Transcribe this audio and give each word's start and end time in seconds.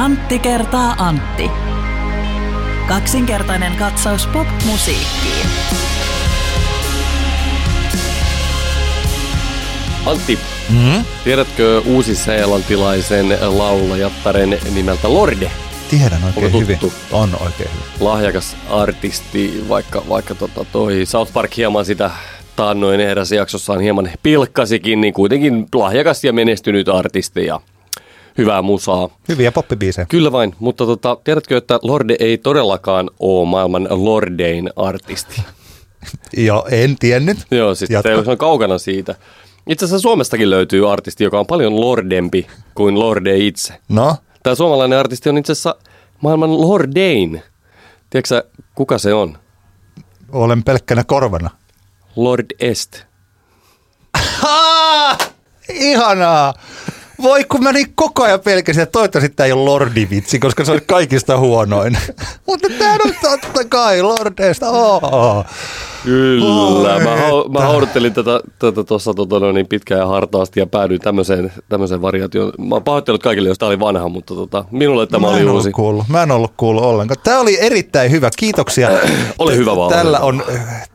Antti 0.00 0.38
kertaa 0.38 0.94
Antti. 0.98 1.50
Kaksinkertainen 2.88 3.76
katsaus 3.76 4.26
pop-musiikkiin. 4.26 5.46
Antti, 10.06 10.38
mm-hmm. 10.70 11.04
tiedätkö 11.24 11.82
uusi-seelantilaisen 11.86 13.38
laulajattaren 13.40 14.58
nimeltä 14.74 15.12
Lorde? 15.12 15.50
Tiedän 15.90 16.24
oikein 16.24 16.52
hyvin. 16.52 16.78
On 17.12 17.28
oikein 17.40 17.70
hyvin. 17.70 17.86
Lahjakas 18.00 18.56
artisti, 18.70 19.64
vaikka, 19.68 20.02
vaikka 20.08 20.34
tota 20.34 20.64
toi 20.72 21.06
South 21.06 21.32
Park 21.32 21.56
hieman 21.56 21.84
sitä 21.84 22.10
taannoin 22.56 23.00
erässä 23.00 23.36
jaksossaan 23.36 23.80
hieman 23.80 24.10
pilkkasikin, 24.22 25.00
niin 25.00 25.14
kuitenkin 25.14 25.66
lahjakas 25.74 26.24
ja 26.24 26.32
menestynyt 26.32 26.88
artisti 26.88 27.46
ja 27.46 27.60
hyvää 28.40 28.62
musaa. 28.62 29.08
Hyviä 29.28 29.52
poppibiisejä. 29.52 30.06
Kyllä 30.08 30.32
vain, 30.32 30.54
mutta 30.58 30.86
tota, 30.86 31.16
tiedätkö, 31.24 31.56
että 31.56 31.78
Lorde 31.82 32.16
ei 32.18 32.38
todellakaan 32.38 33.10
ole 33.18 33.48
maailman 33.48 33.88
Lordein 33.90 34.70
artisti? 34.76 35.42
Joo, 36.36 36.66
en 36.70 36.96
tiennyt. 36.98 37.38
Joo, 37.50 37.74
siis 37.74 37.90
Jatka. 37.90 38.24
se 38.24 38.30
on 38.30 38.38
kaukana 38.38 38.78
siitä. 38.78 39.14
Itse 39.68 39.84
asiassa 39.84 40.02
Suomestakin 40.02 40.50
löytyy 40.50 40.92
artisti, 40.92 41.24
joka 41.24 41.40
on 41.40 41.46
paljon 41.46 41.80
lordempi 41.80 42.46
kuin 42.74 42.98
Lorde 42.98 43.36
itse. 43.38 43.74
No, 43.88 44.16
Tämä 44.42 44.54
suomalainen 44.54 44.98
artisti 44.98 45.28
on 45.28 45.38
itse 45.38 45.52
asiassa 45.52 45.74
maailman 46.20 46.60
Lordein. 46.60 47.42
Tiedätkö 48.10 48.44
kuka 48.74 48.98
se 48.98 49.14
on? 49.14 49.38
olen 50.32 50.64
pelkkänä 50.64 51.04
korvana. 51.04 51.50
Lord 52.16 52.46
Est. 52.60 53.04
Ihanaa! 55.68 56.54
Voi 57.22 57.44
kun 57.44 57.62
mä 57.62 57.72
niin 57.72 57.92
koko 57.94 58.22
ajan 58.22 58.40
pelkäsin, 58.40 58.82
että 58.82 58.92
toivottavasti 58.92 59.32
tämä 59.36 59.46
ei 59.46 59.52
ole 59.52 59.64
Lordivitsi, 59.64 60.38
koska 60.38 60.64
se 60.64 60.72
oli 60.72 60.80
kaikista 60.80 61.38
huonoin. 61.38 61.98
Mutta 62.46 62.68
tämä 62.78 62.92
on 62.92 63.14
totta 63.22 63.64
kai 63.68 64.02
Lordesta. 64.02 64.70
Oh. 64.70 65.44
Kyllä, 66.04 66.94
Oi, 66.94 67.04
mä, 67.04 67.16
hau, 67.16 67.48
mä 67.48 67.58
että. 67.58 67.66
hauduttelin 67.66 68.14
tätä 68.14 68.40
tuossa 68.86 69.14
tota, 69.14 69.52
niin 69.52 69.66
pitkään 69.66 70.00
ja 70.00 70.06
hartaasti 70.06 70.60
ja 70.60 70.66
päädyin 70.66 71.00
tämmöiseen, 71.00 71.52
tämmöiseen 71.68 72.02
variaatioon. 72.02 72.52
Mä 72.58 72.74
oon 72.74 72.84
pahoittelut 72.84 73.22
kaikille, 73.22 73.48
jos 73.48 73.58
tämä 73.58 73.68
oli 73.68 73.80
vanha, 73.80 74.08
mutta 74.08 74.34
tota, 74.34 74.64
minulle 74.70 75.06
tämä 75.06 75.26
mä 75.26 75.32
oli 75.32 75.44
uusi. 75.44 75.50
ollut 75.50 75.72
kuullut. 75.72 76.08
Mä 76.08 76.22
en 76.22 76.30
ollut 76.30 76.52
kuullut 76.56 76.84
ollenkaan. 76.84 77.20
Tämä 77.24 77.40
oli 77.40 77.58
erittäin 77.60 78.10
hyvä. 78.10 78.30
Kiitoksia. 78.36 78.88
Ole 79.38 79.56
hyvä 79.56 79.76
vaan. 79.76 79.92
Tällä, 79.92 80.20
on, 80.20 80.44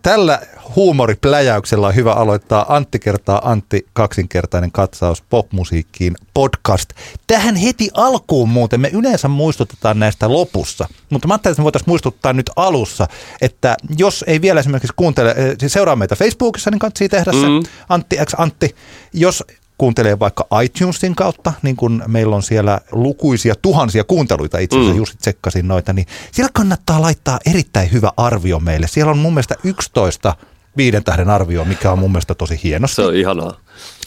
tällä 0.02 0.42
huumoripläjäyksellä 0.76 1.88
on 1.88 1.95
hyvä 1.95 2.14
aloittaa 2.14 2.76
Antti 2.76 3.00
kertaa 3.00 3.52
Antti 3.52 3.86
kaksinkertainen 3.94 4.72
katsaus 4.72 5.22
popmusiikkiin 5.22 6.16
podcast. 6.34 6.90
Tähän 7.28 7.56
heti 7.56 7.90
alkuun 7.94 8.50
muuten 8.50 8.81
me 8.81 8.90
yleensä 8.94 9.28
muistutetaan 9.28 10.00
näistä 10.00 10.31
lopussa, 10.34 10.88
mutta 11.09 11.28
mä 11.28 11.34
ajattelin, 11.34 11.53
että 11.53 11.62
me 11.62 11.64
voitaisiin 11.64 11.90
muistuttaa 11.90 12.34
nyt 12.34 12.52
alussa, 12.56 13.08
että 13.42 13.78
jos 13.98 14.23
ei 14.28 14.42
vielä 14.42 14.59
esimerkiksi 14.59 14.94
kuuntele, 14.96 15.31
eh, 15.38 15.56
siis 15.59 15.73
seuraa 15.73 15.96
meitä 15.96 16.16
Facebookissa, 16.16 16.72
niin 16.72 16.80
kannattaa 16.80 17.08
tehdä 17.09 17.31
se 17.31 17.48
Mm. 17.48 17.64
Antti 17.90 18.18
X 18.26 18.34
Antti. 18.38 18.76
Jos 19.14 19.44
kuuntelee 19.78 20.20
vaikka 20.20 20.48
iTunesin 20.64 21.16
kautta, 21.16 21.53
niin 21.62 21.76
kun 21.76 22.03
meillä 22.08 22.36
on 22.36 22.44
siellä 22.44 22.80
lukuisia 22.92 23.56
tuhansia 23.62 24.03
kuunteluita, 24.03 24.58
itse 24.59 24.76
asiassa 24.78 24.94
Mm. 24.94 24.98
just 24.98 25.18
tsekkasin 25.20 25.68
noita, 25.68 25.94
niin 25.94 26.08
siellä 26.31 26.50
kannattaa 26.53 27.02
laittaa 27.02 27.40
erittäin 27.46 27.92
hyvä 27.92 28.12
arvio 28.18 28.59
meille. 28.59 28.88
Siellä 28.88 29.12
on 29.12 29.18
mun 29.18 29.34
mielestä 29.34 29.56
11 29.64 30.36
viiden 30.78 31.04
tähden 31.04 31.30
arvio, 31.30 31.66
mikä 31.66 31.92
on 31.92 32.00
mun 32.00 32.12
mielestä 32.12 32.36
tosi 32.36 32.59
hienosti. 32.64 32.95
Se 32.95 33.02
on 33.02 33.16
ihanaa. 33.16 33.58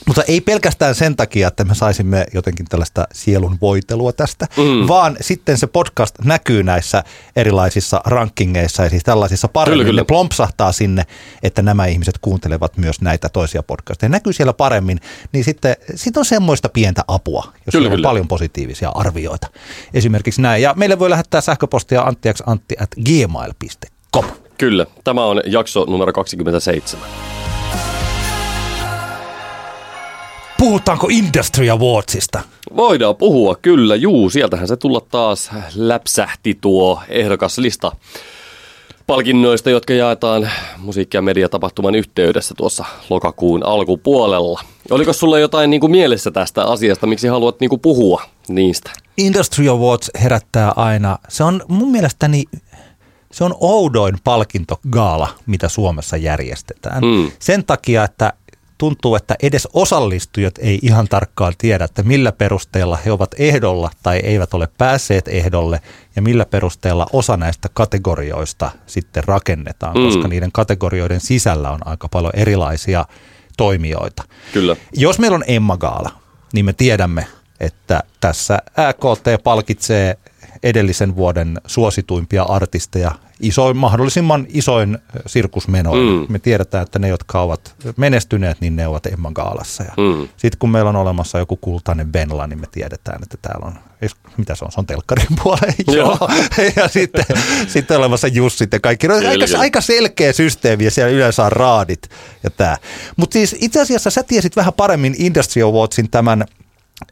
Mutta 0.06 0.22
ei 0.22 0.41
pelkästään 0.41 0.94
sen 0.94 1.16
takia, 1.16 1.48
että 1.48 1.64
me 1.64 1.74
saisimme 1.74 2.27
jotenkin 2.34 2.66
tällaista 2.66 3.06
sielun 3.12 3.58
voitelua 3.61 4.12
tästä, 4.12 4.47
mm. 4.56 4.89
vaan 4.89 5.16
sitten 5.20 5.58
se 5.58 5.67
podcast 5.67 6.14
näkyy 6.24 6.62
näissä 6.62 7.05
erilaisissa 7.36 8.01
rankingeissa 8.05 8.83
ja 8.83 8.90
siis 8.90 9.02
tällaisissa 9.02 9.48
paremmin. 9.48 9.79
Kyllä, 9.79 9.89
kyllä. 9.89 10.01
Ne 10.01 10.05
plompsahtaa 10.05 10.73
sinne, 10.73 11.06
että 11.42 11.62
nämä 11.62 11.86
ihmiset 11.86 12.18
kuuntelevat 12.18 12.77
myös 12.77 13.00
näitä 13.00 13.29
toisia 13.29 13.62
podcasteja. 13.62 14.08
Ne 14.08 14.17
näkyy 14.17 14.33
siellä 14.33 14.52
paremmin, 14.52 15.00
niin 15.33 15.45
sitten 15.45 15.77
siitä 15.95 16.20
on 16.20 16.24
semmoista 16.27 16.68
pientä 16.68 17.05
apua, 17.08 17.52
jos 17.67 17.73
Kyllä, 17.73 17.86
on 17.86 17.92
kyllä. 17.92 18.08
paljon 18.08 18.29
positiivisia 18.29 18.89
arvioita. 18.95 19.46
Esimerkiksi 19.95 20.42
näin. 20.42 20.62
Ja 20.62 20.74
meille 20.77 20.98
voi 20.98 21.11
lähettää 21.11 21.40
sähköpostia 21.40 22.02
anttiaksantti 22.02 22.77
at 22.80 22.90
gmail.com. 23.05 24.24
Kyllä, 24.58 24.86
tämä 25.05 25.24
on 25.24 25.41
jakso 25.46 25.85
numero 25.85 26.13
27. 26.13 27.08
Puhutaanko 30.58 31.08
Industry 31.11 31.70
Awardsista? 31.70 32.41
Voidaan 32.77 33.17
puhua, 33.17 33.57
kyllä, 33.63 33.97
juu, 33.97 34.30
sieltähän 34.30 34.68
se 34.68 34.77
tulla 34.77 35.01
taas 35.11 35.51
läpsähti 35.74 36.58
tuo 36.61 37.01
ehdokaslista 37.08 37.92
palkinnoista, 39.07 39.70
jotka 39.70 39.92
jaetaan 39.92 40.51
musiikki- 40.79 41.17
ja 41.17 41.23
mediatapahtuman 41.23 41.95
yhteydessä 41.95 42.55
tuossa 42.57 42.85
lokakuun 43.11 43.67
alkupuolella. 43.67 44.61
Oliko 44.91 45.13
sulle 45.13 45.41
jotain 45.41 45.70
niin 45.70 45.80
kuin 45.80 45.91
mielessä 45.91 46.30
tästä 46.30 46.64
asiasta, 46.64 47.07
miksi 47.07 47.29
haluat 47.29 47.61
niin 47.61 47.70
kuin 47.70 47.80
puhua 47.80 48.23
niistä? 48.48 48.91
Industry 49.18 49.68
Awards 49.68 50.11
herättää 50.23 50.73
aina, 50.77 51.18
se 51.29 51.45
on 51.45 51.63
mun 51.68 51.91
mielestäni, 51.91 52.45
se 53.33 53.44
on 53.44 53.55
oudoin 53.61 54.16
palkintogaala, 54.24 55.28
mitä 55.46 55.68
Suomessa 55.68 56.16
järjestetään. 56.16 57.05
Mm. 57.05 57.30
Sen 57.39 57.64
takia, 57.64 58.05
että 58.05 58.33
tuntuu, 58.78 59.16
että 59.16 59.34
edes 59.42 59.68
osallistujat 59.72 60.55
ei 60.58 60.78
ihan 60.83 61.08
tarkkaan 61.08 61.52
tiedä, 61.58 61.84
että 61.84 62.02
millä 62.02 62.33
perusteella 62.33 62.96
he 62.96 63.12
ovat 63.12 63.34
ehdolla 63.38 63.90
tai 64.02 64.18
eivät 64.18 64.55
ole 64.55 64.68
päässeet 64.78 65.28
ehdolle 65.28 65.80
ja 66.17 66.22
millä 66.22 66.44
perusteella 66.46 67.06
osa 67.12 67.36
näistä 67.36 67.68
kategorioista 67.74 68.70
sitten 68.86 69.24
rakennetaan, 69.24 69.96
Mm. 69.96 70.05
koska 70.05 70.28
niiden 70.28 70.52
kategorioiden 70.52 71.20
sisällä 71.20 71.70
on 71.70 71.86
aika 71.86 72.08
paljon 72.08 72.33
erilaisia 72.36 73.05
toimijoita. 73.56 74.22
Kyllä. 74.52 74.77
Jos 74.92 75.18
meillä 75.18 75.34
on 75.34 75.44
Emma 75.46 75.77
Gaala, 75.77 76.11
niin 76.52 76.64
me 76.64 76.72
tiedämme, 76.72 77.27
että 77.61 78.02
tässä 78.20 78.58
AKT 78.77 79.42
palkitsee 79.44 80.18
edellisen 80.63 81.17
vuoden 81.17 81.61
suosituimpia 81.67 82.42
artisteja 82.42 83.13
isoin, 83.41 83.77
mahdollisimman 83.77 84.46
isoin 84.48 84.98
sirkusmenoin. 85.27 86.01
Mm. 86.01 86.20
Mm. 86.20 86.27
Me 86.29 86.39
tiedetään, 86.39 86.83
että 86.83 86.98
ne, 86.98 87.08
jotka 87.08 87.41
ovat 87.42 87.74
menestyneet, 87.96 88.61
niin 88.61 88.77
ne 88.77 88.86
ovat 88.86 89.07
Emma 89.07 89.33
Gaalassa. 89.33 89.83
Ja 89.83 89.92
Mm. 89.97 90.29
Sitten 90.36 90.58
kun 90.58 90.70
meillä 90.70 90.89
on 90.89 90.97
olemassa 90.97 91.39
joku 91.39 91.57
kultainen 91.57 92.13
Benla, 92.13 92.47
niin 92.47 92.61
me 92.61 92.67
tiedetään, 92.70 93.23
että 93.23 93.36
täällä 93.42 93.67
on, 93.67 93.74
mitä 94.36 94.55
se 94.55 94.64
on, 94.64 94.73
se 94.73 94.80
on 94.80 94.86
telkkarin 94.86 95.27
puoleen. 95.42 95.74
Joo. 95.86 96.18
ja 96.77 96.89
sitten, 96.89 97.24
sitten 97.74 97.97
olemassa 97.98 98.29
Jussit 98.29 98.73
ja 98.73 98.80
kaikki. 98.80 99.08
No, 99.08 99.14
aika, 99.14 99.58
aika 99.58 99.80
selkeä 99.80 100.33
systeemi 100.33 100.85
ja 100.85 100.91
siellä 100.91 101.13
yleensä 101.13 101.45
on 101.45 101.52
raadit 101.52 102.08
ja 102.42 102.51
tämä. 102.51 102.77
Mutta 103.17 103.33
siis 103.33 103.57
itse 103.61 103.80
asiassa 103.80 104.11
sä 104.11 104.23
tiesit 104.23 104.57
vähän 104.57 104.73
paremmin 104.73 105.14
Industry 105.18 105.63
Awardsin 105.63 106.11
tämän 106.11 106.45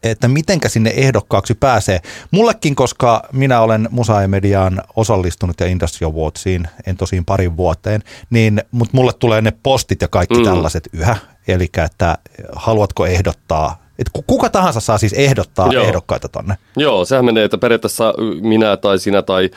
että 0.03 0.29
mitenkä 0.29 0.69
sinne 0.69 0.93
ehdokkaaksi 0.97 1.55
pääsee. 1.55 2.01
Mullekin, 2.31 2.75
koska 2.75 3.23
minä 3.33 3.61
olen 3.61 3.89
Musa 3.91 4.23
ja 4.23 4.29
Mediaan 4.29 4.83
osallistunut 4.97 5.61
ja 5.61 5.67
Industry 5.67 6.07
Awardsiin, 6.07 6.69
en 6.87 6.97
tosin 6.97 7.25
parin 7.25 7.57
vuoteen, 7.57 8.03
niin, 8.31 8.63
mutta 8.71 8.97
mulle 8.97 9.13
tulee 9.13 9.41
ne 9.41 9.53
postit 9.63 10.01
ja 10.03 10.09
kaikki 10.09 10.39
Mm. 10.39 10.45
tällaiset 10.45 10.89
yhä. 10.93 11.17
Eli 11.49 11.69
että 11.85 12.19
haluatko 12.57 13.07
ehdottaa, 13.07 13.83
että 13.99 14.11
ku- 14.13 14.25
kuka 14.27 14.51
tahansa 14.51 14.81
saa 14.81 14.99
siis 14.99 15.13
ehdottaa. 15.13 15.73
Joo. 15.73 15.85
ehdokkaita 15.85 16.29
tonne. 16.29 16.57
Joo, 16.77 17.05
sehän 17.05 17.25
menee, 17.25 17.45
että 17.45 17.59
periaatteessa 17.59 18.15
minä 18.41 18.77
tai 18.77 18.99
sinä 18.99 19.23
tai 19.23 19.51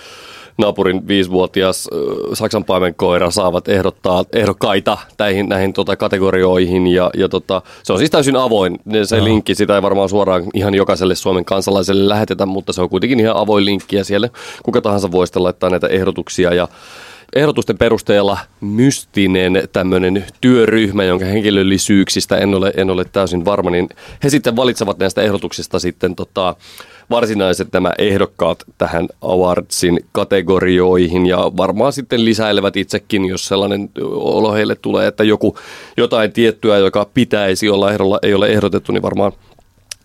naapurin 0.59 1.07
viisivuotias 1.07 1.89
Saksan 2.33 2.65
paimenkoira 2.65 3.31
saavat 3.31 3.67
ehdottaa 3.67 4.25
ehdokkaita 4.33 4.97
näihin, 5.19 5.49
näihin 5.49 5.73
tota, 5.73 5.95
kategorioihin 5.95 6.87
ja, 6.87 7.09
ja 7.17 7.29
tota, 7.29 7.61
se 7.83 7.93
on 7.93 7.99
siis 7.99 8.11
täysin 8.11 8.35
avoin. 8.35 8.79
Se 9.03 9.17
Joo. 9.17 9.25
linkki, 9.25 9.55
sitä 9.55 9.75
ei 9.75 9.81
varmaan 9.81 10.09
suoraan 10.09 10.43
ihan 10.53 10.73
jokaiselle 10.73 11.15
Suomen 11.15 11.45
kansalaiselle 11.45 12.09
lähetetä, 12.09 12.45
mutta 12.45 12.73
se 12.73 12.81
on 12.81 12.89
kuitenkin 12.89 13.19
ihan 13.19 13.37
avoin 13.37 13.65
linkki 13.65 13.95
ja 13.95 14.03
siellä 14.03 14.29
kuka 14.63 14.81
tahansa 14.81 15.11
voi 15.11 15.27
sitten 15.27 15.43
laittaa 15.43 15.69
näitä 15.69 15.87
ehdotuksia 15.87 16.53
ja 16.53 16.67
ehdotusten 17.35 17.77
perusteella 17.77 18.37
mystinen 18.61 19.63
tämmöinen 19.73 20.25
työryhmä, 20.41 21.03
jonka 21.03 21.25
henkilöllisyyksistä 21.25 22.37
en 22.37 22.55
ole, 22.55 22.73
en 22.77 22.89
ole 22.89 23.05
täysin 23.05 23.45
varma, 23.45 23.69
niin 23.69 23.89
he 24.23 24.29
sitten 24.29 24.55
valitsevat 24.55 24.97
näistä 24.97 25.21
ehdotuksista 25.21 25.79
sitten 25.79 26.15
tota, 26.15 26.55
varsinaiset 27.09 27.67
nämä 27.73 27.93
ehdokkaat 27.97 28.63
tähän 28.77 29.07
awardsin 29.21 29.99
kategorioihin 30.11 31.25
ja 31.25 31.37
varmaan 31.57 31.93
sitten 31.93 32.25
lisäilevät 32.25 32.77
itsekin, 32.77 33.25
jos 33.25 33.45
sellainen 33.45 33.89
olo 34.11 34.53
heille 34.53 34.75
tulee, 34.75 35.07
että 35.07 35.23
joku 35.23 35.57
jotain 35.97 36.31
tiettyä, 36.31 36.77
joka 36.77 37.09
pitäisi 37.13 37.69
olla 37.69 37.91
ehdolla, 37.91 38.19
ei 38.21 38.33
ole 38.33 38.47
ehdotettu, 38.47 38.91
niin 38.91 39.01
varmaan 39.01 39.31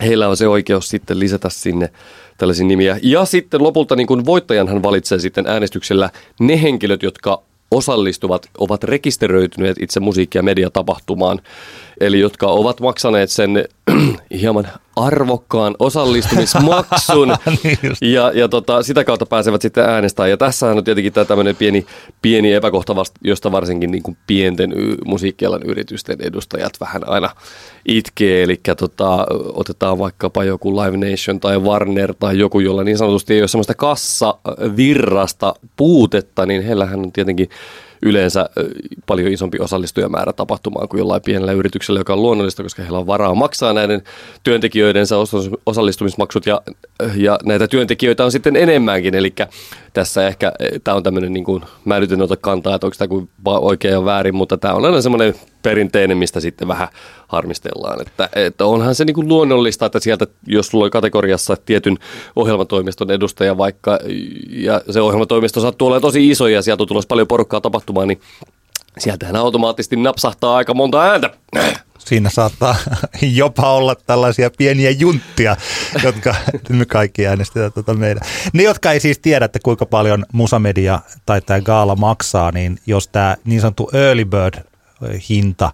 heillä 0.02 0.28
on 0.28 0.36
se 0.36 0.48
oikeus 0.48 0.88
sitten 0.88 1.18
lisätä 1.18 1.48
sinne 1.50 1.90
tällaisia 2.38 2.66
nimiä. 2.66 2.98
Ja 3.02 3.24
sitten 3.24 3.62
lopulta 3.62 3.96
niin 3.96 4.06
kuin 4.06 4.24
voittajanhan 4.24 4.82
valitsee 4.82 5.18
sitten 5.18 5.46
äänestyksellä 5.46 6.10
ne 6.40 6.62
henkilöt, 6.62 7.02
jotka 7.02 7.42
osallistuvat, 7.70 8.48
ovat 8.58 8.84
rekisteröityneet 8.84 9.76
itse 9.80 10.00
musiikki- 10.00 10.38
ja 10.38 10.42
mediatapahtumaan, 10.42 11.40
eli 12.00 12.20
jotka 12.20 12.46
ovat 12.46 12.80
maksaneet 12.80 13.30
sen 13.30 13.64
hieman 14.40 14.68
arvokkaan 14.96 15.74
osallistumismaksun 15.78 17.28
Niin 17.64 17.78
just. 17.82 18.02
ja, 18.02 18.32
ja 18.34 18.48
tota, 18.48 18.82
sitä 18.82 19.04
kautta 19.04 19.26
pääsevät 19.26 19.62
sitten 19.62 19.84
äänestämään. 19.84 20.30
Ja 20.30 20.36
tässähän 20.36 20.78
on 20.78 20.84
tietenkin 20.84 21.12
tämä 21.12 21.24
tämmöinen 21.24 21.56
pieni, 21.56 21.86
pieni 22.22 22.52
epäkohta, 22.52 22.96
vasta, 22.96 23.20
josta 23.24 23.52
varsinkin 23.52 23.90
niin 23.90 24.02
kuin 24.02 24.16
pienten 24.26 24.72
y- 24.72 24.96
musiikkialan 25.04 25.62
yritysten 25.62 26.16
edustajat 26.20 26.72
vähän 26.80 27.08
aina 27.08 27.30
itkee. 27.86 28.42
Eli 28.42 28.60
tota, 28.78 29.26
otetaan 29.52 29.98
vaikkapa 29.98 30.44
joku 30.44 30.76
Live 30.76 31.10
Nation 31.10 31.40
tai 31.40 31.58
Warner 31.58 32.14
tai 32.14 32.38
joku, 32.38 32.60
jolla 32.60 32.84
niin 32.84 32.98
sanotusti 32.98 33.34
ei 33.34 33.40
ole 33.40 33.48
semmoista 33.48 33.74
kassavirrasta 33.74 35.54
puutetta, 35.76 36.46
niin 36.46 36.62
heillähän 36.62 37.00
on 37.00 37.12
tietenkin 37.12 37.48
yleensä 38.04 38.48
paljon 39.06 39.32
isompi 39.32 39.58
osallistujamäärä 39.60 40.32
tapahtumaan 40.32 40.88
kuin 40.88 40.98
jollain 40.98 41.22
pienellä 41.22 41.52
yrityksellä, 41.52 42.00
joka 42.00 42.12
on 42.12 42.22
luonnollista, 42.22 42.62
koska 42.62 42.82
heillä 42.82 42.98
on 42.98 43.06
varaa 43.06 43.34
maksaa 43.34 43.72
näiden 43.72 44.02
työntekijöidensä 44.42 45.18
osa- 45.18 45.50
osallistumismaksut 45.66 46.46
ja, 46.46 46.62
ja 47.16 47.38
näitä 47.44 47.68
työntekijöitä 47.68 48.24
on 48.24 48.32
sitten 48.32 48.56
enemmänkin. 48.56 49.14
Eli 49.14 49.34
tässä 49.92 50.26
ehkä 50.26 50.52
tämä 50.84 50.96
on 50.96 51.02
tämmöinen, 51.02 51.32
niin 51.32 51.44
kuin, 51.44 51.62
mä 51.84 52.00
nyt 52.00 52.12
en 52.12 52.22
ota 52.22 52.36
kantaa, 52.36 52.74
että 52.74 52.86
onko 52.86 52.96
tämä 52.98 53.08
kuin 53.08 53.28
oikein 53.44 53.92
ja 53.92 54.04
väärin, 54.04 54.34
mutta 54.34 54.56
tämä 54.56 54.74
on 54.74 54.84
aina 54.84 55.00
semmoinen 55.00 55.34
perinteinen, 55.64 56.18
mistä 56.18 56.40
sitten 56.40 56.68
vähän 56.68 56.88
harmistellaan. 57.28 58.00
Että, 58.00 58.28
että 58.36 58.66
onhan 58.66 58.94
se 58.94 59.04
niin 59.04 59.14
kuin 59.14 59.28
luonnollista, 59.28 59.86
että 59.86 60.00
sieltä, 60.00 60.26
jos 60.46 60.66
sulla 60.66 60.84
on 60.84 60.90
kategoriassa 60.90 61.56
tietyn 61.56 61.98
ohjelmatoimiston 62.36 63.10
edustaja 63.10 63.58
vaikka, 63.58 63.98
ja 64.48 64.80
se 64.90 65.00
ohjelmatoimisto 65.00 65.60
sattuu 65.60 65.88
olemaan 65.88 66.02
tosi 66.02 66.30
iso 66.30 66.48
ja 66.48 66.62
sieltä 66.62 66.86
tulossa 66.86 67.08
paljon 67.08 67.28
porukkaa 67.28 67.60
tapahtumaan, 67.60 68.08
niin 68.08 68.20
sieltähän 68.98 69.36
automaattisesti 69.36 69.96
napsahtaa 69.96 70.56
aika 70.56 70.74
monta 70.74 71.02
ääntä. 71.02 71.30
Siinä 71.98 72.30
saattaa 72.30 72.76
jopa 73.22 73.72
olla 73.72 73.94
tällaisia 73.94 74.50
pieniä 74.58 74.90
junttia, 74.90 75.56
jotka 76.02 76.34
me 76.68 76.84
kaikki 76.84 77.26
äänestetään 77.26 77.72
tuota 77.72 77.94
meidän. 77.94 78.22
Ne, 78.52 78.62
jotka 78.62 78.92
ei 78.92 79.00
siis 79.00 79.18
tiedä, 79.18 79.44
että 79.44 79.58
kuinka 79.62 79.86
paljon 79.86 80.24
musamedia 80.32 81.00
tai 81.26 81.40
tämä 81.40 81.60
gaala 81.60 81.96
maksaa, 81.96 82.52
niin 82.52 82.78
jos 82.86 83.08
tämä 83.08 83.36
niin 83.44 83.60
sanottu 83.60 83.90
early 83.92 84.24
bird 84.24 84.73
hinta 85.28 85.72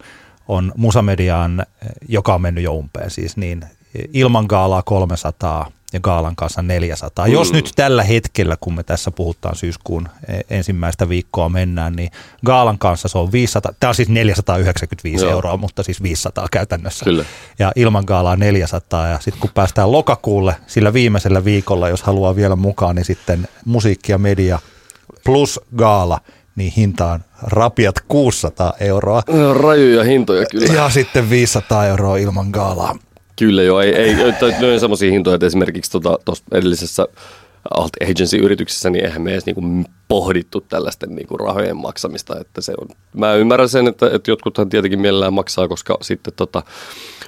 on 0.48 0.72
musamediaan, 0.76 1.66
joka 2.08 2.34
on 2.34 2.42
mennyt 2.42 2.64
jo 2.64 2.72
umpeen 2.72 3.10
siis, 3.10 3.36
niin 3.36 3.64
ilman 4.12 4.44
gaalaa 4.48 4.82
300 4.82 5.70
ja 5.92 6.00
gaalan 6.00 6.36
kanssa 6.36 6.62
400. 6.62 7.26
Mm. 7.26 7.32
Jos 7.32 7.52
nyt 7.52 7.70
tällä 7.76 8.02
hetkellä, 8.02 8.56
kun 8.60 8.74
me 8.74 8.82
tässä 8.82 9.10
puhutaan 9.10 9.56
syyskuun 9.56 10.08
ensimmäistä 10.50 11.08
viikkoa 11.08 11.48
mennään, 11.48 11.96
niin 11.96 12.10
gaalan 12.46 12.78
kanssa 12.78 13.08
se 13.08 13.18
on 13.18 13.32
500, 13.32 13.72
tämä 13.80 13.88
on 13.88 13.94
siis 13.94 14.08
495 14.08 15.24
Joo. 15.24 15.32
euroa, 15.32 15.56
mutta 15.56 15.82
siis 15.82 16.02
500 16.02 16.46
käytännössä. 16.52 17.04
Kyllä. 17.04 17.24
Ja 17.58 17.72
ilman 17.76 18.04
gaalaa 18.06 18.36
400 18.36 19.08
ja 19.08 19.18
sitten 19.20 19.40
kun 19.40 19.50
päästään 19.54 19.92
lokakuulle 19.92 20.56
sillä 20.66 20.92
viimeisellä 20.92 21.44
viikolla, 21.44 21.88
jos 21.88 22.02
haluaa 22.02 22.36
vielä 22.36 22.56
mukaan, 22.56 22.96
niin 22.96 23.04
sitten 23.04 23.48
musiikki 23.64 24.12
ja 24.12 24.18
media 24.18 24.58
plus 25.24 25.60
gaala, 25.76 26.20
niin 26.60 26.72
hinta 26.76 27.12
on 27.12 27.20
rapiat 27.42 27.94
600 28.08 28.72
euroa. 28.80 29.22
Rajuja 29.54 30.04
hintoja 30.04 30.46
kyllä. 30.46 30.74
Ja 30.74 30.90
sitten 30.90 31.30
500 31.30 31.86
euroa 31.86 32.16
ilman 32.16 32.46
gaalaa. 32.50 32.98
Kyllä 33.38 33.62
joo, 33.62 33.80
ei, 33.80 33.94
ei 33.94 34.14
ne 34.60 34.72
on 34.72 34.80
semmoisia 34.80 35.10
hintoja, 35.10 35.34
että 35.34 35.46
esimerkiksi 35.46 35.90
tuossa 35.90 36.18
tota, 36.24 36.42
edellisessä 36.52 37.06
alt 37.70 37.92
agency-yrityksessä, 38.02 38.90
niin 38.90 39.04
eihän 39.04 39.22
me 39.22 39.32
edes 39.32 39.46
niinku 39.46 39.62
pohdittu 40.08 40.60
tällaisten 40.60 41.16
niinku 41.16 41.36
rahojen 41.36 41.76
maksamista, 41.76 42.40
että 42.40 42.60
se 42.60 42.72
on, 42.80 42.88
mä 43.14 43.34
ymmärrän 43.34 43.68
sen, 43.68 43.88
että, 43.88 44.10
että 44.12 44.30
jotkuthan 44.30 44.68
tietenkin 44.68 45.00
mielellään 45.00 45.34
maksaa, 45.34 45.68
koska 45.68 45.98
sitten 46.02 46.32
tota, 46.36 46.62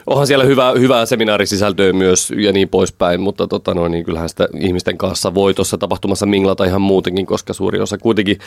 onhan 0.06 0.26
siellä 0.26 0.44
hyvää, 0.44 0.72
hyvää 0.72 1.06
seminaarisisältöä 1.06 1.92
myös 1.92 2.32
ja 2.36 2.52
niin 2.52 2.68
poispäin, 2.68 3.20
mutta 3.20 3.46
tota, 3.46 3.74
no, 3.74 3.88
niin 3.88 4.04
kyllähän 4.04 4.28
sitä 4.28 4.48
ihmisten 4.60 4.98
kanssa 4.98 5.34
voi 5.34 5.54
tuossa 5.54 5.78
tapahtumassa 5.78 6.26
minglata 6.26 6.64
ihan 6.64 6.82
muutenkin, 6.82 7.26
koska 7.26 7.52
suuri 7.52 7.80
osa 7.80 7.98
kuitenkin 7.98 8.38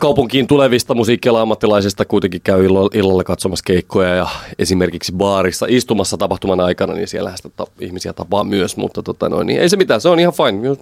kaupunkiin 0.00 0.46
tulevista 0.46 0.94
musiikkialan 0.94 1.42
ammattilaisista 1.42 2.04
kuitenkin 2.04 2.40
käy 2.44 2.64
illalla 2.94 3.24
katsomassa 3.24 3.62
keikkoja 3.66 4.14
ja 4.14 4.28
esimerkiksi 4.58 5.12
baarissa 5.12 5.66
istumassa 5.68 6.16
tapahtuman 6.16 6.60
aikana, 6.60 6.94
niin 6.94 7.08
siellä 7.08 7.32
sitä 7.36 7.48
ta- 7.56 7.66
ihmisiä 7.80 8.12
tapaa 8.12 8.44
myös, 8.44 8.76
mutta 8.76 9.02
tota 9.02 9.28
noin, 9.28 9.46
niin 9.46 9.60
ei 9.60 9.68
se 9.68 9.76
mitään, 9.76 10.00
se 10.00 10.08
on 10.08 10.20
ihan 10.20 10.32
fine. 10.32 10.66
Jos- 10.66 10.78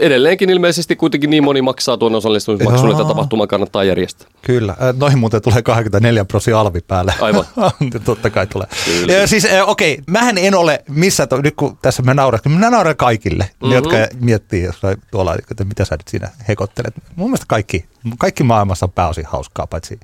Edelleenkin 0.00 0.50
ilmeisesti 0.50 0.96
kuitenkin 0.96 1.30
niin 1.30 1.44
moni 1.44 1.62
maksaa 1.62 1.96
tuon 1.96 2.14
osallistumismaksun, 2.14 2.90
että 2.90 3.04
tapahtuma 3.04 3.46
kannattaa 3.46 3.84
järjestää. 3.84 4.28
Kyllä, 4.42 4.72
Äh, 4.72 4.94
noihin 4.96 5.18
muuten 5.18 5.42
tulee 5.42 5.62
24 5.62 6.24
prosenttia 6.24 6.60
alvi 6.60 6.80
päälle. 6.88 7.14
Aivan. 7.20 7.44
Totta 8.04 8.30
kai 8.30 8.46
tulee. 8.46 8.66
Kyllä. 8.84 9.12
Ja 9.12 9.26
siis 9.26 9.44
äh, 9.44 9.68
okei, 9.68 9.92
okay, 9.92 10.04
mähän 10.06 10.38
en 10.38 10.54
ole 10.54 10.84
missä, 10.88 11.26
to, 11.26 11.40
nyt 11.40 11.54
kun 11.56 11.78
tässä 11.82 12.02
mä 12.02 12.14
nauran, 12.14 12.40
mä 12.48 12.70
nauran 12.70 12.96
kaikille, 12.96 13.44
mm-hmm. 13.44 13.68
ne, 13.68 13.74
jotka 13.74 13.96
miettii 14.20 14.62
jossain 14.62 14.96
tuolla, 15.10 15.34
että 15.50 15.64
mitä 15.64 15.84
sä 15.84 15.94
nyt 15.94 16.08
siinä 16.08 16.28
hekottelet. 16.48 16.94
Mun 17.16 17.28
mielestä 17.28 17.46
kaikki, 17.48 17.84
kaikki 18.18 18.42
maailmassa 18.42 18.86
on 18.86 18.92
pääosin 18.92 19.26
hauskaa, 19.26 19.66
paitsi, 19.66 20.00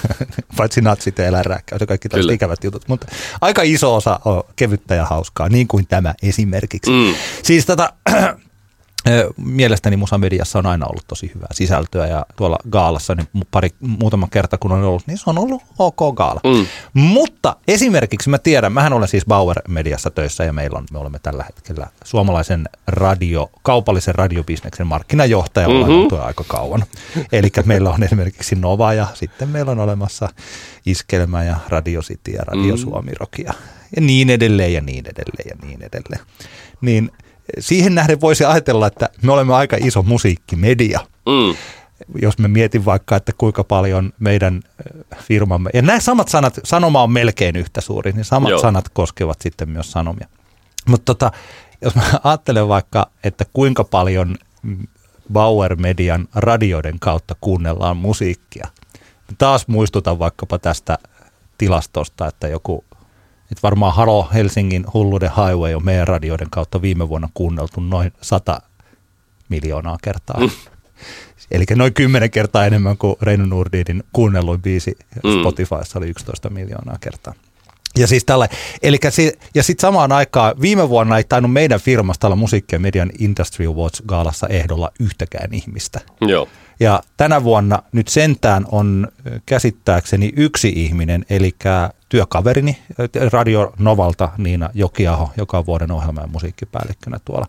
paitsi 0.56 0.80
natsit 0.80 1.18
ja 1.18 1.26
eläinrääkkäys 1.26 1.80
ja 1.80 1.86
kaikki 1.86 2.08
tällaiset 2.08 2.34
ikävät 2.34 2.64
jutut. 2.64 2.88
Mutta 2.88 3.06
aika 3.40 3.62
iso 3.62 3.96
osa 3.96 4.20
on 4.24 4.42
kevyttä 4.56 4.94
ja 4.94 5.04
hauskaa, 5.04 5.48
niin 5.48 5.68
kuin 5.68 5.86
tämä 5.86 6.14
esimerkiksi. 6.22 6.90
Mm. 6.90 7.14
Siis 7.42 7.66
tota, 7.66 7.92
Mielestäni 9.36 9.96
musamediassa 9.96 10.58
on 10.58 10.66
aina 10.66 10.86
ollut 10.86 11.04
tosi 11.08 11.32
hyvää 11.34 11.48
sisältöä 11.52 12.06
ja 12.06 12.26
tuolla 12.36 12.58
gaalassa 12.70 13.14
niin 13.14 13.28
pari, 13.50 13.70
muutama 13.80 14.28
kerta 14.30 14.58
kun 14.58 14.72
on 14.72 14.84
ollut, 14.84 15.06
niin 15.06 15.18
se 15.18 15.24
on 15.26 15.38
ollut 15.38 15.62
ok 15.78 16.14
gaala. 16.16 16.40
Mm. 16.44 16.66
Mutta 16.94 17.56
esimerkiksi 17.68 18.30
mä 18.30 18.38
tiedän, 18.38 18.72
mähän 18.72 18.92
olen 18.92 19.08
siis 19.08 19.26
Bauer 19.26 19.56
Mediassa 19.68 20.10
töissä 20.10 20.44
ja 20.44 20.52
meillä 20.52 20.78
on, 20.78 20.84
me 20.92 20.98
olemme 20.98 21.18
tällä 21.18 21.44
hetkellä 21.44 21.86
suomalaisen 22.04 22.68
radio, 22.86 23.50
kaupallisen 23.62 24.14
radiobisneksen 24.14 24.86
markkinajohtaja, 24.86 25.68
Mhm. 25.68 25.90
jo 26.12 26.22
aika 26.22 26.44
kauan. 26.48 26.84
Eli 27.32 27.48
meillä 27.64 27.90
on 27.90 28.02
esimerkiksi 28.02 28.54
Nova 28.54 28.94
ja 28.94 29.06
sitten 29.14 29.48
meillä 29.48 29.72
on 29.72 29.78
olemassa 29.80 30.28
Iskelmä 30.86 31.44
ja 31.44 31.56
Radio 31.68 32.00
City 32.02 32.30
ja 32.30 32.42
Radio 32.46 32.74
Mhm. 32.74 32.82
Suomi 32.82 33.12
Rock 33.20 33.38
ja, 33.38 33.52
ja 33.96 34.02
niin 34.02 34.30
edelleen 34.30 34.72
ja 34.72 34.80
niin 34.80 35.04
edelleen 35.06 35.48
ja 35.48 35.66
niin 35.66 35.82
edelleen. 35.82 36.20
Niin 36.80 37.10
siihen 37.58 37.94
nähden 37.94 38.20
voisi 38.20 38.44
ajatella, 38.44 38.86
että 38.86 39.08
me 39.22 39.32
olemme 39.32 39.54
aika 39.54 39.76
iso 39.80 40.02
musiikkimedia. 40.02 41.00
Mm. 41.26 41.56
Jos 42.22 42.38
me 42.38 42.48
mietin 42.48 42.84
vaikka, 42.84 43.16
että 43.16 43.32
kuinka 43.38 43.64
paljon 43.64 44.12
meidän 44.18 44.62
ö, 44.64 45.16
firmamme, 45.16 45.70
ja 45.74 45.82
nämä 45.82 46.00
samat 46.00 46.28
sanat, 46.28 46.60
sanoma 46.64 47.02
on 47.02 47.12
melkein 47.12 47.56
yhtä 47.56 47.80
suuri, 47.80 48.12
niin 48.12 48.24
samat 48.24 48.50
Joo. 48.50 48.60
sanat 48.60 48.88
koskevat 48.88 49.40
sitten 49.40 49.68
myös 49.68 49.92
sanomia. 49.92 50.28
Mutta 50.86 51.04
tota, 51.04 51.32
jos 51.82 51.94
mä 51.94 52.02
ajattelen 52.24 52.68
vaikka, 52.68 53.10
että 53.24 53.44
kuinka 53.52 53.84
paljon 53.84 54.36
Bauer 55.32 55.76
Median 55.76 56.28
radioiden 56.34 56.98
kautta 56.98 57.36
kuunnellaan 57.40 57.96
musiikkia. 57.96 58.68
Taas 59.38 59.68
muistutan 59.68 60.18
vaikkapa 60.18 60.58
tästä 60.58 60.98
tilastosta, 61.58 62.26
että 62.26 62.48
joku, 62.48 62.84
että 63.50 63.62
varmaan 63.62 63.94
Halo 63.94 64.28
Helsingin 64.34 64.84
Hulluuden 64.94 65.30
Highway 65.30 65.74
on 65.74 65.84
meidän 65.84 66.08
radioiden 66.08 66.50
kautta 66.50 66.82
viime 66.82 67.08
vuonna 67.08 67.28
kuunneltu 67.34 67.80
noin 67.80 68.12
100 68.20 68.60
miljoonaa 69.48 69.98
kertaa. 70.02 70.40
Mm. 70.40 70.50
Eli 71.50 71.64
noin 71.76 71.94
10 71.94 72.30
kertaa 72.30 72.66
enemmän 72.66 72.96
kuin 72.98 73.16
Reino 73.22 73.46
Nurdinin 73.46 74.02
kuunnelluin 74.12 74.62
biisi 74.62 74.96
Mm. 75.24 75.40
Spotifyssa 75.40 75.98
oli 75.98 76.08
11 76.08 76.50
miljoonaa 76.50 76.96
kertaa. 77.00 77.34
Ja 77.98 78.06
siis 78.06 78.24
tällä, 78.24 78.48
eli 78.82 78.98
si, 79.10 79.38
ja 79.54 79.62
sitten 79.62 79.82
samaan 79.82 80.12
aikaan 80.12 80.60
viime 80.60 80.88
vuonna 80.88 81.16
ei 81.16 81.24
tainnut 81.24 81.52
meidän 81.52 81.80
firmasta 81.80 82.26
olla 82.26 82.36
musiikki- 82.36 82.74
ja 82.74 82.78
median 82.80 83.10
Industry 83.18 83.66
Awards 83.66 84.02
gaalassa 84.06 84.46
ehdolla 84.48 84.90
yhtäkään 85.00 85.54
ihmistä. 85.54 86.00
Joo. 86.20 86.48
Ja 86.80 87.02
tänä 87.16 87.44
vuonna 87.44 87.82
nyt 87.92 88.08
sentään 88.08 88.66
on 88.70 89.08
käsittääkseni 89.46 90.32
yksi 90.36 90.68
ihminen, 90.76 91.24
eli 91.30 91.54
työkaverini 92.08 92.78
Radio 93.32 93.72
Novalta 93.78 94.28
Niina 94.38 94.70
Jokiaho, 94.74 95.30
joka 95.36 95.58
on 95.58 95.66
vuoden 95.66 95.90
ohjelma- 95.90 96.20
ja 96.20 96.26
musiikkipäällikkönä 96.26 97.18
tuolla. 97.24 97.46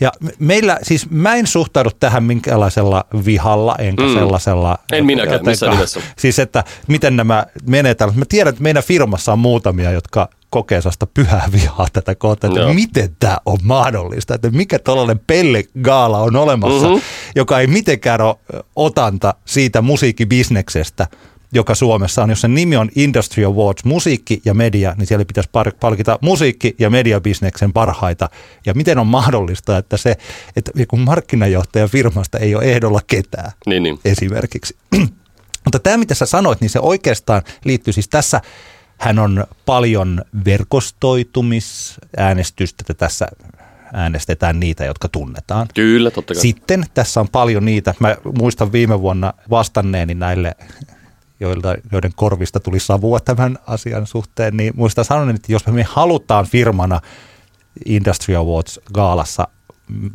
Ja 0.00 0.12
me- 0.20 0.32
meillä, 0.38 0.78
siis 0.82 1.10
mä 1.10 1.34
en 1.34 1.46
suhtaudu 1.46 1.90
tähän 2.00 2.22
minkälaisella 2.24 3.04
vihalla, 3.24 3.76
enkä 3.78 4.02
Mm. 4.02 4.14
sellaisella... 4.14 4.78
En 4.92 5.06
minäkään 5.06 5.40
missään 5.46 5.72
nimessä. 5.72 6.00
Siis 6.18 6.38
että 6.38 6.64
miten 6.88 7.16
nämä 7.16 7.46
menee 7.68 7.94
tällä. 7.94 8.14
Mä 8.16 8.24
tiedän, 8.28 8.50
että 8.50 8.62
meidän 8.62 8.82
firmassa 8.82 9.32
on 9.32 9.38
muutamia, 9.38 9.90
jotka 9.90 10.28
kokee 10.54 10.80
sellaista 10.80 11.06
pyhää 11.06 11.48
vihaa 11.52 11.86
tätä 11.92 12.14
kohtaa, 12.14 12.48
että 12.48 12.60
Joo. 12.60 12.74
miten 12.74 13.16
tämä 13.18 13.38
on 13.46 13.58
mahdollista, 13.62 14.34
että 14.34 14.50
mikä 14.50 14.78
tällainen 14.78 15.20
pellegaala 15.26 16.18
on 16.18 16.36
olemassa, 16.36 16.88
Mhm. 16.88 16.98
joka 17.36 17.60
ei 17.60 17.66
mitenkään 17.66 18.20
ole 18.20 18.36
otanta 18.76 19.34
siitä 19.44 19.82
musiikkibisneksestä, 19.82 21.06
joka 21.52 21.74
Suomessa 21.74 22.22
on. 22.22 22.30
Jos 22.30 22.40
sen 22.40 22.54
nimi 22.54 22.76
on 22.76 22.90
Industry 22.96 23.44
Awards, 23.44 23.84
musiikki 23.84 24.42
ja 24.44 24.54
media, 24.54 24.94
niin 24.98 25.06
siellä 25.06 25.24
pitäisi 25.24 25.50
palkita 25.80 26.18
musiikki- 26.20 26.74
ja 26.78 26.90
mediabisneksen 26.90 27.72
parhaita. 27.72 28.28
Ja 28.66 28.74
miten 28.74 28.98
on 28.98 29.06
mahdollista, 29.06 29.78
että 29.78 29.96
se, 29.96 30.16
että 30.56 30.72
kun 30.88 31.00
markkinajohtaja 31.00 31.88
firmasta 31.88 32.38
ei 32.38 32.54
ole 32.54 32.64
ehdolla 32.64 33.00
ketään 33.06 33.52
Niin, 33.66 33.82
niin. 33.82 33.98
esimerkiksi. 34.04 34.76
Mutta 35.64 35.78
tämä, 35.78 35.96
mitä 35.96 36.14
sä 36.14 36.26
sanoit, 36.26 36.60
niin 36.60 36.70
se 36.70 36.78
oikeastaan 36.80 37.42
liittyy 37.64 37.92
siis 37.92 38.08
tässä 38.08 38.40
hän 38.98 39.18
on 39.18 39.44
paljon 39.66 40.22
verkostoitumisäänestystä, 40.44 42.82
että 42.82 42.94
tässä 42.94 43.28
äänestetään 43.92 44.60
niitä, 44.60 44.84
jotka 44.84 45.08
tunnetaan. 45.08 45.68
Kyllä, 45.74 46.10
totta 46.10 46.34
kai. 46.34 46.42
Sitten 46.42 46.84
tässä 46.94 47.20
on 47.20 47.28
paljon 47.28 47.64
niitä, 47.64 47.94
mä 48.00 48.16
muistan 48.38 48.72
viime 48.72 49.00
vuonna 49.00 49.32
vastanneeni 49.50 50.14
näille 50.14 50.54
joilta, 51.40 51.74
joiden 51.92 52.12
korvista 52.16 52.60
tuli 52.60 52.80
savua 52.80 53.20
tämän 53.20 53.58
asian 53.66 54.06
suhteen, 54.06 54.56
niin 54.56 54.72
muistan 54.76 55.04
sanon, 55.04 55.30
että 55.30 55.52
jos 55.52 55.66
me 55.66 55.82
halutaan 55.82 56.46
firmana 56.46 57.00
Industry 57.84 58.36
Awards 58.36 58.80
gaalassa 58.94 59.48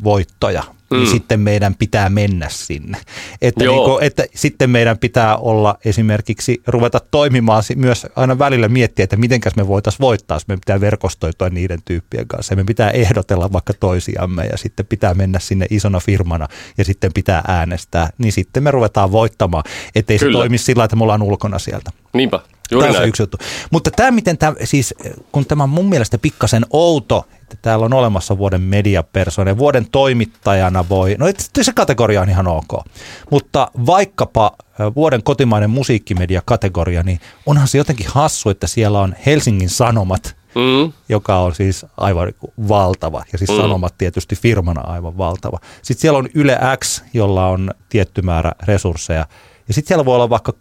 voittoja, 0.04 0.64
mm. 0.90 0.96
niin 0.96 1.10
sitten 1.10 1.40
meidän 1.40 1.74
pitää 1.74 2.08
mennä 2.08 2.48
sinne. 2.48 2.98
Että, 3.42 3.64
niin 3.64 3.84
kuin, 3.84 4.04
että 4.04 4.24
sitten 4.34 4.70
meidän 4.70 4.98
pitää 4.98 5.36
olla 5.36 5.78
esimerkiksi 5.84 6.62
ruveta 6.66 7.00
toimimaan 7.10 7.62
myös 7.76 8.06
aina 8.16 8.38
välillä 8.38 8.68
miettiä, 8.68 9.04
että 9.04 9.16
mitenkäs 9.16 9.56
me 9.56 9.68
voitaisiin 9.68 10.00
voittaa, 10.00 10.34
jos 10.34 10.48
me 10.48 10.56
pitää 10.56 10.80
verkostoitua 10.80 11.48
niiden 11.48 11.78
tyyppien 11.84 12.28
kanssa. 12.28 12.52
Ja 12.52 12.56
me 12.56 12.64
pitää 12.64 12.90
ehdotella 12.90 13.52
vaikka 13.52 13.72
toisiamme 13.80 14.46
ja 14.46 14.56
sitten 14.56 14.86
pitää 14.86 15.14
mennä 15.14 15.38
sinne 15.38 15.66
isona 15.70 16.00
firmana 16.00 16.48
ja 16.78 16.84
sitten 16.84 17.12
pitää 17.12 17.42
äänestää. 17.48 18.10
Niin 18.18 18.32
sitten 18.32 18.62
me 18.62 18.70
ruvetaan 18.70 19.12
voittamaan, 19.12 19.64
ettei 19.94 20.18
Kyllä. 20.18 20.32
se 20.32 20.38
toimi 20.38 20.58
sillä, 20.58 20.84
että 20.84 20.96
me 20.96 21.02
ollaan 21.02 21.22
ulkona 21.22 21.58
sieltä. 21.58 21.90
Niinpä. 22.12 22.40
Juuri 22.70 22.88
tämä 22.88 23.02
on 23.02 23.08
yksi 23.08 23.22
juttu. 23.22 23.38
Mutta 23.70 23.90
tämä, 23.90 24.10
miten 24.10 24.38
tämä, 24.38 24.54
siis 24.64 24.94
kun 25.32 25.46
tämä 25.46 25.62
on 25.62 25.70
mun 25.70 25.88
mielestä 25.88 26.18
pikkasen 26.18 26.66
outo, 26.70 27.26
että 27.52 27.62
täällä 27.62 27.84
on 27.84 27.92
olemassa 27.92 28.38
vuoden 28.38 28.60
mediapersona 28.60 29.58
vuoden 29.58 29.86
toimittajana 29.92 30.88
voi, 30.88 31.16
no 31.18 31.26
se 31.62 31.72
kategoria 31.72 32.20
on 32.22 32.28
ihan 32.28 32.46
ok, 32.46 32.84
mutta 33.30 33.70
vaikkapa 33.86 34.52
vuoden 34.96 35.22
kotimainen 35.22 35.70
musiikkimedia-kategoria, 35.70 37.02
niin 37.02 37.20
onhan 37.46 37.68
se 37.68 37.78
jotenkin 37.78 38.06
hassu, 38.08 38.50
että 38.50 38.66
siellä 38.66 39.00
on 39.00 39.14
Helsingin 39.26 39.70
Sanomat, 39.70 40.36
mm. 40.54 40.92
joka 41.08 41.38
on 41.38 41.54
siis 41.54 41.86
aivan 41.96 42.32
valtava, 42.68 43.24
ja 43.32 43.38
siis 43.38 43.50
mm. 43.50 43.56
Sanomat 43.56 43.94
tietysti 43.98 44.36
firmana 44.36 44.80
aivan 44.80 45.18
valtava. 45.18 45.58
Sitten 45.82 46.00
siellä 46.00 46.18
on 46.18 46.28
Yle 46.34 46.58
X, 46.84 47.02
jolla 47.14 47.46
on 47.46 47.70
tietty 47.88 48.22
määrä 48.22 48.52
resursseja, 48.62 49.26
ja 49.70 49.74
sitten 49.74 49.88
siellä 49.88 50.04
voi 50.04 50.14
olla 50.14 50.30
vaikka 50.30 50.52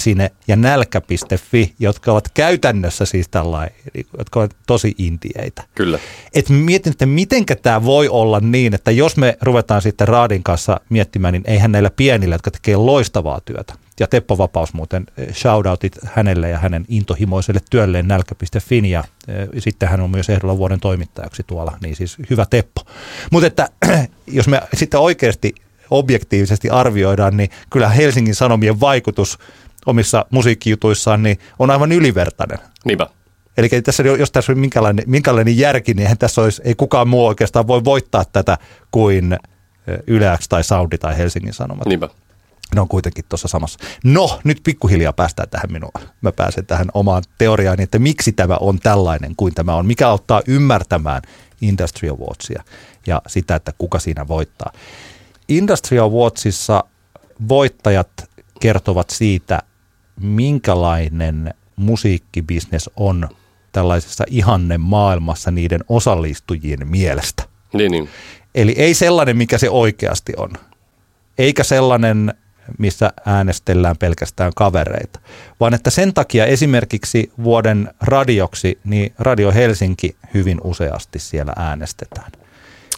sinne 0.00 0.30
ja 0.48 0.56
nälkä.fi, 0.56 1.74
jotka 1.78 2.12
ovat 2.12 2.28
käytännössä 2.34 3.04
siis 3.04 3.28
tällainen, 3.28 3.74
jotka 4.18 4.40
ovat 4.40 4.56
tosi 4.66 4.94
intieitä. 4.98 5.62
Kyllä. 5.74 5.98
Et 6.34 6.48
mietin, 6.48 6.90
että 6.90 7.06
mitenkä 7.06 7.56
tämä 7.56 7.84
voi 7.84 8.08
olla 8.08 8.40
niin, 8.40 8.74
että 8.74 8.90
jos 8.90 9.16
me 9.16 9.38
ruvetaan 9.42 9.82
sitten 9.82 10.08
Raadin 10.08 10.42
kanssa 10.42 10.80
miettimään, 10.88 11.32
niin 11.32 11.42
eihän 11.46 11.72
näillä 11.72 11.90
pienillä, 11.90 12.34
jotka 12.34 12.50
tekee 12.50 12.76
loistavaa 12.76 13.40
työtä. 13.44 13.74
Ja 14.00 14.06
Teppo 14.06 14.38
Vapaus 14.38 14.74
muuten, 14.74 15.06
eh, 15.16 15.34
shoutoutit 15.34 15.98
hänelle 16.04 16.48
ja 16.48 16.58
hänen 16.58 16.84
intohimoiselle 16.88 17.60
työlleen 17.70 18.08
nälkä.fin 18.08 18.84
ja 18.84 19.04
e, 19.28 19.60
sitten 19.60 19.88
hän 19.88 20.00
on 20.00 20.10
myös 20.10 20.30
ehdolla 20.30 20.58
vuoden 20.58 20.80
toimittajaksi 20.80 21.42
tuolla, 21.46 21.78
niin 21.82 21.96
siis 21.96 22.16
hyvä 22.30 22.46
Teppo. 22.50 22.80
Mutta 23.30 23.46
että 23.46 23.68
jos 24.26 24.48
me 24.48 24.62
sitten 24.74 25.00
oikeasti 25.00 25.54
objektiivisesti 25.90 26.70
arvioidaan, 26.70 27.36
niin 27.36 27.50
kyllä 27.70 27.88
Helsingin 27.88 28.34
Sanomien 28.34 28.80
vaikutus 28.80 29.38
omissa 29.86 30.26
musiikkijutuissaan 30.30 31.22
niin 31.22 31.38
on 31.58 31.70
aivan 31.70 31.92
ylivertainen. 31.92 32.58
Niinpä. 32.84 33.06
Eli 33.56 33.68
tässä, 33.68 34.02
jos 34.02 34.32
tässä 34.32 34.52
on 34.52 34.58
minkälainen, 34.58 35.04
minkälainen 35.06 35.58
järki, 35.58 35.94
niin 35.94 36.02
eihän 36.02 36.18
tässä 36.18 36.40
olisi, 36.42 36.62
ei 36.64 36.74
kukaan 36.74 37.08
muu 37.08 37.26
oikeastaan 37.26 37.66
voi 37.66 37.84
voittaa 37.84 38.24
tätä 38.24 38.58
kuin 38.90 39.38
Yleäks 40.06 40.48
tai 40.48 40.64
Saudi 40.64 40.98
tai 40.98 41.18
Helsingin 41.18 41.54
Sanomat. 41.54 41.86
Niinpä. 41.86 42.08
Ne 42.74 42.80
on 42.80 42.88
kuitenkin 42.88 43.24
tuossa 43.28 43.48
samassa. 43.48 43.78
No, 44.04 44.40
nyt 44.44 44.60
pikkuhiljaa 44.64 45.12
päästään 45.12 45.48
tähän 45.48 45.72
minuun. 45.72 45.92
Mä 46.20 46.32
pääsen 46.32 46.66
tähän 46.66 46.88
omaan 46.94 47.22
teoriaan, 47.38 47.80
että 47.80 47.98
miksi 47.98 48.32
tämä 48.32 48.56
on 48.60 48.78
tällainen 48.78 49.36
kuin 49.36 49.54
tämä 49.54 49.74
on. 49.74 49.86
Mikä 49.86 50.08
auttaa 50.08 50.42
ymmärtämään 50.46 51.22
Industry 51.60 52.08
Awardsia 52.08 52.62
ja 53.06 53.22
sitä, 53.26 53.54
että 53.54 53.72
kuka 53.78 53.98
siinä 53.98 54.28
voittaa. 54.28 54.72
Industry 55.48 55.98
Awardsissa 55.98 56.84
voittajat 57.48 58.10
kertovat 58.60 59.10
siitä, 59.10 59.62
minkälainen 60.20 61.54
musiikkibisnes 61.76 62.90
on 62.96 63.28
tällaisessa 63.72 64.24
ihanne 64.30 64.78
maailmassa 64.78 65.50
niiden 65.50 65.80
osallistujien 65.88 66.88
mielestä. 66.88 67.42
Niin, 67.72 67.90
niin. 67.90 68.08
Eli 68.54 68.74
ei 68.78 68.94
sellainen, 68.94 69.36
mikä 69.36 69.58
se 69.58 69.70
oikeasti 69.70 70.32
on. 70.36 70.50
Eikä 71.38 71.64
sellainen, 71.64 72.34
missä 72.78 73.12
äänestellään 73.26 73.96
pelkästään 73.96 74.52
kavereita. 74.56 75.20
Vaan 75.60 75.74
että 75.74 75.90
sen 75.90 76.14
takia 76.14 76.46
esimerkiksi 76.46 77.32
vuoden 77.44 77.94
radioksi, 78.00 78.78
niin 78.84 79.12
Radio 79.18 79.52
Helsinki 79.52 80.16
hyvin 80.34 80.60
useasti 80.64 81.18
siellä 81.18 81.52
äänestetään. 81.56 82.32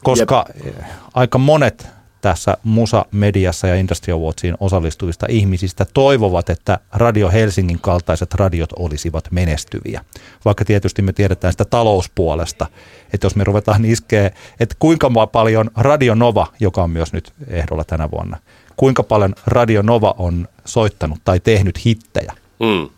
Koska 0.03 0.45
Jep. 0.65 0.77
aika 1.15 1.39
monet 1.39 2.00
tässä 2.21 2.57
Musa-mediassa 2.65 3.67
ja 3.67 3.75
Industry 3.75 4.13
Awardsiin 4.13 4.55
osallistuvista 4.61 5.27
ihmisistä 5.29 5.87
toivovat, 5.95 6.51
että 6.51 6.79
Radio 6.93 7.31
Helsingin 7.31 7.81
kaltaiset 7.81 8.35
radiot 8.35 8.73
olisivat 8.79 9.25
menestyviä. 9.31 10.05
Vaikka 10.45 10.65
tietysti 10.65 11.03
me 11.03 11.13
tiedetään 11.13 11.53
sitä 11.53 11.65
talouspuolesta, 11.65 12.67
että 13.15 13.25
jos 13.25 13.37
me 13.37 13.45
ruvetaan 13.45 13.85
iskeä, 13.85 14.31
että 14.61 14.77
kuinka 14.79 15.11
paljon 15.33 15.71
Radio 15.77 16.15
Nova, 16.15 16.47
joka 16.61 16.83
on 16.83 16.91
myös 16.91 17.13
nyt 17.13 17.33
ehdolla 17.49 17.85
tänä 17.85 18.11
vuonna, 18.11 18.39
kuinka 18.77 19.03
paljon 19.03 19.35
Radio 19.47 19.83
Nova 19.83 20.15
on 20.19 20.49
soittanut 20.65 21.19
tai 21.25 21.41
tehnyt 21.41 21.85
hittejä. 21.85 22.33
Mm. 22.61 22.89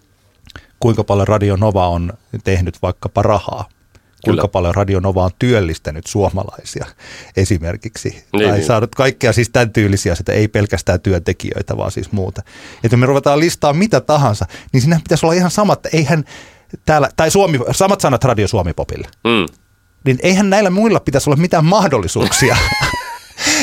Kuinka 0.80 1.04
paljon 1.04 1.28
Radio 1.28 1.56
Nova 1.56 1.88
on 1.88 2.12
tehnyt 2.44 2.78
vaikkapa 2.82 3.22
rahaa 3.22 3.68
kuinka 4.24 4.42
Kyllä. 4.42 4.52
paljon 4.52 4.74
Radio 4.74 5.00
Nova 5.00 5.24
on 5.24 5.30
työllistänyt 5.38 6.06
suomalaisia 6.06 6.86
esimerkiksi. 7.36 8.08
Niin, 8.08 8.48
tai 8.48 8.52
niin. 8.52 8.66
saanut 8.66 8.94
kaikkea 8.94 9.32
siis 9.32 9.50
tämän 9.50 9.72
tyylisiä, 9.72 10.14
sitä 10.14 10.32
ei 10.32 10.48
pelkästään 10.48 11.00
työntekijöitä, 11.00 11.76
vaan 11.76 11.90
siis 11.90 12.12
muuta. 12.12 12.42
Että 12.84 12.96
me 12.96 13.06
ruvetaan 13.06 13.40
listaa 13.40 13.72
mitä 13.72 14.00
tahansa, 14.00 14.46
niin 14.72 14.80
siinä 14.80 15.00
pitäisi 15.04 15.26
olla 15.26 15.34
ihan 15.34 15.50
samat, 15.50 15.86
eihän 15.92 16.24
täällä, 16.84 17.08
tai 17.16 17.30
Suomi, 17.30 17.58
samat 17.70 18.00
sanat 18.00 18.24
Radio 18.24 18.48
Suomi 18.48 18.72
Popille. 18.72 19.08
Mm. 19.24 19.46
Niin 20.04 20.18
eihän 20.22 20.50
näillä 20.50 20.70
muilla 20.70 21.00
pitäisi 21.00 21.30
olla 21.30 21.40
mitään 21.40 21.64
mahdollisuuksia 21.64 22.56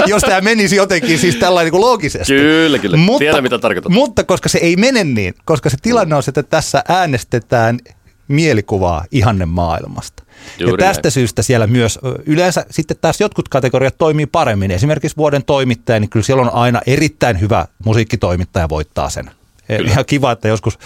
jos 0.08 0.22
tämä 0.22 0.42
menisi 0.42 0.76
jotenkin 0.76 1.20
siis 1.20 1.36
tällainen 1.36 1.74
niin 1.74 1.82
loogisesti. 1.82 2.34
Kyllä, 2.34 2.80
kyllä. 2.80 2.98
Mutta, 2.98 3.20
Tiedän, 3.20 3.44
mitä 3.44 3.60
tarkoitat. 3.60 3.92
Mutta 3.92 4.24
koska 4.24 4.50
se 4.50 4.58
ei 4.58 4.76
mene 4.76 5.04
niin, 5.04 5.34
koska 5.46 5.70
se 5.70 5.78
tilanne 5.82 6.16
on 6.16 6.24
se, 6.24 6.30
että 6.32 6.44
tässä 6.44 6.84
äänestetään 6.88 7.80
mielikuvaa 8.30 9.06
ihanne 9.12 9.46
maailmasta. 9.46 10.24
Juuri 10.60 10.84
ja 10.84 10.88
tästä 10.88 11.08
näin. 11.08 11.12
syystä 11.12 11.42
siellä 11.42 11.68
myös 11.68 12.00
yleensä 12.26 12.66
sitten 12.70 12.98
taas 13.02 13.22
jotkut 13.22 13.50
kategoriat 13.50 13.98
toimii 13.98 14.26
paremmin. 14.26 14.72
Esimerkiksi 14.72 15.18
vuoden 15.18 15.44
toimittaja, 15.44 16.00
niin 16.00 16.10
kyllä 16.10 16.24
siellä 16.24 16.42
on 16.42 16.54
aina 16.54 16.82
erittäin 16.86 17.42
hyvä 17.42 17.66
musiikkitoimittaja 17.86 18.70
voittaa 18.70 19.10
sen. 19.10 19.32
E, 19.70 19.78
kyllä. 19.78 19.92
Ihan 19.92 20.06
kiva, 20.06 20.32
että 20.32 20.48
joskus 20.48 20.80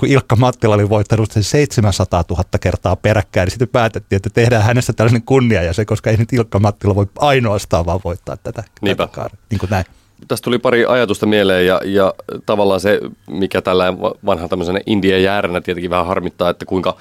kun 0.00 0.08
Ilkka 0.08 0.36
Mattila 0.36 0.74
oli 0.74 0.88
voittanut 0.88 1.32
sen 1.32 1.44
700 1.44 2.24
000 2.30 2.44
kertaa 2.60 2.96
peräkkäin, 2.96 3.46
niin 3.46 3.50
sitten 3.50 3.68
päätettiin, 3.68 4.16
että 4.16 4.30
tehdään 4.30 4.62
hänestä 4.62 4.92
tällainen 4.92 5.22
kunnia 5.22 5.62
ja 5.62 5.72
se, 5.72 5.84
koska 5.84 6.10
ei 6.10 6.16
nyt 6.16 6.32
Ilkka 6.32 6.58
Mattila 6.58 6.94
voi 6.94 7.06
ainoastaan 7.18 7.86
vaan 7.86 8.00
voittaa 8.04 8.36
tätä. 8.36 8.64
Niinpä. 8.82 9.06
Tätä, 9.06 9.30
niin 9.50 9.58
kuin 9.58 9.70
näin 9.70 9.84
tästä 10.28 10.44
tuli 10.44 10.58
pari 10.58 10.84
ajatusta 10.86 11.26
mieleen 11.26 11.66
ja, 11.66 11.80
ja 11.84 12.14
tavallaan 12.46 12.80
se, 12.80 13.00
mikä 13.30 13.62
tällä 13.62 13.94
vanha 14.26 14.48
tämmöisenä 14.48 14.80
India-jääränä 14.86 15.60
tietenkin 15.60 15.90
vähän 15.90 16.06
harmittaa, 16.06 16.50
että 16.50 16.64
kuinka 16.64 16.96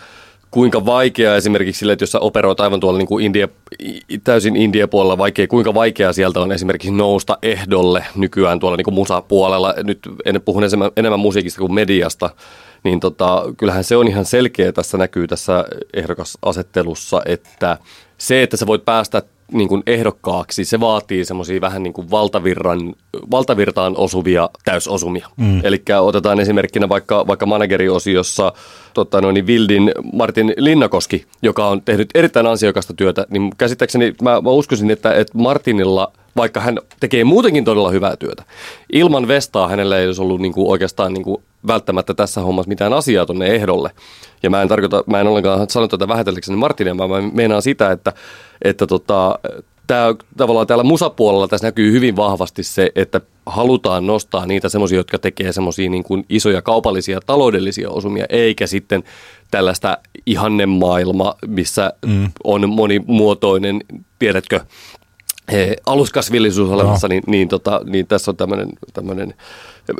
kuinka 0.52 0.86
vaikea 0.86 1.36
esimerkiksi 1.36 1.80
sille, 1.80 1.94
että 1.94 2.04
jos 2.04 2.12
sä 2.12 2.20
operoit 2.20 2.60
aivan 2.60 2.80
tuolla 2.80 2.98
niin 2.98 3.08
kuin 3.08 3.26
India, 3.26 3.48
täysin 4.24 4.56
India-puolella, 4.56 5.18
vaikea, 5.18 5.48
kuinka 5.48 5.74
vaikeaa 5.74 6.14
sieltä 6.14 6.40
on 6.40 6.52
esimerkiksi 6.52 6.92
nousta 6.92 7.38
ehdolle 7.42 8.06
nykyään 8.16 8.60
tuolla 8.60 8.78
niin 8.78 8.86
kuin 8.86 8.94
musapuolella, 8.94 9.74
nyt 9.84 10.00
en 10.26 10.42
puhu 10.46 10.60
enemmän, 10.62 10.92
enemmän 10.98 11.20
musiikista 11.20 11.60
kuin 11.60 11.74
mediasta, 11.74 12.30
niin 12.84 13.00
tota, 13.00 13.44
kyllähän 13.58 13.84
se 13.84 13.98
on 13.98 14.08
ihan 14.08 14.26
selkeä 14.26 14.72
tässä 14.72 14.98
näkyy 14.98 15.28
tässä 15.28 15.66
ehdokasasettelussa, 15.94 17.22
että 17.26 17.78
se, 18.18 18.44
että 18.44 18.58
sä 18.58 18.68
voit 18.68 18.86
päästä 18.86 19.22
niin 19.52 19.70
kuin 19.70 19.84
ehdokkaaksi, 19.88 20.66
se 20.66 20.80
vaatii 20.80 21.26
semmoisia 21.26 21.62
vähän 21.62 21.84
niin 21.84 21.94
kuin 21.94 22.12
valtavirran, 22.12 22.94
valtavirtaan 23.32 23.98
osuvia 23.98 24.50
täysosumia. 24.66 25.28
Mm. 25.38 25.62
Eli 25.64 25.84
otetaan 26.02 26.40
esimerkkinä 26.40 26.90
vaikka, 26.90 27.28
vaikka 27.28 27.46
manageriosiossa 27.46 28.54
tota 28.94 29.22
noin, 29.22 29.34
niin 29.34 29.48
Vildin 29.48 29.92
Martin 30.14 30.54
Linnakoski, 30.58 31.26
joka 31.42 31.68
on 31.68 31.82
tehnyt 31.82 32.10
erittäin 32.16 32.48
ansiokasta 32.48 32.94
työtä, 32.94 33.26
niin 33.30 33.52
käsittääkseni 33.58 34.14
mä, 34.22 34.42
mä 34.42 34.50
uskoisin, 34.50 34.92
että, 34.92 35.14
että 35.14 35.38
Martinilla 35.38 36.12
vaikka 36.40 36.60
hän 36.60 36.78
tekee 37.00 37.24
muutenkin 37.24 37.66
todella 37.66 37.90
hyvää 37.90 38.16
työtä. 38.18 38.44
Ilman 38.94 39.28
Vestaa 39.28 39.68
hänellä 39.68 39.98
ei 39.98 40.06
olisi 40.06 40.22
ollut 40.22 40.42
niin 40.42 40.54
kuin 40.54 40.72
oikeastaan 40.72 41.14
niin 41.14 41.24
kuin 41.24 41.44
välttämättä 41.68 42.14
tässä 42.14 42.42
hommassa 42.42 42.70
mitään 42.70 42.94
asiaa 42.94 43.26
tuonne 43.26 43.48
ehdolle. 43.48 43.92
Ja 44.44 44.50
mä 44.50 44.62
en 44.62 44.68
tarkoita, 44.68 45.04
mä 45.08 45.22
en 45.22 45.28
ollenkaan 45.28 45.70
sano 45.70 45.88
tätä 45.88 46.08
vähätelläkseni 46.08 46.58
Martinia, 46.58 46.98
vaan 46.98 47.10
mä 47.10 47.22
meinaan 47.34 47.62
sitä, 47.62 47.92
että, 47.92 48.14
että 48.62 48.88
tota, 48.88 49.40
Tää, 49.88 50.16
tavallaan 50.38 50.68
täällä 50.68 50.84
musapuolella 50.84 51.48
tässä 51.48 51.68
näkyy 51.68 51.92
hyvin 51.92 52.16
vahvasti 52.16 52.64
se, 52.64 52.92
että 52.96 53.22
halutaan 53.46 54.08
nostaa 54.08 54.46
niitä 54.46 54.70
semmoisia, 54.70 54.98
jotka 54.98 55.20
tekee 55.20 55.54
semmoisia 55.54 55.90
niin 55.90 56.04
kuin 56.04 56.26
isoja 56.30 56.62
kaupallisia 56.62 57.20
taloudellisia 57.26 57.90
osumia, 57.90 58.26
eikä 58.30 58.68
sitten 58.68 59.04
tällaista 59.52 59.98
ihannemaailma, 60.26 61.36
missä 61.48 61.94
mm. 62.06 62.32
on 62.44 62.70
monimuotoinen, 62.70 63.82
tiedätkö, 64.20 64.60
he, 65.52 65.76
aluskasvillisuus 65.86 66.70
olemassa, 66.70 67.08
no. 67.08 67.10
niin, 67.10 67.24
niin, 67.28 67.48
tota, 67.48 67.82
niin 67.86 68.08
tässä 68.08 68.32
on 68.32 68.38
tämmöinen, 68.94 69.34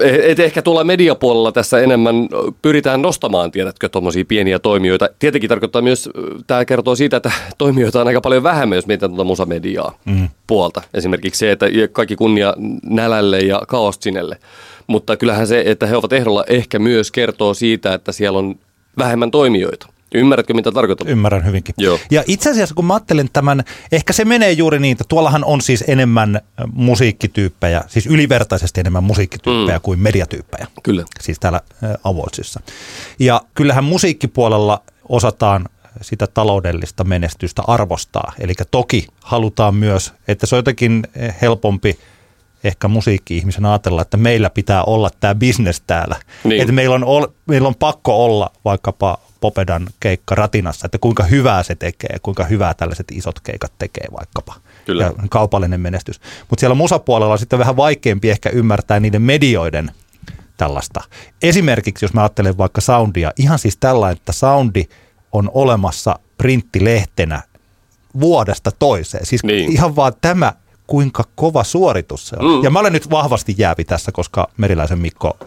että 0.02 0.44
ehkä 0.44 0.62
tuolla 0.62 0.84
mediapuolella 0.84 1.52
tässä 1.52 1.80
enemmän 1.80 2.16
pyritään 2.62 3.02
nostamaan, 3.02 3.52
tiedätkö, 3.52 3.90
tuommoisia 3.90 4.26
pieniä 4.28 4.60
toimijoita. 4.60 5.10
Tietenkin 5.20 5.50
tarkoittaa 5.50 5.82
myös, 5.82 6.10
tämä 6.48 6.66
kertoo 6.66 6.96
siitä, 6.96 7.18
että 7.18 7.32
toimijoita 7.58 8.02
on 8.02 8.08
aika 8.08 8.22
paljon 8.22 8.44
vähemmän, 8.44 8.76
jos 8.76 8.88
mietitään 8.88 9.12
tuota 9.12 9.24
musamediaa 9.24 10.00
mm. 10.06 10.30
puolta. 10.48 10.82
Esimerkiksi 10.94 11.40
se, 11.40 11.52
että 11.52 11.66
kaikki 11.92 12.16
kunnia 12.16 12.54
nälälle 12.84 13.40
ja 13.40 13.62
kaostinelle. 13.68 14.38
Mutta 14.88 15.18
kyllähän 15.18 15.48
se, 15.48 15.64
että 15.66 15.86
he 15.86 15.98
ovat 15.98 16.14
ehdolla, 16.14 16.44
ehkä 16.48 16.80
myös 16.80 17.12
kertoo 17.12 17.54
siitä, 17.54 17.94
että 17.94 18.12
siellä 18.12 18.40
on 18.40 18.56
vähemmän 18.98 19.32
toimijoita. 19.32 19.88
Ymmärrätkö, 20.16 20.54
mitä 20.54 20.72
tarkoitan? 20.72 21.08
Ymmärrän 21.08 21.46
hyvinkin. 21.46 21.76
Joo. 21.78 22.00
Ja 22.12 22.24
itse 22.28 22.50
asiassa, 22.50 22.76
kun 22.76 22.86
mä 22.86 22.94
ajattelen 22.94 23.30
tämän, 23.34 23.64
ehkä 23.92 24.14
se 24.14 24.26
menee 24.26 24.52
juuri 24.52 24.80
niin, 24.80 24.92
että 24.92 25.04
tuollahan 25.08 25.46
on 25.46 25.62
siis 25.62 25.84
enemmän 25.88 26.42
musiikkityyppejä, 26.74 27.84
siis 27.88 28.08
ylivertaisesti 28.08 28.80
enemmän 28.80 29.04
musiikkityyppejä 29.04 29.78
mm. 29.78 29.82
kuin 29.82 30.00
mediatyyppejä. 30.00 30.68
Kyllä. 30.84 31.06
Siis 31.22 31.40
täällä 31.40 31.62
Awardsissa. 32.04 32.60
Ja 33.20 33.42
kyllähän 33.54 33.84
musiikkipuolella 33.84 34.82
osataan 35.10 35.66
sitä 36.02 36.28
taloudellista 36.28 37.04
menestystä 37.04 37.62
arvostaa. 37.68 38.34
Eli 38.40 38.54
toki 38.72 39.08
halutaan 39.24 39.76
myös, 39.76 40.14
että 40.28 40.46
se 40.46 40.56
on 40.56 40.58
jotenkin 40.58 41.04
helpompi 41.42 42.00
ehkä 42.64 42.88
musiikki-ihmisen 42.88 43.66
ajatella, 43.66 44.02
että 44.02 44.18
meillä 44.18 44.50
pitää 44.50 44.84
olla 44.84 45.10
tämä 45.20 45.36
bisnes 45.36 45.82
täällä. 45.88 46.16
Niin. 46.44 46.62
Että 46.62 46.74
meillä 46.74 46.96
on, 46.96 47.34
meillä 47.46 47.68
on 47.68 47.76
pakko 47.76 48.26
olla 48.26 48.52
vaikkapa 48.66 49.18
Popedan 49.40 49.88
keikka 50.00 50.36
Ratinassa, 50.36 50.86
että 50.86 50.98
kuinka 50.98 51.24
hyvää 51.24 51.64
se 51.64 51.76
tekee, 51.76 52.18
kuinka 52.22 52.44
hyvää 52.44 52.74
tällaiset 52.74 53.08
isot 53.12 53.40
keikat 53.40 53.74
tekee 53.78 54.08
vaikkapa. 54.12 54.56
Kyllä. 54.86 55.04
Ja 55.04 55.14
kaupallinen 55.30 55.82
menestys. 55.82 56.20
Mutta 56.50 56.60
siellä 56.60 56.76
musapuolella 56.76 57.34
on 57.34 57.40
sitten 57.40 57.60
vähän 57.60 57.78
vaikeampi 57.78 58.30
ehkä 58.30 58.50
ymmärtää 58.50 59.00
niiden 59.00 59.22
medioiden 59.22 59.92
tällaista. 60.58 61.02
Esimerkiksi 61.42 62.06
jos 62.06 62.14
mä 62.14 62.22
ajattelen 62.22 62.58
vaikka 62.58 62.82
soundia, 62.82 63.32
ihan 63.38 63.60
siis 63.60 63.78
tällainen, 63.78 64.18
että 64.18 64.32
soundi 64.32 64.84
on 65.32 65.52
olemassa 65.54 66.20
printtilehtenä 66.38 67.42
vuodesta 68.20 68.72
toiseen. 68.72 69.26
Siis 69.26 69.44
niin. 69.44 69.72
ihan 69.72 69.96
vaan 69.96 70.14
tämä 70.22 70.54
kuinka 70.90 71.24
kova 71.36 71.64
suoritus 71.64 72.28
se 72.28 72.36
on. 72.40 72.58
Mm. 72.58 72.64
Ja 72.64 72.70
mä 72.70 72.80
olen 72.80 72.94
nyt 72.94 73.10
vahvasti 73.10 73.56
jäävi 73.58 73.86
tässä, 73.86 74.12
koska 74.12 74.48
Meriläisen 74.58 75.00
Mikko 75.00 75.38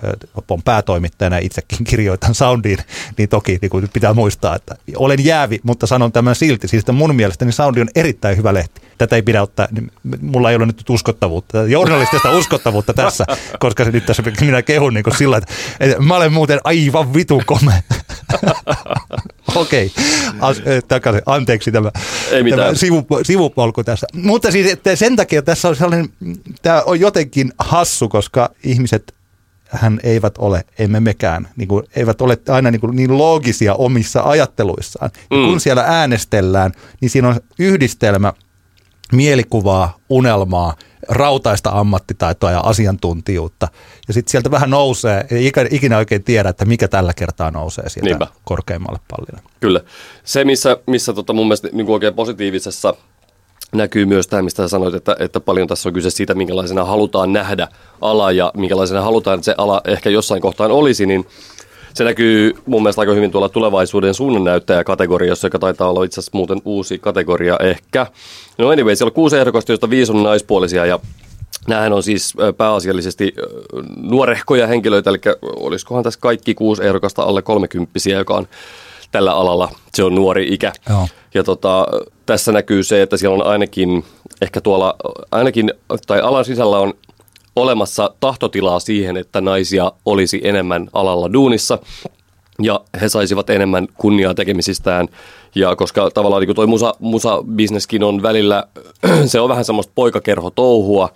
on 0.50 0.62
päätoimittajana 0.62 1.38
itsekin 1.38 1.84
kirjoitan 1.90 2.34
soundiin, 2.34 2.78
niin 3.18 3.28
toki 3.28 3.58
niin 3.62 3.70
kuin 3.70 3.88
pitää 3.92 4.14
muistaa, 4.14 4.56
että 4.56 4.76
olen 4.96 5.24
jäävi, 5.24 5.60
mutta 5.62 5.86
sanon 5.86 6.12
tämän 6.12 6.34
silti. 6.34 6.68
Siis 6.68 6.84
mun 6.92 7.16
mielestä 7.16 7.44
niin 7.44 7.52
soundi 7.52 7.80
on 7.80 7.88
erittäin 7.94 8.36
hyvä 8.36 8.54
lehti. 8.54 8.80
Tätä 8.98 9.16
ei 9.16 9.22
pidä 9.22 9.42
ottaa, 9.42 9.68
niin 9.70 9.90
mulla 10.20 10.50
ei 10.50 10.56
ole 10.56 10.66
nyt 10.66 10.90
uskottavuutta, 10.90 11.62
journalistista 11.62 12.32
uskottavuutta 12.32 12.94
tässä, 12.94 13.24
koska 13.58 13.84
nyt 13.84 14.06
tässä 14.06 14.22
minä 14.40 14.62
kehun 14.62 14.94
niin 14.94 15.04
kuin 15.04 15.16
sillä, 15.16 15.36
että, 15.36 15.52
että 15.80 16.00
mä 16.02 16.16
olen 16.16 16.32
muuten 16.32 16.60
aivan 16.64 17.14
vitu 17.14 17.42
kome. 17.46 17.84
Okei, 19.54 19.92
okay. 20.40 20.82
takaisin. 20.88 21.22
Anteeksi 21.26 21.72
tämä, 21.72 21.90
tämä 22.50 22.74
sivu, 22.74 23.06
sivupolku 23.22 23.84
tässä. 23.84 24.06
Mutta 24.12 24.50
siis 24.50 24.72
että 24.72 24.96
sen 24.96 25.16
takia 25.16 25.42
tässä 25.42 25.68
on 25.68 25.76
sellainen, 25.76 26.08
tämä 26.62 26.82
on 26.86 27.00
jotenkin 27.00 27.52
hassu, 27.58 28.08
koska 28.08 28.50
ihmiset 28.64 29.14
hän 29.72 30.00
eivät 30.02 30.38
ole, 30.38 30.64
emme 30.78 31.00
mekään, 31.00 31.48
niin 31.56 31.68
kuin, 31.68 31.84
eivät 31.96 32.20
ole 32.20 32.38
aina 32.48 32.70
niin, 32.70 32.80
kuin, 32.80 32.96
niin 32.96 33.18
loogisia 33.18 33.74
omissa 33.74 34.22
ajatteluissaan. 34.22 35.10
Mm. 35.30 35.44
Kun 35.44 35.60
siellä 35.60 35.84
äänestellään, 35.86 36.72
niin 37.00 37.10
siinä 37.10 37.28
on 37.28 37.40
yhdistelmä 37.58 38.32
mielikuvaa, 39.12 39.96
unelmaa, 40.08 40.74
rautaista 41.08 41.70
ammattitaitoa 41.70 42.50
ja 42.50 42.60
asiantuntijuutta. 42.60 43.68
Ja 44.08 44.14
sitten 44.14 44.30
sieltä 44.30 44.50
vähän 44.50 44.70
nousee, 44.70 45.26
ei 45.30 45.52
ikinä 45.70 45.98
oikein 45.98 46.24
tiedä, 46.24 46.48
että 46.48 46.64
mikä 46.64 46.88
tällä 46.88 47.12
kertaa 47.14 47.50
nousee 47.50 47.88
sieltä 47.88 48.08
Niinpä. 48.08 48.26
korkeimmalle 48.44 49.00
pallille. 49.10 49.48
Kyllä. 49.60 49.80
Se, 50.24 50.44
missä, 50.44 50.76
missä 50.86 51.12
tota 51.12 51.32
mun 51.32 51.46
mielestä 51.46 51.68
niin 51.72 51.90
oikein 51.90 52.14
positiivisessa 52.14 52.94
näkyy 53.72 54.06
myös 54.06 54.26
tämä, 54.26 54.42
mistä 54.42 54.68
sanoit, 54.68 54.94
että, 54.94 55.16
että 55.18 55.40
paljon 55.40 55.68
tässä 55.68 55.88
on 55.88 55.92
kyse 55.92 56.10
siitä, 56.10 56.34
minkälaisena 56.34 56.84
halutaan 56.84 57.32
nähdä 57.32 57.68
ala 58.00 58.32
ja 58.32 58.52
minkälaisena 58.56 59.02
halutaan, 59.02 59.34
että 59.34 59.44
se 59.44 59.54
ala 59.58 59.80
ehkä 59.84 60.10
jossain 60.10 60.42
kohtaan 60.42 60.70
olisi, 60.70 61.06
niin 61.06 61.26
se 61.94 62.04
näkyy 62.04 62.54
mun 62.66 62.82
mielestä 62.82 63.02
aika 63.02 63.12
hyvin 63.12 63.30
tuolla 63.30 63.48
tulevaisuuden 63.48 64.14
suunnannäyttäjä-kategoriassa, 64.14 65.46
joka 65.46 65.58
taitaa 65.58 65.90
olla 65.90 66.04
itse 66.04 66.20
asiassa 66.20 66.38
muuten 66.38 66.62
uusi 66.64 66.98
kategoria 66.98 67.56
ehkä. 67.60 68.06
No 68.58 68.68
anyway, 68.68 68.96
siellä 68.96 69.08
on 69.08 69.14
kuusi 69.14 69.36
ehdokasta, 69.36 69.72
joista 69.72 69.90
viisi 69.90 70.12
on 70.12 70.22
naispuolisia 70.22 70.86
ja 70.86 70.98
Nämähän 71.68 71.92
on 71.92 72.02
siis 72.02 72.34
pääasiallisesti 72.56 73.34
nuorehkoja 73.96 74.66
henkilöitä, 74.66 75.10
eli 75.10 75.18
olisikohan 75.42 76.04
tässä 76.04 76.20
kaikki 76.20 76.54
kuusi 76.54 76.84
ehdokasta 76.84 77.22
alle 77.22 77.42
kolmekymppisiä, 77.42 78.18
joka 78.18 78.34
on 78.34 78.48
tällä 79.12 79.32
alalla, 79.32 79.70
se 79.94 80.04
on 80.04 80.14
nuori 80.14 80.54
ikä. 80.54 80.72
Joo. 80.88 81.08
Ja 81.34 81.44
tota, 81.44 81.86
tässä 82.26 82.52
näkyy 82.52 82.82
se, 82.82 83.02
että 83.02 83.16
siellä 83.16 83.34
on 83.34 83.46
ainakin, 83.46 84.04
ehkä 84.42 84.60
tuolla, 84.60 84.96
ainakin, 85.30 85.72
tai 86.06 86.20
alan 86.20 86.44
sisällä 86.44 86.78
on 86.78 86.94
olemassa 87.56 88.14
tahtotilaa 88.20 88.80
siihen, 88.80 89.16
että 89.16 89.40
naisia 89.40 89.92
olisi 90.04 90.40
enemmän 90.44 90.88
alalla 90.92 91.32
duunissa 91.32 91.78
ja 92.62 92.80
he 93.00 93.08
saisivat 93.08 93.50
enemmän 93.50 93.88
kunniaa 93.94 94.34
tekemisistään. 94.34 95.08
Ja 95.54 95.76
koska 95.76 96.10
tavallaan 96.10 96.42
niin 96.42 96.56
toi 96.56 96.66
musa, 96.66 96.94
musa-bisneskin 96.98 98.02
on 98.02 98.22
välillä, 98.22 98.64
se 99.26 99.40
on 99.40 99.48
vähän 99.48 99.64
semmoista 99.64 99.92
poikakerho 99.94 100.50
touhua, 100.50 101.08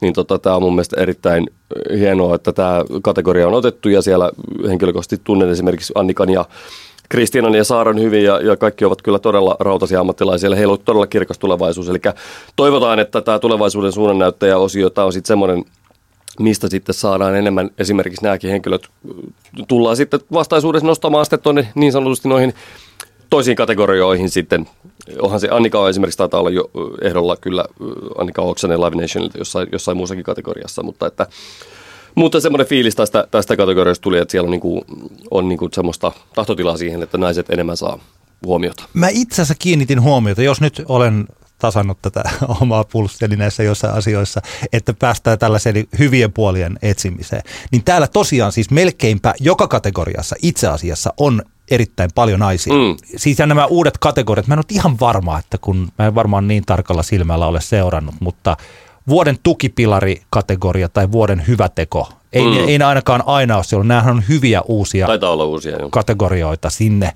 niin 0.00 0.12
tota, 0.12 0.38
tämä 0.38 0.56
on 0.56 0.62
mun 0.62 0.74
mielestä 0.74 1.00
erittäin 1.00 1.50
hienoa, 1.98 2.34
että 2.34 2.52
tämä 2.52 2.84
kategoria 3.02 3.46
on 3.46 3.54
otettu 3.54 3.88
ja 3.88 4.02
siellä 4.02 4.30
henkilökohtaisesti 4.68 5.20
tunnen 5.24 5.50
esimerkiksi 5.50 5.92
Annikan 5.96 6.30
ja 6.30 6.44
Kristiinan 7.10 7.54
ja 7.54 7.64
Saaran 7.64 8.00
hyvin 8.00 8.24
ja, 8.24 8.40
ja 8.40 8.56
kaikki 8.56 8.84
ovat 8.84 9.02
kyllä 9.02 9.18
todella 9.18 9.56
rautaisia 9.60 10.00
ammattilaisia. 10.00 10.54
Heillä 10.54 10.72
on 10.72 10.78
todella 10.84 11.06
kirkas 11.06 11.38
tulevaisuus. 11.38 11.88
Eli 11.88 11.98
toivotaan, 12.56 12.98
että 12.98 13.20
tämä 13.20 13.38
tulevaisuuden 13.38 13.92
suunnannäyttäjä-osio, 13.92 14.90
tämä 14.90 15.04
on 15.04 15.12
sitten 15.12 15.28
semmoinen, 15.28 15.64
mistä 16.40 16.68
sitten 16.68 16.94
saadaan 16.94 17.36
enemmän 17.36 17.70
esimerkiksi 17.78 18.24
nämäkin 18.24 18.50
henkilöt 18.50 18.88
tullaan 19.68 19.96
sitten 19.96 20.20
vastaisuudessa 20.32 20.86
nostamaan 20.86 21.24
sitten 21.24 21.40
tuonne 21.40 21.68
niin 21.74 21.92
sanotusti 21.92 22.28
noihin 22.28 22.54
toisiin 23.30 23.56
kategorioihin 23.56 24.30
sitten. 24.30 24.66
Onhan 25.22 25.40
se 25.40 25.48
Annika 25.50 25.80
on 25.80 25.90
esimerkiksi 25.90 26.18
taitaa 26.18 26.40
olla 26.40 26.50
jo 26.50 26.70
ehdolla 27.02 27.36
kyllä 27.36 27.64
Annika 28.18 28.42
Oksanen 28.42 28.80
Live 28.80 29.02
Nationilta 29.02 29.38
jossain, 29.38 29.68
jossain 29.72 29.96
muussakin 29.96 30.24
kategoriassa, 30.24 30.82
mutta 30.82 31.06
että 31.06 31.26
mutta 32.14 32.40
semmoinen 32.40 32.66
fiilis 32.66 32.94
tästä, 32.94 33.26
tästä 33.30 33.56
kategoriasta 33.56 34.02
tuli, 34.02 34.18
että 34.18 34.32
siellä 34.32 34.46
on, 34.46 34.50
niinku, 34.50 34.84
on 35.30 35.48
niinku 35.48 35.68
semmoista 35.72 36.12
tahtotilaa 36.34 36.76
siihen, 36.76 37.02
että 37.02 37.18
naiset 37.18 37.50
enemmän 37.50 37.76
saa 37.76 37.98
huomiota. 38.46 38.84
Mä 38.94 39.08
itse 39.10 39.34
asiassa 39.34 39.54
kiinnitin 39.58 40.02
huomiota, 40.02 40.42
jos 40.42 40.60
nyt 40.60 40.82
olen 40.88 41.26
tasannut 41.58 41.98
tätä 42.02 42.22
omaa 42.60 42.84
pulssiani 42.84 43.36
näissä 43.36 43.62
jossain 43.62 43.94
asioissa, 43.94 44.40
että 44.72 44.94
päästään 44.94 45.38
tällaiseen 45.38 45.86
hyvien 45.98 46.32
puolien 46.32 46.78
etsimiseen. 46.82 47.42
Niin 47.72 47.84
täällä 47.84 48.06
tosiaan 48.06 48.52
siis 48.52 48.70
melkeinpä 48.70 49.34
joka 49.40 49.68
kategoriassa 49.68 50.36
itse 50.42 50.66
asiassa 50.66 51.12
on 51.16 51.42
erittäin 51.70 52.10
paljon 52.14 52.40
naisia. 52.40 52.72
Mm. 52.72 52.96
Siis 53.16 53.38
ja 53.38 53.46
nämä 53.46 53.66
uudet 53.66 53.98
kategoriat, 53.98 54.46
mä 54.46 54.54
en 54.54 54.58
ole 54.58 54.64
ihan 54.68 55.00
varma, 55.00 55.38
että 55.38 55.58
kun 55.58 55.88
mä 55.98 56.06
en 56.06 56.14
varmaan 56.14 56.48
niin 56.48 56.64
tarkalla 56.66 57.02
silmällä 57.02 57.46
ole 57.46 57.60
seurannut, 57.60 58.14
mutta 58.20 58.56
vuoden 59.10 59.38
tukipilari-kategoria 59.42 60.88
tai 60.88 61.12
vuoden 61.12 61.46
hyväteko. 61.46 62.12
Ei, 62.32 62.42
mm. 62.42 62.68
ei 62.68 62.82
ainakaan 62.82 63.22
aina 63.26 63.56
ole 63.56 63.64
siellä. 63.64 63.84
Nämähän 63.84 64.16
on 64.16 64.22
hyviä 64.28 64.62
uusia, 64.62 65.06
olla 65.06 65.44
uusia 65.44 65.76
jo. 65.78 65.90
kategorioita 65.90 66.70
sinne 66.70 67.12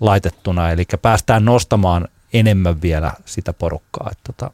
laitettuna. 0.00 0.70
Eli 0.70 0.84
päästään 1.02 1.44
nostamaan 1.44 2.08
enemmän 2.32 2.82
vielä 2.82 3.12
sitä 3.24 3.52
porukkaa. 3.52 4.08
Että 4.12 4.32
tota. 4.32 4.50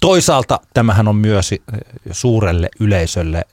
Toisaalta 0.00 0.60
tämähän 0.74 1.08
on 1.08 1.16
myös 1.16 1.54
suurelle 2.10 2.68
yleisölle 2.80 3.44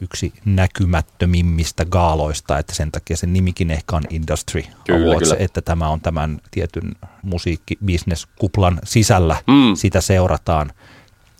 yksi 0.00 0.32
näkymättömimmistä 0.44 1.84
gaaloista, 1.84 2.58
että 2.58 2.74
sen 2.74 2.92
takia 2.92 3.16
sen 3.16 3.32
nimikin 3.32 3.70
ehkä 3.70 3.96
on 3.96 4.02
Industry 4.10 4.62
kyllä, 4.84 5.06
Awards, 5.06 5.28
kyllä. 5.28 5.44
että 5.44 5.62
tämä 5.62 5.88
on 5.88 6.00
tämän 6.00 6.40
tietyn 6.50 6.92
musiikkibisneskuplan 7.22 8.80
sisällä, 8.84 9.36
mm. 9.46 9.74
sitä 9.74 10.00
seurataan– 10.00 10.72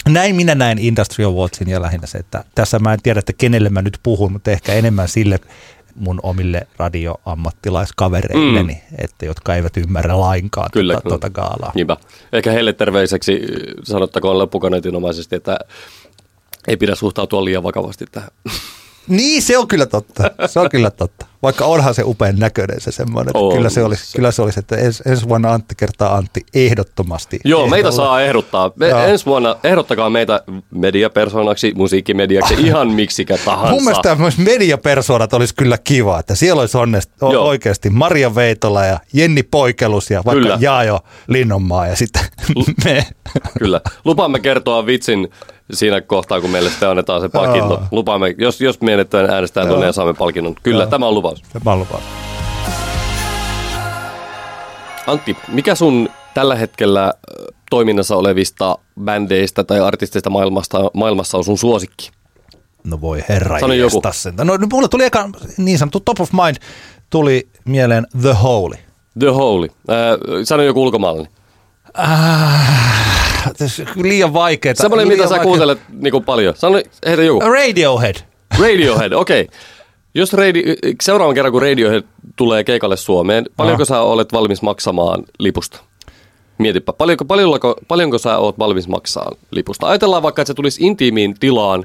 näin 0.09 0.37
minä 0.37 0.55
näen 0.55 0.79
Industry 0.79 1.25
Awardsin 1.25 1.69
ja 1.69 1.83
lähinnä 1.83 2.07
se, 2.07 2.19
että 2.19 2.45
tässä 2.55 2.79
mä 2.79 2.93
en 2.93 3.03
tiedä, 3.03 3.19
että 3.19 3.33
kenelle 3.33 3.69
mä 3.69 3.83
nyt 3.83 3.99
puhun, 4.03 4.33
mutta 4.33 4.51
ehkä 4.51 4.73
enemmän 4.73 5.09
sille 5.09 5.39
mun 5.95 6.21
omille 6.23 6.67
radioammattilaiskavereilleni, 6.77 8.73
mm. 8.73 8.97
että, 8.99 9.27
jotka 9.27 9.55
eivät 9.55 9.77
ymmärrä 9.77 10.21
lainkaan 10.21 10.71
Kyllä, 10.73 10.93
tuota, 10.93 11.03
kyllä. 11.03 11.19
tuota 11.19 11.31
gaalaa. 11.31 11.73
Niinpä. 11.75 11.97
Ehkä 12.33 12.53
heille 12.53 12.73
terveiseksi 12.73 13.41
sanottakoon 13.83 14.39
loppukaneetinomaisesti, 14.39 15.37
että 15.37 15.59
ei 16.69 16.77
pidä 16.77 16.95
suhtautua 16.95 17.45
liian 17.45 17.63
vakavasti 17.63 18.05
tähän. 18.13 18.31
Niin, 19.09 19.43
se 19.43 19.59
on 19.59 19.69
kyllä 19.69 19.87
totta. 19.87 20.31
Se 20.47 20.61
on 20.61 20.71
kyllä 20.71 20.91
totta. 20.91 21.27
Vaikka 21.43 21.65
onhan 21.65 21.95
se 21.95 22.03
upean 22.05 22.37
näköinen 22.39 22.81
se 22.81 22.93
semmoinen. 22.93 23.31
On 23.37 23.55
kyllä, 23.55 23.69
se 23.71 23.85
olisi, 23.85 24.07
se. 24.07 24.17
kyllä 24.17 24.31
se 24.31 24.43
olisi, 24.43 24.59
että 24.61 24.77
ens, 24.77 25.03
ensi 25.07 25.29
vuonna 25.29 25.53
Antti 25.53 25.75
kertaa 25.75 26.15
Antti 26.17 26.41
ehdottomasti. 26.55 27.41
Joo, 27.45 27.67
meitä 27.67 27.89
ehdolla. 27.89 28.07
saa 28.07 28.23
ehdottaa. 28.23 28.71
Me, 28.77 28.89
Joo. 28.89 29.01
ensi 29.01 29.27
vuonna 29.27 29.57
ehdottakaa 29.65 30.11
meitä 30.11 30.43
mediapersonaksi, 30.71 31.73
musiikkimediaksi, 31.77 32.55
ihan 32.67 32.89
miksikä 32.89 33.39
tahansa. 33.45 33.73
Mun 33.73 33.85
mielestä 33.85 34.15
myös 34.15 34.39
mediapersoonat 34.39 35.35
olisi 35.35 35.55
kyllä 35.55 35.79
kiva, 35.85 36.19
että 36.19 36.35
siellä 36.35 36.61
olisi 36.61 36.77
onnest, 36.79 37.11
o- 37.23 37.27
oikeasti 37.49 37.91
Maria 37.91 38.35
Veitola 38.35 38.85
ja 38.85 38.99
Jenni 39.13 39.43
Poikelus 39.43 40.11
ja 40.11 40.23
vaikka 40.25 40.43
Kyllä. 40.43 40.59
Jaajo 40.61 41.01
Linnonmaa 41.29 41.87
ja 41.87 41.97
sitten 41.97 42.23
me. 42.85 43.07
Kyllä. 43.59 43.81
Lupaamme 44.05 44.41
kertoa 44.41 44.87
vitsin 44.87 45.29
siinä 45.73 46.01
kohtaa, 46.01 46.41
kun 46.41 46.51
meille 46.51 46.71
sitten 46.71 46.89
annetaan 46.89 47.21
se 47.21 47.29
palkinto. 47.29 47.83
Lupaamme, 47.91 48.35
jos, 48.39 48.61
jos 48.61 48.81
mietitään 48.81 49.31
äänestää 49.31 49.67
tuonne 49.67 49.87
ja 49.87 49.93
saamme 49.93 50.15
palkinnon. 50.15 50.55
Kyllä, 50.63 50.83
Joo. 50.83 50.91
tämä 50.91 51.07
on 51.07 51.15
lupaus. 51.15 51.43
Mä 51.65 51.77
lupaan. 51.77 52.03
Antti, 55.07 55.37
mikä 55.49 55.75
sun 55.75 56.09
tällä 56.35 56.55
hetkellä 56.55 57.13
toiminnassa 57.71 58.17
olevista 58.17 58.79
bändeistä 59.01 59.65
tai 59.65 59.81
artisteista 59.81 60.31
maailmasta, 60.31 60.91
maailmassa 60.95 61.39
on 61.39 61.45
sun 61.45 61.59
suosikki? 61.59 62.11
No 62.85 63.01
voi 63.01 63.25
herra 63.29 63.61
Sano 63.61 63.75
joku. 63.75 64.03
sentään. 64.11 64.47
No 64.47 64.57
nyt 64.57 64.73
mulle 64.73 64.89
tuli 64.89 65.05
eka 65.05 65.29
niin 65.59 65.79
sanottu 65.79 66.01
top 66.01 66.21
of 66.21 66.33
mind, 66.33 66.57
tuli 67.11 67.49
mieleen 67.65 68.07
The 68.23 68.33
Holy. 68.33 68.77
The 69.19 69.29
Holy. 69.29 69.69
Äh, 69.91 69.97
sano 70.45 70.63
joku 70.63 70.83
ulkomaalainen. 70.83 71.33
Ah, 71.95 73.10
tässä 73.59 73.83
on 73.97 74.03
liian 74.03 74.33
vaikeaa. 74.33 74.75
Semmoinen, 74.75 75.09
mitä 75.09 75.29
sä 75.29 75.39
kuuntelet 75.39 75.79
niin 75.93 76.25
paljon. 76.25 76.55
Sano, 76.57 76.81
heitä 77.07 77.23
joku. 77.23 77.41
Radiohead. 77.41 78.17
Radiohead, 78.61 79.13
okei. 79.13 79.41
Okay. 79.41 79.59
Jos 80.15 80.33
radio, 80.33 80.63
seuraavan 81.03 81.35
kerran, 81.35 81.53
kun 81.53 81.63
Radiohead 81.63 82.03
tulee 82.37 82.65
keikalle 82.65 82.97
Suomeen, 82.97 83.47
paljonko 83.57 83.83
Ah. 83.83 83.87
sä 83.89 84.01
olet 84.01 84.33
valmis 84.33 84.63
maksamaan 84.63 85.25
lipusta? 85.39 85.81
Mietipä, 86.59 86.93
paljonko, 86.93 87.25
paljonko, 87.25 87.75
paljonko 87.89 88.19
sä 88.19 88.39
oot 88.39 88.59
valmis 88.59 88.89
maksaa 88.89 89.33
lipusta? 89.51 89.87
Ajatellaan 89.89 90.23
vaikka, 90.23 90.43
että 90.43 90.51
se 90.51 90.55
tulisi 90.55 90.87
intiimiin 90.87 91.35
tilaan 91.41 91.85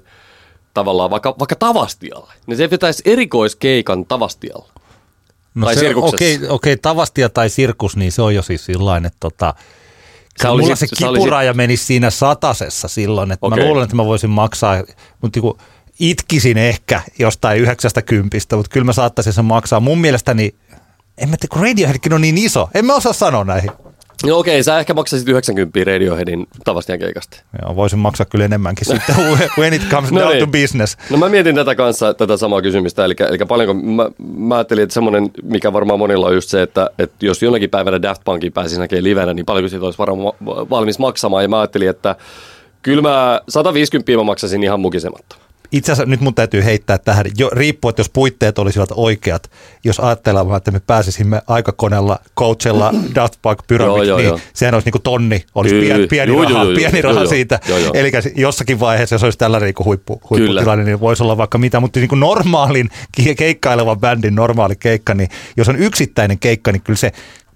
tavallaan 0.74 1.10
vaikka, 1.10 1.36
vaikka 1.39 1.56
Tavastialle. 1.56 2.34
Niin 2.48 2.58
se 2.58 2.70
vetäisi 2.70 3.04
erikoiskeikan 3.06 4.06
Tavastialla. 4.06 4.70
No 5.56 5.65
Tai 5.65 5.76
se, 5.76 5.80
sirkuksessa. 5.80 6.15
Okei, 6.15 6.50
okei, 6.50 6.78
tavastia 6.78 7.30
tai 7.30 7.50
sirkus, 7.50 7.96
niin 7.98 8.12
se 8.12 8.22
on 8.22 8.36
jo 8.36 8.41
siis 8.41 8.65
sillain, 8.65 9.06
että 9.06 9.18
tota, 9.20 9.54
Sä 10.38 10.41
Sä 10.43 10.48
mulla 10.50 10.67
olisit- 10.67 10.89
se 10.89 10.95
sä 11.00 11.10
olisit- 11.10 11.24
kipuraja 11.24 11.54
menisi 11.54 11.86
siinä 11.86 12.10
satasessa 12.10 12.88
silloin, 12.88 13.32
että 13.32 13.45
Okei. 13.48 13.60
mä 13.60 13.65
luulen, 13.69 13.84
että 13.84 13.95
mä 13.95 14.06
voisin 14.06 14.30
maksaa, 14.30 14.76
mutta 15.21 15.38
niinku 15.38 15.58
itkisin 16.00 16.58
ehkä 16.58 17.02
jostain 17.19 17.62
yhdeksästä 17.62 18.02
kympistä, 18.02 18.56
mutta 18.56 18.69
kyllä 18.74 18.84
mä 18.86 18.93
saattaisin 18.93 19.34
sen 19.34 19.45
maksaa. 19.45 19.80
Mun 19.80 19.98
mielestäni, 20.02 20.56
en 21.17 21.30
mä 21.30 21.36
tiedä, 21.38 21.54
kun 21.54 21.62
Radioheadkin 21.62 22.13
on 22.13 22.21
niin 22.21 22.38
iso, 22.38 22.69
en 22.74 22.86
mä 22.86 22.95
osaa 22.95 23.13
sanoa 23.13 23.43
näihin. 23.43 23.71
No 24.25 24.38
okei, 24.38 24.63
sä 24.63 24.80
ehkä 24.80 24.93
maksasit 24.93 25.30
90 25.30 25.80
Radioheadin 25.91 26.47
Tavastian 26.63 26.99
keikasta. 26.99 27.38
Joo, 27.62 27.75
voisin 27.75 27.99
maksaa 27.99 28.25
kyllä 28.25 28.45
enemmänkin 28.45 28.88
sitten, 28.88 29.15
when 29.60 29.73
it 29.73 29.82
comes 29.89 30.12
No 30.12 30.19
down 30.19 30.32
niin. 30.32 30.39
to 30.39 30.47
business. 30.62 30.97
No 31.10 31.17
mä 31.17 31.30
mietin 31.30 31.56
tätä 31.56 31.75
kanssa, 31.75 32.13
tätä 32.13 32.38
samaa 32.38 32.62
kysymystä, 32.62 33.06
eli, 33.06 33.15
eli 33.30 33.38
paljonko, 33.38 33.73
mä, 33.73 34.10
mä 34.38 34.56
ajattelin, 34.56 34.84
että 34.84 34.93
semmoinen, 34.93 35.30
mikä 35.43 35.73
varmaan 35.73 35.99
monilla 35.99 36.28
on 36.28 36.36
just 36.36 36.49
se, 36.49 36.62
että, 36.62 36.89
että 36.99 37.25
jos 37.25 37.43
jonakin 37.43 37.69
päivänä 37.69 38.01
Daft 38.01 38.21
Punkin 38.25 38.54
pääsisi 38.54 38.80
näkemään 38.82 39.04
livenä, 39.04 39.34
niin 39.34 39.45
paljonko 39.45 39.69
siitä 39.69 39.86
olisi 39.86 39.97
varmaan 39.99 40.34
valmis 40.45 40.99
maksamaan, 40.99 41.43
ja 41.43 41.49
mä 41.49 41.60
ajattelin, 41.60 41.89
että 41.89 42.15
kyllä 42.82 43.01
mä 43.01 43.41
150 43.49 44.12
mä 44.12 44.23
maksasin 44.23 44.63
ihan 44.63 44.80
mukisematta. 44.80 45.36
Itse 45.71 45.91
asiassa 45.91 46.10
nyt 46.10 46.21
mun 46.21 46.36
täytyy 46.36 46.63
heittää 46.63 46.97
tähän, 46.97 47.25
jo, 47.38 47.49
riippuu, 47.49 47.89
että 47.89 47.99
jos 47.99 48.10
puitteet 48.10 48.60
olisivat 48.60 48.89
oikeat, 48.95 49.51
jos 49.84 49.99
ajatellaan, 49.99 50.58
että 50.58 50.71
me 50.71 50.82
pääsisimme 50.88 51.41
aikakoneella, 51.47 52.19
coachella, 52.39 52.93
Daft 53.15 53.34
Punk 53.41 53.60
Pyramid, 53.67 53.95
Joo, 53.95 54.04
joo, 54.04 54.17
niin 54.17 54.28
joo. 54.28 54.39
sehän 54.54 54.73
olisi 54.73 54.86
niin 54.86 54.91
kuin 54.91 55.01
tonni, 55.01 55.45
olisi 55.56 55.75
Kyllä. 55.75 55.93
pieni, 55.93 56.08
pieni 56.08 56.32
Joo, 56.32 56.43
raha, 56.43 56.63
joo, 56.63 56.75
pieni 56.75 56.99
joo, 56.99 57.10
raha 57.10 57.21
joo. 57.21 57.30
siitä. 57.30 57.60
Joo, 57.67 57.78
joo. 57.78 57.91
Eli 57.93 58.12
jossakin 58.36 58.80
vaiheessa, 58.80 59.15
jos 59.15 59.23
olisi 59.23 59.38
tällä 59.38 59.60
niin 59.60 59.75
huippu, 59.86 60.21
huipputilanne, 60.30 60.84
niin 60.86 60.99
voisi 60.99 61.23
olla 61.23 61.38
vaikka 61.38 61.58
mitä, 61.58 61.80
mutta 61.80 61.99
niin 61.99 62.10
kuin 62.10 62.19
normaalin 62.19 62.89
ke- 63.21 63.36
keikkailevan 63.36 63.99
bändin 63.99 64.36
normaali 64.36 64.75
keikka, 64.75 65.13
niin 65.13 65.30
jos 65.58 65.69
on 65.69 65.75
yksittäinen 65.75 66.39
keikka, 66.39 66.71
niin 66.71 66.82
kyllä 66.82 66.97
se, 66.97 67.12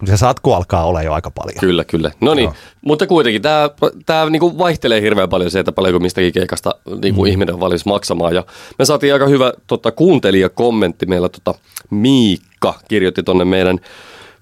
se 0.06 0.18
satku 0.18 0.54
alkaa 0.54 0.86
olla 0.86 1.04
jo 1.04 1.14
aika 1.14 1.32
paljon. 1.32 1.60
Kyllä, 1.60 1.84
kyllä. 1.84 2.12
No 2.22 2.34
niin, 2.34 2.50
mutta 2.82 3.08
kuitenkin 3.08 3.42
tämä, 3.42 3.70
tämä 4.06 4.30
niinku 4.30 4.58
vaihtelee 4.58 5.02
hirveän 5.02 5.30
paljon 5.30 5.52
se, 5.52 5.60
että 5.60 5.72
paljonko 5.72 6.00
mistäkin 6.00 6.34
keikasta 6.34 6.76
niinku 7.02 7.22
mm. 7.22 7.28
ihminen 7.28 7.54
on 7.54 7.60
valmis 7.60 7.86
maksamaan. 7.86 8.36
Ja 8.36 8.44
me 8.80 8.86
saatiin 8.86 9.14
aika 9.14 9.28
hyvä 9.28 9.54
tota, 9.68 9.92
kuuntelijakommentti. 9.92 11.06
Meillä 11.06 11.30
tota, 11.30 11.60
Miikka 11.90 12.74
kirjoitti 12.88 13.24
tonne 13.24 13.46
meidän 13.46 13.80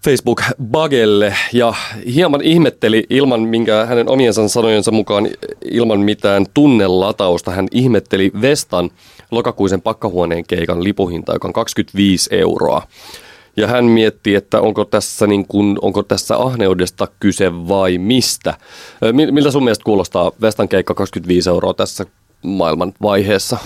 Facebook-bagelle 0.06 1.34
ja 1.54 1.74
hieman 2.14 2.42
ihmetteli 2.42 3.04
ilman 3.10 3.42
minkä 3.42 3.86
hänen 3.86 4.10
omiensa 4.10 4.48
sanojensa 4.48 4.92
mukaan 4.92 5.28
ilman 5.72 6.00
mitään 6.00 6.46
tunnelatausta. 6.54 7.52
Hän 7.52 7.68
ihmetteli 7.72 8.32
Vestan 8.42 8.90
lokakuisen 9.32 9.82
pakkahuoneen 9.82 10.44
keikan 10.48 10.84
lipuhinta, 10.84 11.34
joka 11.34 11.48
on 11.48 11.54
25 11.54 12.30
euroa. 12.36 12.82
Ja 13.58 13.68
hän 13.68 13.86
mietti, 13.86 14.36
että 14.36 14.62
onko 14.62 14.86
tässä, 14.86 15.28
niin 15.28 15.48
kuin, 15.48 15.78
onko 15.82 16.04
tässä 16.04 16.38
ahneudesta 16.38 17.08
kyse 17.20 17.68
vai 17.68 17.98
mistä. 17.98 18.54
Miltä 19.32 19.52
sun 19.52 19.64
mielestä 19.64 19.84
kuulostaa 19.84 20.32
Vestan 20.42 20.70
keikka 20.70 20.94
25 20.94 21.50
euroa 21.50 21.74
tässä 21.74 22.06
maailman 22.44 22.94
vaiheessa? 23.02 23.58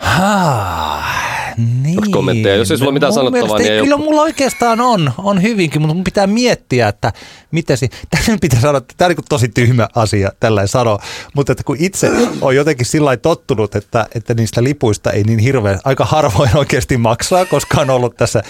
Ah, 0.00 1.39
niin. 1.82 2.12
Kommentteja? 2.12 2.56
Jos 2.56 2.70
ei 2.70 2.78
sulla 2.78 2.88
ole 2.88 2.94
mitään 2.94 3.12
sanottavaa, 3.12 3.58
niin 3.58 3.72
ei 3.72 3.80
Kyllä 3.80 3.94
ole- 3.94 4.04
mulla 4.04 4.22
oikeastaan 4.22 4.80
on, 4.80 5.12
on 5.18 5.42
hyvinkin, 5.42 5.80
mutta 5.82 5.94
mun 5.94 6.04
pitää 6.04 6.26
miettiä, 6.26 6.88
että 6.88 7.12
miten 7.50 7.76
se, 7.76 7.88
tässä 8.10 8.38
pitää 8.40 8.60
sanoa, 8.60 8.78
että 8.78 8.94
tämä 8.96 9.06
on 9.06 9.14
niin 9.16 9.24
tosi 9.28 9.48
tyhmä 9.48 9.88
asia 9.94 10.32
tällä 10.40 10.66
sanoa, 10.66 10.98
mutta 11.34 11.52
että 11.52 11.64
kun 11.64 11.76
itse 11.78 12.10
on 12.40 12.56
jotenkin 12.56 12.86
sillä 12.86 13.16
tottunut, 13.16 13.74
että, 13.74 14.06
että 14.14 14.34
niistä 14.34 14.64
lipuista 14.64 15.10
ei 15.10 15.22
niin 15.22 15.38
hirveän, 15.38 15.80
aika 15.84 16.04
harvoin 16.04 16.56
oikeasti 16.56 16.96
maksaa, 16.96 17.44
koska 17.44 17.80
on 17.80 17.90
ollut 17.90 18.16
tässä 18.16 18.42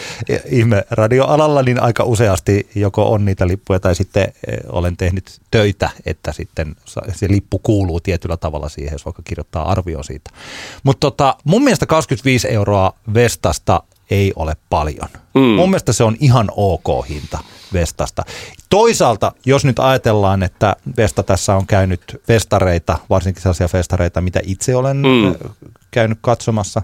ihme 0.50 0.84
radioalalla, 0.90 1.62
niin 1.62 1.82
aika 1.82 2.04
useasti 2.04 2.68
joko 2.74 3.12
on 3.12 3.24
niitä 3.24 3.46
lippuja 3.46 3.80
tai 3.80 3.94
sitten 3.94 4.22
eh, 4.22 4.58
olen 4.68 4.96
tehnyt 4.96 5.40
töitä, 5.50 5.90
että 6.06 6.32
sitten 6.32 6.76
se 7.14 7.28
lippu 7.28 7.58
kuuluu 7.58 8.00
tietyllä 8.00 8.36
tavalla 8.36 8.68
siihen, 8.68 8.92
jos 8.92 9.04
vaikka 9.04 9.22
kirjoittaa 9.22 9.70
arvio 9.70 10.02
siitä. 10.02 10.30
Mutta 10.82 11.00
tota, 11.00 11.36
mun 11.44 11.64
mielestä 11.64 11.86
25 11.86 12.48
euroa 12.48 12.92
Vestasta 13.14 13.82
ei 14.10 14.32
ole 14.36 14.56
paljon. 14.70 15.08
Mm. 15.34 15.40
Mun 15.40 15.70
mielestä 15.70 15.92
se 15.92 16.04
on 16.04 16.16
ihan 16.20 16.48
ok 16.56 17.08
hinta 17.08 17.38
Vestasta. 17.72 18.22
Toisaalta, 18.70 19.32
jos 19.46 19.64
nyt 19.64 19.78
ajatellaan, 19.78 20.42
että 20.42 20.76
Vesta 20.96 21.22
tässä 21.22 21.56
on 21.56 21.66
käynyt 21.66 22.20
festareita, 22.26 22.98
varsinkin 23.10 23.42
sellaisia 23.42 23.68
festareita, 23.68 24.20
mitä 24.20 24.40
itse 24.44 24.76
olen 24.76 24.96
mm. 24.96 25.50
käynyt 25.90 26.18
katsomassa, 26.20 26.82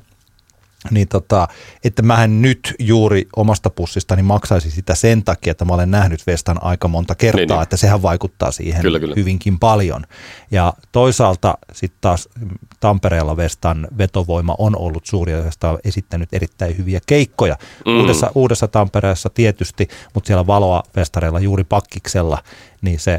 niin 0.90 1.08
tota, 1.08 1.48
että 1.84 2.02
mähän 2.02 2.42
nyt 2.42 2.74
juuri 2.78 3.28
omasta 3.36 3.70
pussistani 3.70 4.22
maksaisi 4.22 4.70
sitä 4.70 4.94
sen 4.94 5.24
takia, 5.24 5.50
että 5.50 5.64
mä 5.64 5.74
olen 5.74 5.90
nähnyt 5.90 6.26
Vestan 6.26 6.62
aika 6.62 6.88
monta 6.88 7.14
kertaa, 7.14 7.40
Niin, 7.40 7.48
niin. 7.48 7.62
että 7.62 7.76
sehän 7.76 8.02
vaikuttaa 8.02 8.50
siihen 8.50 8.82
Kyllä, 8.82 9.00
kyllä. 9.00 9.14
hyvinkin 9.16 9.58
paljon. 9.58 10.04
Ja 10.50 10.72
toisaalta 10.92 11.58
sitten 11.72 11.98
taas 12.00 12.28
Tampereella 12.80 13.36
Vestan 13.36 13.88
vetovoima 13.98 14.54
on 14.58 14.78
ollut 14.78 15.06
suuri 15.06 15.32
ja 15.32 15.44
Vesta 15.44 15.70
on 15.70 15.78
esittänyt 15.84 16.28
erittäin 16.32 16.78
hyviä 16.78 17.00
keikkoja. 17.06 17.56
Mm. 17.86 17.92
Mm. 17.92 18.00
Uudessa, 18.00 18.30
uudessa 18.34 18.68
Tampereessa 18.68 19.30
tietysti, 19.30 19.88
mutta 20.14 20.26
siellä 20.26 20.46
Valoa 20.46 20.82
festareilla 20.94 21.40
juuri 21.40 21.64
pakkiksella, 21.64 22.38
niin 22.82 23.00
se, 23.00 23.18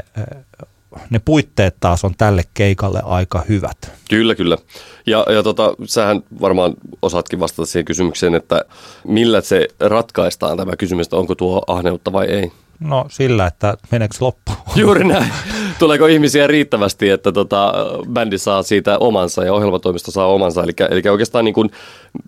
ne 1.10 1.20
puitteet 1.26 1.76
taas 1.80 2.06
on 2.06 2.14
tälle 2.18 2.44
keikalle 2.54 3.02
aika 3.06 3.44
hyvät. 3.50 3.92
Kyllä, 4.10 4.36
kyllä. 4.36 4.58
Ja, 5.06 5.26
ja 5.30 5.44
tota, 5.44 5.74
sähän 5.86 6.24
varmaan 6.42 6.74
osaatkin 7.02 7.40
vastata 7.40 7.66
siihen 7.66 7.86
kysymykseen, 7.86 8.36
että 8.36 8.66
millä 9.08 9.42
se 9.42 9.68
ratkaistaan 9.80 10.58
tämä 10.58 10.76
kysymys, 10.76 11.08
että 11.08 11.16
onko 11.18 11.36
tuo 11.36 11.64
ahneutta 11.68 12.14
vai 12.14 12.26
ei. 12.26 12.52
No 12.80 13.06
sillä, 13.10 13.48
että 13.48 13.78
meneekö 13.92 14.16
loppuun. 14.20 14.58
Juuri 14.76 15.04
näin. 15.04 15.34
Tuleeko 15.80 16.08
ihmisiä 16.08 16.48
riittävästi, 16.48 17.10
että 17.10 17.32
tota, 17.32 17.74
bändi 18.14 18.38
saa 18.38 18.64
siitä 18.64 18.98
omansa 18.98 19.46
ja 19.46 19.54
ohjelmatoimisto 19.54 20.12
saa 20.12 20.28
omansa. 20.28 20.64
Eli, 20.64 20.72
eli 20.90 21.02
oikeastaan 21.10 21.46
niin 21.46 21.54
kuin, 21.54 21.72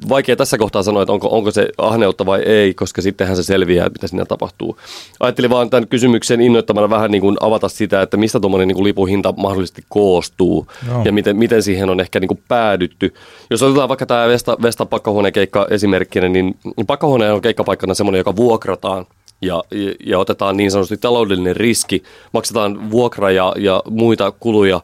vaikea 0.10 0.36
tässä 0.36 0.58
kohtaa 0.58 0.84
sanoa, 0.84 1.04
että 1.04 1.14
onko, 1.14 1.28
onko 1.32 1.52
se 1.52 1.68
ahneutta 1.78 2.26
vai 2.26 2.42
ei, 2.42 2.74
koska 2.74 3.02
sittenhän 3.02 3.36
se 3.36 3.44
selviää, 3.44 3.90
mitä 3.90 4.08
siinä 4.08 4.26
tapahtuu. 4.26 4.78
Ajattelin 5.20 5.50
vaan 5.50 5.70
tämän 5.70 5.88
kysymyksen 5.88 6.42
innoittamana 6.42 6.90
vähän 6.90 7.12
niin 7.12 7.22
kuin 7.22 7.38
avata 7.40 7.70
sitä, 7.70 8.02
että 8.02 8.18
mistä 8.18 8.40
tuommoinen 8.40 8.68
niin 8.68 8.84
lipuhinta 8.84 9.34
mahdollisesti 9.38 9.84
koostuu 9.90 10.68
no. 10.88 11.02
ja 11.06 11.12
miten, 11.12 11.38
miten 11.38 11.64
siihen 11.64 11.90
on 11.90 12.00
ehkä 12.00 12.20
niin 12.20 12.28
kuin 12.28 12.44
päädytty. 12.48 13.14
Jos 13.50 13.64
otetaan 13.64 13.90
vaikka 13.90 14.06
tämä 14.06 14.28
Vesta, 14.28 14.58
Vesta 14.62 14.86
pakkahuonekeikka 14.86 15.68
esimerkkinä, 15.70 16.28
niin 16.28 16.58
pakkahuone 16.88 17.32
on 17.32 17.42
keikkapaikkana 17.42 17.94
semmoinen, 17.94 18.20
joka 18.20 18.36
vuokrataan– 18.36 19.06
ja, 19.42 19.64
ja 20.06 20.20
otetaan 20.20 20.58
niin 20.58 20.72
sanotusti 20.72 20.98
taloudellinen 20.98 21.56
riski, 21.56 22.04
maksetaan 22.32 22.92
vuokra 22.92 23.32
ja, 23.32 23.54
ja 23.58 23.84
muita 23.90 24.32
kuluja 24.32 24.82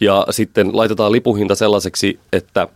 ja 0.00 0.26
sitten 0.30 0.76
laitetaan 0.76 1.12
lipuhinta 1.12 1.54
sellaiseksi, 1.54 2.20
että 2.32 2.68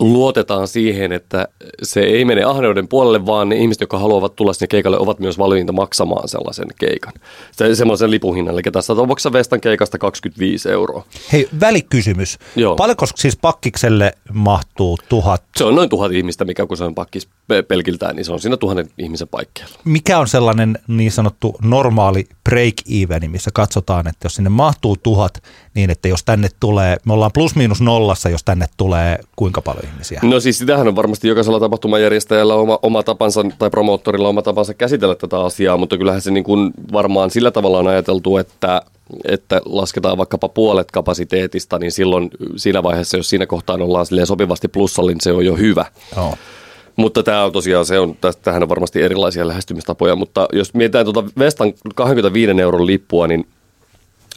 luotetaan 0.00 0.68
siihen, 0.68 1.12
että 1.12 1.48
se 1.82 2.00
ei 2.00 2.24
mene 2.24 2.44
ahneuden 2.44 2.88
puolelle, 2.88 3.26
vaan 3.26 3.48
ne 3.48 3.56
ihmiset, 3.56 3.80
jotka 3.80 3.98
haluavat 3.98 4.36
tulla 4.36 4.52
sinne 4.52 4.66
keikalle, 4.66 4.98
ovat 4.98 5.18
myös 5.18 5.38
valmiita 5.38 5.72
maksamaan 5.72 6.28
sellaisen 6.28 6.68
keikan. 6.78 7.12
Se, 7.52 7.74
semmoisen 7.74 8.10
lipuhinnan. 8.10 8.54
Eli 8.54 8.62
tässä 8.62 8.94
tapauksessa 8.94 9.32
Vestan 9.32 9.60
keikasta 9.60 9.98
25 9.98 10.70
euroa. 10.70 11.04
Hei, 11.32 11.48
välikysymys. 11.60 12.38
Joo. 12.56 12.76
Paljonko 12.76 13.06
siis 13.14 13.36
pakkikselle 13.36 14.12
mahtuu 14.32 14.98
tuhat? 15.08 15.42
Se 15.56 15.64
on 15.64 15.74
noin 15.74 15.88
tuhat 15.88 16.12
ihmistä, 16.12 16.44
mikä 16.44 16.66
kun 16.66 16.76
se 16.76 16.84
on 16.84 16.94
pakkis 16.94 17.28
pelkiltään, 17.68 18.16
niin 18.16 18.24
se 18.24 18.32
on 18.32 18.40
siinä 18.40 18.56
tuhannen 18.56 18.90
ihmisen 18.98 19.28
paikkeilla. 19.28 19.78
Mikä 19.84 20.18
on 20.18 20.28
sellainen 20.28 20.78
niin 20.88 21.12
sanottu 21.12 21.56
normaali 21.62 22.24
break-eveni, 22.48 23.28
missä 23.28 23.50
katsotaan, 23.54 24.08
että 24.08 24.24
jos 24.24 24.34
sinne 24.34 24.50
mahtuu 24.50 24.96
tuhat, 25.02 25.42
niin 25.74 25.90
että 25.90 26.08
jos 26.08 26.24
tänne 26.24 26.48
tulee, 26.60 26.96
me 27.04 27.12
ollaan 27.12 27.30
plus 27.34 27.54
miinus 27.56 27.80
nollassa, 27.80 28.28
jos 28.28 28.44
tänne 28.44 28.66
tulee 28.76 29.18
kuinka 29.36 29.62
paljon 29.62 29.84
ihmisiä? 29.92 30.20
No 30.22 30.40
siis 30.40 30.58
sitähän 30.58 30.88
on 30.88 30.96
varmasti 30.96 31.28
jokaisella 31.28 31.60
tapahtumajärjestäjällä 31.60 32.54
oma, 32.54 32.78
oma 32.82 33.02
tapansa 33.02 33.44
tai 33.58 33.70
promoottorilla 33.70 34.28
oma 34.28 34.42
tapansa 34.42 34.74
käsitellä 34.74 35.14
tätä 35.14 35.40
asiaa, 35.40 35.76
mutta 35.76 35.98
kyllähän 35.98 36.22
se 36.22 36.30
niin 36.30 36.44
kuin 36.44 36.70
varmaan 36.92 37.30
sillä 37.30 37.50
tavalla 37.50 37.78
on 37.78 37.88
ajateltu, 37.88 38.36
että 38.36 38.82
että 39.24 39.60
lasketaan 39.64 40.18
vaikkapa 40.18 40.48
puolet 40.48 40.90
kapasiteetista, 40.90 41.78
niin 41.78 41.92
silloin 41.92 42.30
siinä 42.56 42.82
vaiheessa, 42.82 43.16
jos 43.16 43.30
siinä 43.30 43.46
kohtaa 43.46 43.76
ollaan 43.80 44.06
sopivasti 44.24 44.68
plussalla, 44.68 45.10
niin 45.10 45.20
se 45.20 45.32
on 45.32 45.46
jo 45.46 45.56
hyvä. 45.56 45.84
Oh. 46.16 46.38
Mutta 46.96 47.22
tämä 47.22 47.44
on 47.44 47.52
tosiaan, 47.52 47.86
se 47.86 47.98
on, 47.98 48.16
tähän 48.42 48.62
on 48.62 48.68
varmasti 48.68 49.02
erilaisia 49.02 49.48
lähestymistapoja, 49.48 50.16
mutta 50.16 50.48
jos 50.52 50.74
mietitään 50.74 51.04
tuota 51.04 51.24
Vestan 51.38 51.72
25 51.94 52.60
euron 52.60 52.86
lippua, 52.86 53.26
niin 53.26 53.46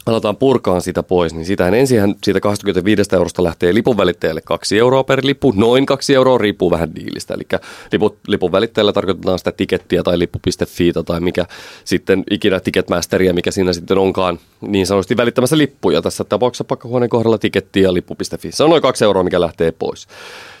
aletaan 0.06 0.36
purkaan 0.36 0.82
sitä 0.82 1.02
pois, 1.02 1.34
niin 1.34 1.44
sitähän 1.44 1.74
ensin 1.74 2.14
siitä 2.24 2.40
25 2.40 3.02
eurosta 3.12 3.44
lähtee 3.44 3.74
lipun 3.74 3.96
välittäjälle 3.96 4.40
2 4.40 4.78
euroa 4.78 5.04
per 5.04 5.20
lippu, 5.22 5.52
noin 5.56 5.86
2 5.86 6.14
euroa, 6.14 6.38
riippuu 6.38 6.70
vähän 6.70 6.94
diilistä. 6.94 7.34
Eli 7.34 7.60
liput, 7.92 8.18
lipun 8.26 8.52
välittäjällä 8.52 8.92
tarkoitetaan 8.92 9.38
sitä 9.38 9.52
tikettiä 9.52 10.02
tai 10.02 10.18
lippu.fiitä 10.18 11.02
tai 11.02 11.20
mikä 11.20 11.46
sitten 11.84 12.24
ikinä 12.30 12.60
Ticketmasteria, 12.60 13.34
mikä 13.34 13.50
siinä 13.50 13.72
sitten 13.72 13.98
onkaan 13.98 14.38
niin 14.60 14.86
sanotusti 14.86 15.16
välittämässä 15.16 15.58
lippuja. 15.58 16.02
Tässä 16.02 16.24
tapauksessa 16.24 16.64
pakkahuoneen 16.64 17.10
kohdalla 17.10 17.38
tikettiä 17.38 17.82
ja 17.82 17.94
lippu.fi. 17.94 18.52
Se 18.52 18.64
on 18.64 18.70
noin 18.70 18.82
2 18.82 19.04
euroa, 19.04 19.24
mikä 19.24 19.40
lähtee 19.40 19.72
pois. 19.72 20.06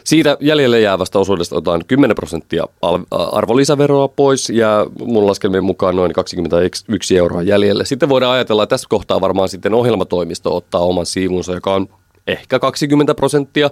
Siitä 0.04 0.36
jäljelle 0.40 0.80
jäävästä 0.80 1.18
osuudesta 1.18 1.56
otetaan 1.56 1.84
10 1.86 2.14
prosenttia 2.14 2.64
arvonlisäveroa 3.10 4.08
pois 4.08 4.50
ja 4.50 4.86
mun 4.98 5.26
laskelmien 5.26 5.64
mukaan 5.64 5.96
noin 5.96 6.12
21 6.12 7.16
euroa 7.16 7.42
jäljelle. 7.42 7.84
Sitten 7.84 8.08
voidaan 8.08 8.32
ajatella, 8.32 8.62
että 8.62 8.74
tässä 8.74 8.86
kohtaa 8.90 9.20
varmaan 9.20 9.48
sitten 9.48 9.74
ohjelmatoimisto 9.74 10.56
ottaa 10.56 10.80
oman 10.80 11.06
siivunsa, 11.06 11.52
joka 11.52 11.74
on 11.74 11.88
ehkä 12.26 12.58
20 12.58 13.14
prosenttia 13.14 13.70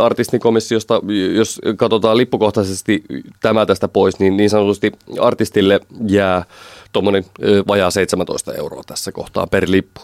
artistikomissiosta. 0.00 1.00
Jos 1.34 1.60
katsotaan 1.76 2.16
lippukohtaisesti 2.16 3.04
tämä 3.40 3.66
tästä 3.66 3.88
pois, 3.88 4.18
niin 4.18 4.36
niin 4.36 4.50
sanotusti 4.50 4.92
artistille 5.20 5.80
jää 6.08 6.44
tuommoinen 6.92 7.24
vajaa 7.68 7.90
17 7.90 8.54
euroa 8.54 8.82
tässä 8.86 9.12
kohtaa 9.12 9.46
per 9.46 9.64
lippu. 9.68 10.00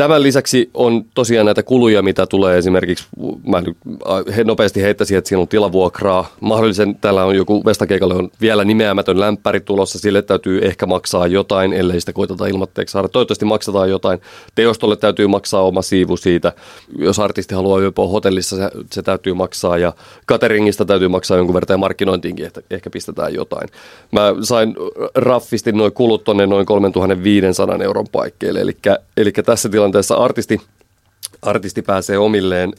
Tämän 0.00 0.22
lisäksi 0.22 0.70
on 0.74 1.04
tosiaan 1.14 1.46
näitä 1.46 1.62
kuluja, 1.62 2.02
mitä 2.02 2.26
tulee 2.26 2.58
esimerkiksi, 2.58 3.06
mä 3.46 3.62
nopeasti 4.44 4.82
heittäisin, 4.82 5.18
että 5.18 5.28
siinä 5.28 5.40
on 5.40 5.48
tilavuokraa. 5.48 6.28
Mahdollisen, 6.40 6.94
täällä 7.00 7.24
on 7.24 7.36
joku 7.36 7.64
Vestakeikalle 7.64 8.14
on 8.14 8.30
vielä 8.40 8.64
nimeämätön 8.64 9.20
lämpäri 9.20 9.60
tulossa, 9.60 9.98
sille 9.98 10.22
täytyy 10.22 10.58
ehkä 10.62 10.86
maksaa 10.86 11.26
jotain, 11.26 11.72
ellei 11.72 12.00
sitä 12.00 12.12
koiteta 12.12 12.46
ilmatteeksi 12.46 12.92
saada. 12.92 13.08
Toivottavasti 13.08 13.44
maksetaan 13.44 13.90
jotain. 13.90 14.20
Teostolle 14.54 14.96
täytyy 14.96 15.26
maksaa 15.26 15.62
oma 15.62 15.82
siivu 15.82 16.16
siitä. 16.16 16.52
Jos 16.98 17.18
artisti 17.18 17.54
haluaa 17.54 17.80
yöpua 17.80 18.08
hotellissa, 18.08 18.56
se, 18.56 18.70
se 18.92 19.02
täytyy 19.02 19.34
maksaa 19.34 19.78
ja 19.78 19.92
cateringista 20.28 20.84
täytyy 20.84 21.08
maksaa 21.08 21.36
jonkun 21.36 21.54
verran 21.54 21.74
ja 21.74 21.78
markkinointiinkin 21.78 22.46
että 22.46 22.60
ehkä 22.70 22.90
pistetään 22.90 23.34
jotain. 23.34 23.68
Mä 24.12 24.34
sain 24.42 24.74
raffisti 25.14 25.72
noin 25.72 25.92
kulut 25.92 26.24
tonne 26.24 26.46
noin 26.46 26.66
3500 26.66 27.78
euron 27.82 28.06
paikkeille, 28.12 28.60
eli 29.16 29.32
tässä 29.32 29.68
tilanteessa 29.68 29.89
tilanteessa. 29.90 30.14
Artisti, 30.14 30.60
artisti 31.42 31.82
pääsee 31.82 32.18
omilleen 32.18 32.72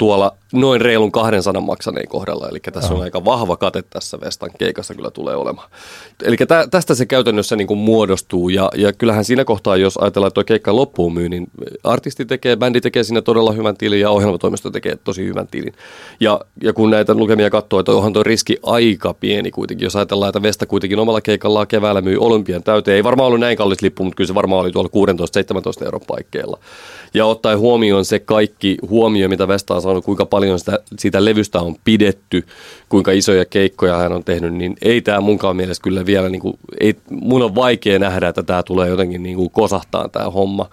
tuolla 0.00 0.36
noin 0.52 0.80
reilun 0.80 1.12
200 1.12 1.60
maksaneen 1.62 2.08
kohdalla. 2.08 2.48
Eli 2.48 2.58
tässä 2.72 2.94
on 2.94 3.02
aika 3.02 3.24
vahva 3.24 3.56
kate 3.56 3.82
tässä 3.82 4.20
Vestan 4.20 4.50
keikassa 4.58 4.94
kyllä 4.94 5.10
tulee 5.10 5.36
olemaan. 5.36 5.70
Eli 6.24 6.36
tä, 6.36 6.66
tästä 6.70 6.94
se 6.94 7.06
käytännössä 7.06 7.56
niin 7.56 7.66
kuin 7.66 7.78
muodostuu 7.78 8.48
ja, 8.48 8.70
ja 8.76 8.92
kyllähän 8.92 9.24
siinä 9.24 9.44
kohtaa, 9.44 9.76
jos 9.76 9.96
ajatellaan, 9.96 10.28
että 10.28 10.34
tuo 10.34 10.44
keikka 10.44 10.76
loppuun 10.76 11.14
myy, 11.14 11.28
niin 11.28 11.46
artisti 11.84 12.24
tekee, 12.24 12.56
bändi 12.56 12.80
tekee 12.80 13.04
siinä 13.04 13.22
todella 13.22 13.52
hyvän 13.52 13.76
tilin 13.76 14.00
ja 14.00 14.10
ohjelmatoimisto 14.10 14.70
tekee 14.70 14.98
tosi 15.04 15.24
hyvän 15.24 15.48
tilin. 15.48 15.72
Ja, 16.20 16.40
ja 16.62 16.72
kun 16.72 16.90
näitä 16.90 17.14
lukemia 17.14 17.50
katsoo, 17.50 17.80
että 17.80 17.92
onhan 17.92 18.12
tuo 18.12 18.22
riski 18.22 18.56
aika 18.62 19.14
pieni 19.14 19.50
kuitenkin, 19.50 19.86
jos 19.86 19.96
ajatellaan, 19.96 20.28
että 20.28 20.42
Vesta 20.42 20.66
kuitenkin 20.66 20.98
omalla 20.98 21.20
keikallaan 21.20 21.66
keväällä 21.66 22.00
myy 22.00 22.18
olympian 22.20 22.62
täyteen. 22.62 22.96
Ei 22.96 23.04
varmaan 23.04 23.26
ollut 23.26 23.40
näin 23.40 23.56
kallis 23.56 23.82
lippu, 23.82 24.04
mutta 24.04 24.16
kyllä 24.16 24.28
se 24.28 24.34
varmaan 24.34 24.60
oli 24.60 24.72
tuolla 24.72 24.90
16-17 25.80 25.84
euron 25.84 26.00
paikkeilla. 26.06 26.58
Ja 27.14 27.26
ottaen 27.26 27.58
huomioon 27.58 28.04
se 28.04 28.18
kaikki 28.18 28.76
huomio, 28.88 29.28
mitä 29.28 29.48
Vesta 29.48 29.74
on 29.74 29.82
saanut, 29.82 30.04
kuinka 30.04 30.26
paljon 30.26 30.58
sitä, 30.58 30.78
siitä 30.98 31.24
levystä 31.24 31.60
on 31.60 31.76
pidetty, 31.84 32.46
kuinka 32.88 33.12
isoja 33.12 33.44
keikkoja 33.44 33.96
hän 33.96 34.12
on 34.12 34.24
tehnyt, 34.24 34.54
niin 34.54 34.76
ei 34.82 35.00
tämä 35.02 35.20
munkaan 35.20 35.56
mielestä 35.56 35.82
kyllä 35.82 36.06
vielä, 36.06 36.28
niin 36.28 36.42
kuin, 36.42 36.58
ei, 36.80 36.96
mun 37.10 37.42
on 37.42 37.54
vaikea 37.54 37.98
nähdä, 37.98 38.28
että 38.28 38.42
tämä 38.42 38.62
tulee 38.62 38.88
jotenkin 38.88 39.22
niin 39.22 39.36
kuin 39.36 39.50
kosahtaa 39.50 40.08
tämä 40.08 40.30
homma. 40.30 40.70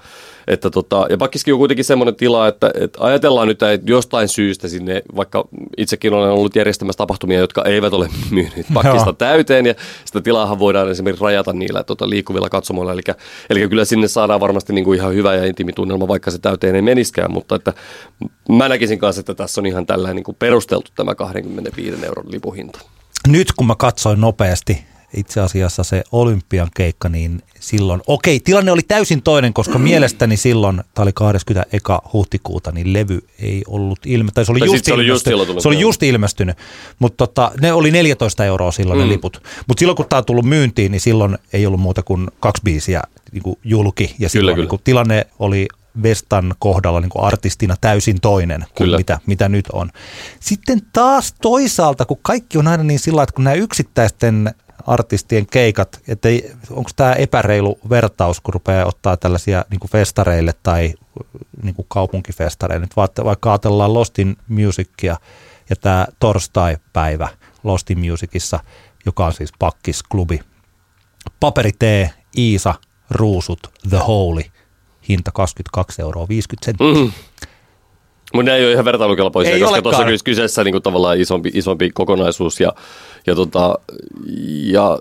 Että 0.48 0.70
tota, 0.70 1.06
ja 1.10 1.18
Pakkiskin 1.18 1.54
on 1.54 1.58
kuitenkin 1.58 1.86
semmoinen 1.86 2.16
tila, 2.16 2.48
että, 2.48 2.72
että 2.82 3.00
ajatellaan 3.02 3.48
nyt, 3.48 3.64
että 3.64 3.92
jostain 3.92 4.28
syystä 4.28 4.68
sinne, 4.68 5.02
vaikka 5.16 5.48
itsekin 5.78 6.14
olen 6.14 6.32
ollut 6.32 6.56
järjestämässä 6.56 6.98
tapahtumia, 6.98 7.40
jotka 7.40 7.64
eivät 7.66 7.94
ole 7.94 8.10
myyneet 8.32 8.66
Pakkista 8.74 9.14
täyteen, 9.14 9.66
ja 9.66 9.74
sitä 10.06 10.22
tilaahan 10.22 10.60
voidaan 10.60 10.92
esimerkiksi 10.92 11.24
rajata 11.24 11.54
niillä 11.54 11.84
tota, 11.84 12.10
liikkuvilla 12.10 12.50
katsomoilla, 12.50 12.94
eli, 12.94 13.02
eli 13.50 13.70
kyllä 13.70 13.86
sinne 13.86 14.08
saadaan 14.08 14.40
varmasti 14.40 14.74
niin 14.74 14.86
kuin 14.86 15.00
ihan 15.00 15.14
hyvä 15.14 15.36
ja 15.36 15.46
intimitunnelma, 15.46 16.08
vaikka 16.08 16.32
se 16.32 16.40
täyteen 16.40 16.76
ei 16.76 16.82
meniskään, 16.82 17.32
mutta 17.32 17.56
että 17.56 17.74
mä 18.50 18.70
näkisin 18.70 19.00
kanssa, 19.00 19.20
että 19.20 19.34
tässä 19.34 19.62
on 19.62 19.66
ihan 19.66 19.86
tällainen 19.86 20.16
niin 20.16 20.24
kuin 20.24 20.38
perusteltu 20.40 20.92
tämä 20.96 21.16
25 21.16 22.06
euron 22.06 22.32
lipuhinta. 22.32 22.80
Nyt 23.28 23.48
kun 23.52 23.68
mä 23.68 23.76
katsoin 23.76 24.22
nopeasti 24.22 24.86
itse 25.13 25.41
asiassa 25.41 25.84
se 25.84 26.04
olympian 26.12 26.67
keikka, 26.76 27.10
niin 27.10 27.41
silloin, 27.60 28.02
okei, 28.08 28.39
tilanne 28.39 28.72
oli 28.72 28.82
täysin 28.82 29.22
toinen, 29.22 29.54
koska 29.54 29.80
mielestäni 29.80 30.38
silloin, 30.38 30.82
tämä 30.93 31.04
oli 31.04 31.12
20. 31.13 31.70
eka 31.76 32.02
huhtikuuta, 32.13 32.72
niin 32.72 32.93
levy 32.93 33.20
ei 33.39 33.63
ollut 33.67 34.00
ilme, 34.06 34.32
tai 34.34 34.46
se 34.46 34.52
oli, 34.52 34.60
just, 34.65 34.86
se 34.86 34.93
oli 34.93 35.08
just, 35.08 35.28
ilmestynyt, 35.28 35.62
se 35.62 35.67
oli 35.67 35.80
just 35.80 36.04
ilmestynyt, 36.04 36.58
mutta 37.00 37.28
tota, 37.28 37.52
ne 37.62 37.74
oli 37.74 37.91
14 37.91 38.46
euroa 38.46 38.72
silloin 38.72 39.00
mm. 39.00 39.06
ne 39.06 39.10
liput. 39.10 39.43
Mutta 39.67 39.80
silloin 39.80 39.96
kun 39.96 40.06
tämä 40.10 40.17
on 40.17 40.26
tullut 40.26 40.46
myyntiin, 40.46 40.91
niin 40.91 41.02
silloin 41.02 41.38
ei 41.54 41.65
ollut 41.65 41.80
muuta 41.80 42.04
kuin 42.04 42.28
kaksi 42.39 42.62
biisiä 42.63 43.02
niin 43.32 43.43
kuin 43.43 43.60
julki, 43.63 44.15
ja 44.20 44.30
silloin 44.30 44.56
kyllä, 44.56 44.70
niin 44.72 44.82
tilanne 44.84 45.28
oli 45.39 45.67
Vestan 46.04 46.56
kohdalla 46.60 47.02
niin 47.02 47.10
kuin 47.10 47.24
artistina 47.24 47.76
täysin 47.82 48.22
toinen 48.22 48.60
kuin 48.60 48.86
Kyllä. 48.86 48.98
mitä, 48.98 49.20
mitä 49.26 49.50
nyt 49.50 49.65
on. 49.74 49.89
Sitten 50.39 50.82
taas 50.93 51.34
toisaalta, 51.41 52.06
kun 52.06 52.20
kaikki 52.22 52.58
on 52.58 52.67
aina 52.67 52.84
niin 52.84 53.00
sillä 53.00 53.24
että 53.24 53.34
kun 53.34 53.43
nämä 53.43 53.54
yksittäisten 53.54 54.54
artistien 54.86 55.46
keikat, 55.46 56.02
että 56.08 56.30
onko 56.70 56.90
tämä 56.96 57.13
epäreilu 57.13 57.80
vertaus, 57.90 58.42
kun 58.42 58.54
rupeaa 58.54 58.86
ottaa 58.86 59.18
tällaisia 59.18 59.66
niin 59.70 59.80
kuin 59.80 59.92
festareille 59.92 60.54
tai 60.63 60.94
niin 61.63 61.76
kuin 61.76 61.86
kaupunkifestareille. 61.90 62.86
Nyt 62.86 62.96
vaikka 63.26 63.52
ajatellaan 63.52 63.94
Lostin 63.94 64.38
Musicia 64.48 65.18
ja 65.70 65.76
tämä 65.76 66.08
torstai-päivä 66.20 67.28
Lostin 67.63 68.00
Musicissa, 68.00 68.60
joka 69.06 69.26
on 69.26 69.34
siis 69.34 69.52
pakkisklubi. 69.60 70.40
Paperi 71.40 71.72
T, 71.72 71.84
Iisa, 72.38 72.74
Ruusut, 73.10 73.60
The 73.90 73.98
Holy, 73.98 74.42
hinta 75.10 75.32
22 75.32 76.02
euroa 76.02 76.28
50 76.28 76.66
senttiä. 76.66 77.04
Mm. 77.04 77.12
Mutta 78.38 78.52
ne 78.52 78.58
ei 78.58 78.65
ole 78.65 78.71
ihan 78.71 78.86
vertailukelpoisia, 78.86 79.60
koska 79.60 79.82
tuossa 79.82 80.04
on 80.04 80.17
kyseessä 80.23 80.63
niin 80.63 80.71
kuin 80.71 80.82
tavallaan 80.82 81.19
isompi, 81.19 81.52
isompi 81.54 81.89
kokonaisuus 81.93 82.60
ja, 82.60 82.73
ja, 83.28 83.36
tota, 83.36 83.80
ja 84.63 84.97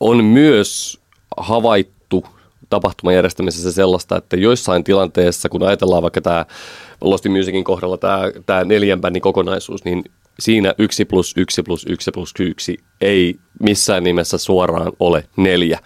on 0.00 0.24
myös 0.24 1.00
havaittu 1.36 2.24
tapahtuman 2.70 3.14
järjestämisessä 3.14 3.72
sellaista, 3.72 4.16
että 4.16 4.36
joissain 4.36 4.84
tilanteessa, 4.84 5.48
kun 5.48 5.62
ajatellaan 5.62 6.02
vaikka 6.02 6.20
tämä 6.20 6.46
Lost 7.00 7.26
in 7.26 7.32
Musicin 7.32 7.64
kohdalla 7.64 7.96
tämä, 7.96 8.20
tämä 8.46 8.64
neljän 8.64 9.00
bändin 9.00 9.22
kokonaisuus, 9.22 9.84
niin 9.84 10.04
siinä 10.38 10.74
yksi 10.78 11.04
plus 11.04 11.32
yksi 11.36 11.62
plus 11.62 11.86
yksi 11.88 12.10
plus 12.10 12.34
yksi 12.40 12.78
ei 13.00 13.36
missään 13.60 14.04
nimessä 14.04 14.38
suoraan 14.38 14.92
ole 15.00 15.24
neljä. 15.36 15.78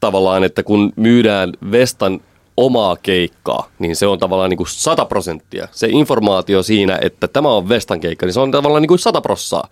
Tavallaan, 0.00 0.44
että 0.44 0.62
kun 0.62 0.92
myydään 0.96 1.52
Vestan 1.70 2.20
omaa 2.56 2.96
keikkaa, 3.02 3.68
niin 3.78 3.96
se 3.96 4.06
on 4.06 4.18
tavallaan 4.18 4.50
niin 4.50 4.58
kuin 4.58 4.68
100 4.68 5.04
prosenttia. 5.04 5.68
Se 5.72 5.88
informaatio 5.90 6.62
siinä, 6.62 6.98
että 7.02 7.28
tämä 7.28 7.48
on 7.48 7.68
Vestan 7.68 8.00
keikka, 8.00 8.26
niin 8.26 8.34
se 8.34 8.40
on 8.40 8.50
tavallaan 8.50 8.82
niin 8.82 8.88
kuin 8.88 8.98
100 8.98 9.20
prossaa 9.20 9.68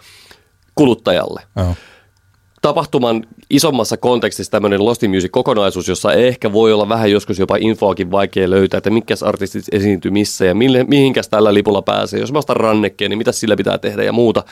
kuluttajalle. 0.74 1.42
Joo. 1.56 1.74
Tapahtuman 2.62 3.26
isommassa 3.50 3.96
kontekstissa 3.96 4.50
tämmöinen 4.50 4.84
Lost 4.84 5.02
Music-kokonaisuus, 5.02 5.88
jossa 5.88 6.12
ehkä 6.12 6.52
voi 6.52 6.72
olla 6.72 6.88
vähän 6.88 7.10
joskus 7.10 7.38
jopa 7.38 7.56
infoakin 7.56 8.10
vaikea 8.10 8.50
löytää, 8.50 8.78
että 8.78 8.90
mitkä 8.90 9.14
artistit 9.22 9.64
esiintyy 9.72 10.10
missä 10.10 10.44
ja 10.44 10.54
mille, 10.54 10.84
mihinkäs 10.84 11.28
tällä 11.28 11.54
lipulla 11.54 11.82
pääsee. 11.82 12.20
Jos 12.20 12.32
mä 12.32 12.38
ostan 12.38 12.56
rannekkeen, 12.56 13.10
niin 13.10 13.18
mitä 13.18 13.32
sillä 13.32 13.56
pitää 13.56 13.78
tehdä 13.78 14.02
ja 14.02 14.12
muuta. 14.12 14.44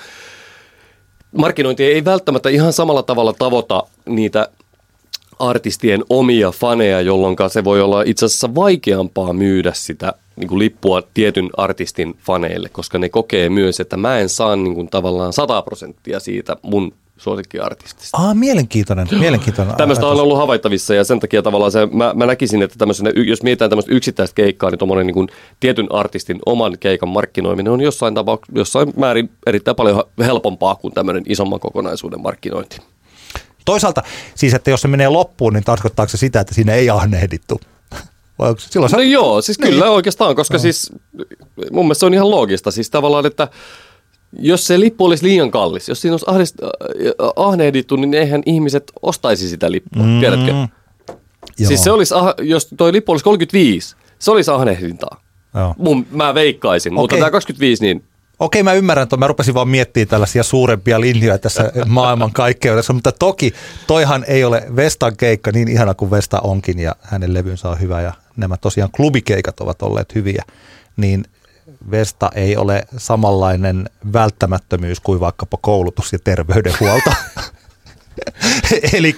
Markkinointi 1.38 1.84
ei 1.84 2.04
välttämättä 2.04 2.48
ihan 2.48 2.72
samalla 2.72 3.02
tavalla 3.02 3.32
tavoita 3.32 3.82
niitä 4.06 4.48
artistien 5.40 6.05
omia 6.11 6.50
faneja, 6.50 7.00
jolloin 7.00 7.37
se 7.48 7.64
voi 7.64 7.81
olla 7.81 8.03
itse 8.03 8.26
asiassa 8.26 8.55
vaikeampaa 8.55 9.33
myydä 9.33 9.72
sitä 9.74 10.12
niin 10.37 10.48
kuin 10.48 10.59
lippua 10.59 11.03
tietyn 11.14 11.50
artistin 11.57 12.14
faneille, 12.18 12.68
koska 12.68 12.98
ne 12.98 13.09
kokee 13.09 13.48
myös, 13.48 13.81
että 13.81 13.96
mä 13.96 14.18
en 14.18 14.29
saa 14.29 14.57
niin 14.57 14.74
kuin 14.74 14.88
tavallaan 14.88 15.33
100 15.33 15.62
prosenttia 15.62 16.20
siitä 16.20 16.57
mun 16.62 16.92
suosikkiartistista. 17.20 18.18
Ah, 18.18 18.35
mielenkiintoinen, 18.35 19.07
mielenkiintoinen. 19.18 19.76
Tämmöistä 19.76 20.07
on 20.07 20.20
ollut 20.20 20.38
havaittavissa 20.38 20.94
ja 20.94 21.05
sen 21.05 21.20
takia 21.20 21.42
tavallaan 21.42 21.72
se, 21.72 21.88
mä, 21.92 22.12
mä 22.14 22.26
näkisin, 22.26 22.62
että 22.62 22.79
tämmöisenä, 22.79 23.12
jos 23.26 23.42
mietitään 23.42 23.70
tämmöistä 23.70 23.94
yksittäistä 23.94 24.35
keikkaa, 24.35 24.70
niin 24.70 24.79
tuommoinen 24.79 25.07
niin 25.07 25.14
kuin 25.14 25.29
tietyn 25.61 25.87
artistin 25.90 26.38
oman 26.46 26.76
keikan 26.81 27.09
markkinoiminen 27.09 27.72
on 27.72 27.81
jossain, 27.81 28.14
tapauks- 28.14 28.55
jossain 28.55 28.92
määrin 28.96 29.31
erittäin 29.46 29.76
paljon 29.76 30.05
helpompaa 30.18 30.74
kuin 30.74 30.94
tämmöinen 30.94 31.24
isomman 31.26 31.61
kokonaisuuden 31.61 32.20
markkinointi. 32.20 32.79
Toisaalta 33.64 34.02
siis, 34.34 34.54
että 34.54 34.70
jos 34.70 34.80
se 34.80 34.88
menee 34.88 35.08
loppuun, 35.08 35.52
niin 35.52 35.64
tarkoittaako 35.64 36.10
se 36.10 36.16
sitä, 36.16 36.40
että 36.40 36.54
siinä 36.54 36.74
ei 36.74 36.90
ahnehdittu? 36.90 37.60
Vai 38.38 38.48
onko 38.48 38.60
silloin 38.60 38.90
se, 38.90 38.96
No 38.96 39.02
joo, 39.02 39.42
siis 39.42 39.58
Niin. 39.58 39.72
kyllä 39.72 39.90
oikeastaan, 39.90 40.36
koska 40.36 40.58
siis 40.58 40.92
mun 41.72 41.84
mielestä 41.84 42.00
se 42.00 42.06
on 42.06 42.14
ihan 42.14 42.30
loogista. 42.30 42.70
Siis 42.70 42.90
tavallaan, 42.90 43.26
että 43.26 43.48
jos 44.38 44.66
se 44.66 44.80
lippu 44.80 45.04
olisi 45.04 45.24
liian 45.24 45.50
kallis, 45.50 45.88
jos 45.88 46.00
siinä 46.00 46.12
olisi 46.14 46.26
ahdist, 46.28 46.56
äh, 46.62 46.68
ahnehdittu, 47.36 47.96
niin 47.96 48.14
eihän 48.14 48.42
ihmiset 48.46 48.92
ostaisi 49.02 49.48
sitä 49.48 49.70
lippua, 49.70 50.02
mm. 50.02 50.20
tiedätkö? 50.20 50.50
Joo. 50.50 50.66
Siis 51.68 51.84
se 51.84 51.90
olisi, 51.90 52.14
ah- 52.14 52.44
jos 52.44 52.68
toi 52.76 52.92
lippu 52.92 53.12
olisi 53.12 53.24
35, 53.24 53.96
se 54.18 54.30
olisi 54.30 54.50
ahnehdintaa. 54.50 55.22
Joo. 55.54 55.74
Mun, 55.78 56.06
mä 56.10 56.34
veikkaisin, 56.34 56.94
mutta 56.94 57.14
Okei. 57.14 57.18
tämä 57.18 57.30
25, 57.30 57.84
niin 57.84 58.04
Okei, 58.40 58.62
mä 58.62 58.72
ymmärrän, 58.72 59.03
että 59.03 59.16
mä 59.16 59.26
rupesin 59.26 59.55
vaan 59.55 59.68
miettimään 59.68 60.09
tällaisia 60.09 60.42
suurempia 60.42 61.00
linjoja 61.00 61.38
tässä 61.38 61.72
maailman 61.87 62.33
kaikkeudessa, 62.33 62.92
mutta 62.92 63.12
toki 63.12 63.55
toihan 63.87 64.24
ei 64.29 64.44
ole 64.44 64.66
Vestan 64.76 65.16
keikka 65.16 65.53
niin 65.53 65.68
ihana 65.68 65.94
kuin 65.94 66.11
Vesta 66.11 66.40
onkin 66.40 66.79
ja 66.79 66.96
hänen 67.03 67.35
levynsä 67.35 67.68
on 67.68 67.81
hyvä 67.81 68.00
ja 68.00 68.12
nämä 68.37 68.57
tosiaan 68.57 68.90
klubikeikat 68.90 69.61
ovat 69.61 69.83
olleet 69.83 70.14
hyviä, 70.14 70.44
niin 70.96 71.24
Vesta 71.90 72.31
ei 72.35 72.57
ole 72.57 72.85
samanlainen 72.96 73.90
välttämättömyys 74.12 75.00
kuin 75.00 75.20
vaikkapa 75.20 75.59
koulutus 75.61 76.12
ja 76.12 76.18
terveydenhuolto. 76.24 77.11
Eli 78.92 79.16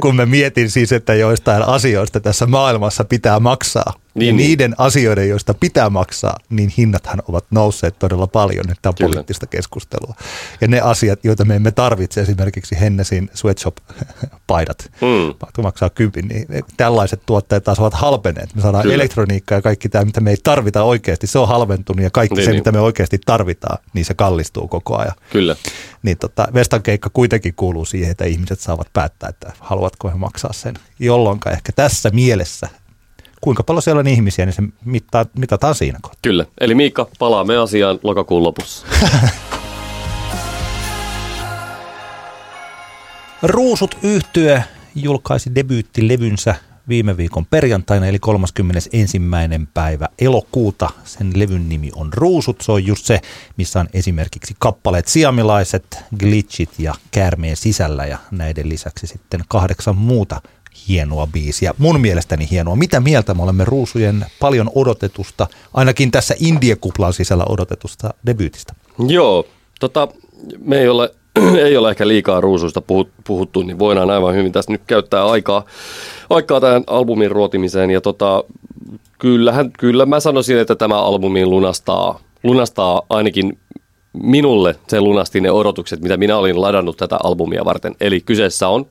kun 0.00 0.16
mä 0.16 0.26
mietin 0.26 0.70
siis, 0.70 0.92
että 0.92 1.14
joistain 1.14 1.62
asioista 1.62 2.20
tässä 2.20 2.46
maailmassa 2.46 3.04
pitää 3.04 3.40
maksaa, 3.40 3.92
niin, 4.16 4.20
Niin, 4.20 4.26
ja 4.28 4.36
niin. 4.36 4.48
niiden 4.48 4.74
asioiden, 4.78 5.28
joista 5.28 5.54
pitää 5.54 5.90
maksaa, 5.90 6.36
niin 6.50 6.72
hinnathan 6.78 7.22
ovat 7.28 7.44
nousseet 7.50 7.98
todella 7.98 8.26
paljon. 8.26 8.64
Tämä 8.66 8.74
on 8.90 8.94
Kyllä. 8.94 9.08
poliittista 9.08 9.46
keskustelua. 9.46 10.14
Ja 10.60 10.68
ne 10.68 10.80
asiat, 10.80 11.24
joita 11.24 11.44
me 11.44 11.56
emme 11.56 11.70
tarvitse, 11.70 12.20
esimerkiksi 12.20 12.80
Hennesin 12.80 13.30
sweatshop-paidat, 13.34 14.90
Mm. 15.00 15.62
maksaa 15.62 15.90
kympin, 15.90 16.28
niin 16.28 16.46
tällaiset 16.76 17.22
tuotteet 17.26 17.64
taas 17.64 17.78
ovat 17.80 17.94
halpeneet. 17.94 18.54
Me 18.54 18.62
saadaan 18.62 18.82
Kyllä. 18.82 18.94
elektroniikkaa 18.94 19.58
ja 19.58 19.62
kaikki 19.62 19.88
tämä, 19.88 20.04
mitä 20.04 20.20
me 20.20 20.30
ei 20.30 20.36
tarvita 20.42 20.82
oikeasti, 20.82 21.26
se 21.26 21.38
on 21.38 21.48
halventunut 21.48 22.02
ja 22.04 22.10
kaikki 22.10 22.34
Niin, 22.34 22.44
se, 22.44 22.50
niin. 22.50 22.60
mitä 22.60 22.72
me 22.72 22.80
oikeasti 22.80 23.18
tarvitaan, 23.26 23.78
niin 23.94 24.04
se 24.04 24.14
kallistuu 24.14 24.68
koko 24.68 24.96
ajan 24.98 25.14
kyllä. 25.30 25.56
niin 26.02 26.18
tota, 26.18 26.48
Vestan 26.54 26.82
keikka 26.82 27.10
kuitenkin 27.12 27.54
kuuluu 27.54 27.84
siihen, 27.84 28.10
että 28.10 28.24
ihmiset 28.24 28.60
saavat 28.60 28.88
päättää, 28.92 29.28
että 29.28 29.52
haluatko 29.60 30.08
he 30.08 30.14
maksaa 30.14 30.52
sen. 30.52 30.74
Jolloin 30.98 31.40
ehkä 31.52 31.72
tässä 31.72 32.10
mielessä, 32.10 32.68
kuinka 33.40 33.62
paljon 33.62 33.82
siellä 33.82 34.00
on 34.00 34.06
ihmisiä, 34.06 34.46
niin 34.46 34.54
se 34.54 34.62
mittaa, 34.84 35.26
mitataan 35.38 35.74
siinä 35.74 35.98
kohtaa. 36.02 36.20
Kyllä. 36.22 36.46
Eli 36.60 36.74
Miikka, 36.74 37.08
palaamme 37.18 37.56
asiaan 37.56 37.98
lokakuun 38.02 38.42
lopussa. 38.42 38.86
Ruusut 43.42 43.98
yhtye 44.02 44.64
julkaisi 44.94 45.54
debyyttilevynsä 45.54 46.54
viime 46.88 47.16
viikon 47.16 47.46
perjantaina, 47.46 48.06
eli 48.06 48.18
31. 48.18 49.20
päivä 49.74 50.08
elokuuta. 50.18 50.90
Sen 51.04 51.32
levyn 51.36 51.68
nimi 51.68 51.90
on 51.94 52.12
Ruusut. 52.12 52.60
Se 52.60 52.72
on 52.72 52.86
just 52.86 53.04
se, 53.04 53.20
missä 53.56 53.80
on 53.80 53.88
esimerkiksi 53.92 54.54
kappaleet 54.58 55.08
Siamilaiset, 55.08 55.98
Glitchit 56.18 56.70
ja 56.78 56.94
Käärmeen 57.10 57.56
sisällä 57.56 58.06
ja 58.06 58.18
näiden 58.30 58.68
lisäksi 58.68 59.06
sitten 59.06 59.40
kahdeksan 59.48 59.96
muuta 59.96 60.40
hienoa 60.88 61.26
biisiä. 61.26 61.74
Mun 61.78 62.00
mielestäni 62.00 62.48
hienoa. 62.50 62.76
Mitä 62.76 63.00
mieltä 63.00 63.34
me 63.34 63.42
olemme 63.42 63.64
Ruusujen 63.64 64.26
paljon 64.40 64.70
odotetusta, 64.74 65.46
ainakin 65.74 66.10
tässä 66.10 66.34
Indie-kuplan 66.40 67.12
sisällä 67.12 67.44
odotetusta 67.48 68.14
debyytistä? 68.26 68.74
Joo, 69.08 69.46
tota, 69.80 70.08
me 70.60 70.78
ei 70.78 70.88
ole, 70.88 71.14
ei 71.66 71.76
ole 71.76 71.90
ehkä 71.90 72.08
liikaa 72.08 72.40
ruusuista 72.40 72.80
puhut- 72.80 73.12
puhuttu, 73.26 73.62
niin 73.62 73.78
voidaan 73.78 74.10
aivan 74.10 74.34
hyvin 74.34 74.52
tässä 74.52 74.72
nyt 74.72 74.82
käyttää 74.86 75.26
aikaa, 75.26 75.64
aikaa 76.30 76.60
tähän 76.60 76.84
albumin 76.86 77.30
ruotimiseen. 77.30 77.90
Ja 77.90 78.00
tota, 78.00 78.44
kyllähän, 79.18 79.72
kyllä 79.78 80.06
mä 80.06 80.20
sanoisin, 80.20 80.58
että 80.58 80.74
tämä 80.74 81.02
albumi 81.02 81.46
lunastaa, 81.46 82.20
lunastaa 82.44 83.02
ainakin 83.10 83.58
minulle 84.22 84.76
se 84.88 85.00
lunasti 85.00 85.40
ne 85.40 85.50
odotukset, 85.50 86.00
mitä 86.00 86.16
minä 86.16 86.36
olin 86.36 86.60
ladannut 86.60 86.96
tätä 86.96 87.16
albumia 87.22 87.64
varten. 87.64 87.94
Eli 88.00 88.20
kyseessä 88.20 88.68
on 88.68 88.86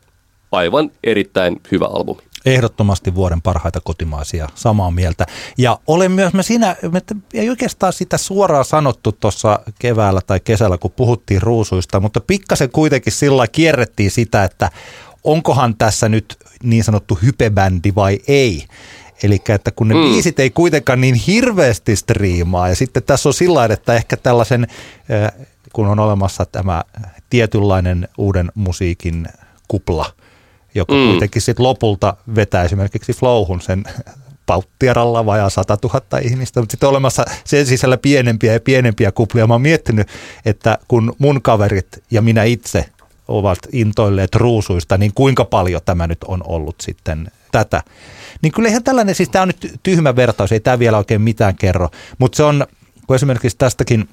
aivan 0.56 0.91
erittäin 1.04 1.62
hyvä 1.72 1.86
albumi. 1.86 2.22
Ehdottomasti 2.46 3.15
vuoden 3.15 3.41
parhaita 3.41 3.82
kotimaisia, 3.84 4.50
samaa 4.56 4.91
mieltä. 4.91 5.26
Ja 5.58 5.80
olen 5.88 6.12
myös 6.12 6.34
mä 6.34 6.44
siinä, 6.44 6.76
että 6.98 7.15
ei 7.34 7.50
oikeastaan 7.50 7.94
sitä 7.94 8.18
suoraan 8.18 8.65
sanottu 8.65 9.12
tuossa 9.12 9.60
keväällä 9.80 10.22
tai 10.28 10.39
kesällä, 10.39 10.78
kun 10.78 10.91
puhuttiin 10.91 11.41
ruusuista, 11.41 12.00
mutta 12.00 12.22
pikkasen 12.22 12.70
kuitenkin 12.70 13.13
sillä 13.13 13.48
kierrettiin 13.48 14.12
sitä, 14.12 14.44
että 14.44 14.72
onkohan 15.24 15.76
tässä 15.78 16.10
nyt 16.10 16.38
niin 16.63 16.84
sanottu 16.84 17.20
hypebändi 17.22 17.91
vai 17.96 18.20
ei. 18.28 18.65
Eli 19.24 19.41
että 19.50 19.72
kun 19.72 19.88
ne 19.88 19.96
mm. 19.96 20.02
Biisit 20.02 20.39
ei 20.39 20.50
kuitenkaan 20.50 21.02
niin 21.02 21.15
hirveästi 21.15 21.96
striimaa, 21.96 22.70
ja 22.70 22.76
sitten 22.76 23.04
tässä 23.04 23.30
on 23.30 23.34
sillä 23.34 23.65
että 23.65 23.94
ehkä 23.94 24.18
tällaisen, 24.18 24.68
äh, 25.12 25.48
kun 25.74 25.88
on 25.88 26.00
olemassa 26.00 26.46
tämä 26.46 26.84
tietynlainen 27.30 28.08
uuden 28.18 28.52
musiikin 28.56 29.28
kupla, 29.68 30.06
joka 30.76 30.94
mm. 30.94 31.10
Kuitenkin 31.10 31.42
sitten 31.42 31.64
lopulta 31.64 32.18
vetää 32.36 32.64
esimerkiksi 32.64 33.14
Flowhun 33.14 33.62
sen 33.62 33.84
Pauttiaralla 34.46 35.26
vajaa 35.26 35.50
100 35.50 35.78
000 35.84 36.02
ihmistä, 36.22 36.60
mutta 36.60 36.74
sitten 36.74 36.90
olemassa 36.90 37.26
sen 37.44 37.66
sisällä 37.66 37.98
pienempiä 37.98 38.54
ja 38.54 38.60
pienempiä 38.60 39.12
kuplia. 39.12 39.48
Mä 39.48 39.54
oon 39.54 39.62
miettinyt, 39.62 40.08
että 40.46 40.78
kun 40.88 41.16
mun 41.18 41.42
kaverit 41.42 42.04
ja 42.12 42.22
minä 42.22 42.44
itse 42.44 42.86
ovat 43.28 43.58
intoilleet 43.72 44.36
ruusuista, 44.36 44.98
niin 44.98 45.12
kuinka 45.16 45.46
paljon 45.46 45.82
tämä 45.86 46.08
nyt 46.08 46.24
on 46.24 46.44
ollut 46.46 46.76
sitten 46.82 47.32
tätä. 47.52 47.82
Niin 48.42 48.52
kyllä 48.52 48.70
ihan 48.70 48.84
tällainen, 48.84 49.16
siis 49.16 49.30
tämä 49.30 49.42
on 49.42 49.48
nyt 49.48 49.80
tyhmä 49.84 50.16
vertaus, 50.16 50.52
ei 50.52 50.60
tämä 50.60 50.80
vielä 50.80 50.98
oikein 50.98 51.22
mitään 51.22 51.56
kerro, 51.56 51.90
mutta 52.18 52.36
se 52.36 52.44
on, 52.44 52.66
kun 53.08 53.16
esimerkiksi 53.16 53.58
tästäkin 53.58 54.10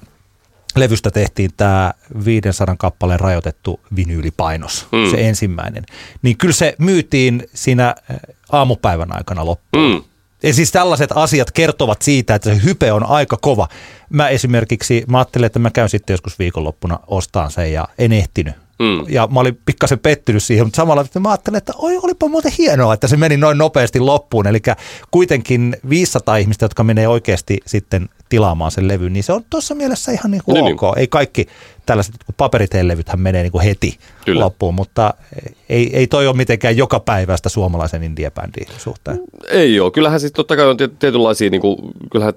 levystä 0.75 1.11
tehtiin 1.11 1.51
tämä 1.57 1.93
500 2.25 2.75
kappaleen 2.77 3.19
rajoitettu 3.19 3.79
vinyylipainos, 3.95 4.87
mm. 4.91 5.11
Se 5.11 5.27
ensimmäinen. 5.27 5.83
Niin 6.21 6.37
kyllä 6.37 6.53
se 6.53 6.75
myytiin 6.77 7.49
siinä 7.53 7.87
äh, 7.87 8.17
aamupäivän 8.51 9.15
aikana 9.15 9.45
loppuun. 9.45 9.91
Mm. 9.91 10.03
Ja 10.43 10.53
siis 10.53 10.71
tällaiset 10.71 11.09
asiat 11.15 11.51
kertovat 11.51 12.01
siitä, 12.01 12.35
että 12.35 12.55
se 12.55 12.61
hype 12.63 12.91
on 12.91 13.03
aika 13.03 13.37
kova. 13.37 13.67
Mä 14.09 14.29
esimerkiksi, 14.29 15.03
mä 15.07 15.17
ajattelin, 15.17 15.45
että 15.45 15.59
mä 15.59 15.71
käyn 15.71 15.89
sitten 15.89 16.13
joskus 16.13 16.39
viikonloppuna 16.39 16.99
ostaan 17.07 17.51
sen 17.51 17.73
ja 17.73 17.87
en 17.97 18.13
ehtinyt. 18.13 18.55
Mm. 18.79 19.05
Ja 19.09 19.27
mä 19.27 19.39
olin 19.39 19.59
pikkasen 19.65 19.99
pettynyt 19.99 20.43
siihen, 20.43 20.65
mutta 20.65 20.75
samalla 20.75 21.05
mä 21.19 21.29
ajattelin, 21.29 21.57
että 21.57 21.73
oi, 21.75 21.97
olipa 21.97 22.27
muuten 22.27 22.51
hienoa, 22.57 22.93
että 22.93 23.07
se 23.07 23.17
meni 23.17 23.37
noin 23.37 23.57
nopeasti 23.57 23.99
loppuun. 23.99 24.47
Eli 24.47 24.61
kuitenkin 25.11 25.77
500 25.89 26.37
ihmistä, 26.37 26.65
jotka 26.65 26.83
menee 26.83 27.07
oikeasti 27.07 27.59
sitten 27.65 28.09
tilaamaan 28.29 28.71
sen 28.71 28.87
levyn, 28.87 29.13
niin 29.13 29.23
se 29.23 29.33
on 29.33 29.43
tuossa 29.49 29.75
mielessä 29.75 30.11
ihan 30.11 30.31
niin 30.31 30.43
kuin 30.43 30.63
Niin, 30.63 30.73
ok. 30.83 30.97
Ei 30.97 31.07
kaikki 31.07 31.47
tällaiset 31.85 32.15
kun 32.25 32.35
paperiteellevythän 32.37 33.19
menee 33.19 33.43
niin 33.43 33.51
kuin 33.51 33.63
heti 33.63 33.97
Kyllä. 34.25 34.41
loppuun, 34.41 34.73
mutta 34.73 35.13
ei, 35.69 35.97
ei 35.97 36.07
toi 36.07 36.27
ole 36.27 36.35
mitenkään 36.35 36.77
joka 36.77 36.99
päivästä 36.99 37.49
suomalaisen 37.49 38.03
indiebändin 38.03 38.67
suhteen. 38.77 39.19
Ei 39.49 39.79
ole. 39.79 39.91
Kyllähän 39.91 40.19
siis 40.19 40.31
totta 40.31 40.55
kai 40.55 40.65
on 40.65 40.77
tiet- 40.77 40.99
tietynlaisia, 40.99 41.49
niin 41.49 41.61
kuin, 41.61 41.77
kyllähän 42.11 42.33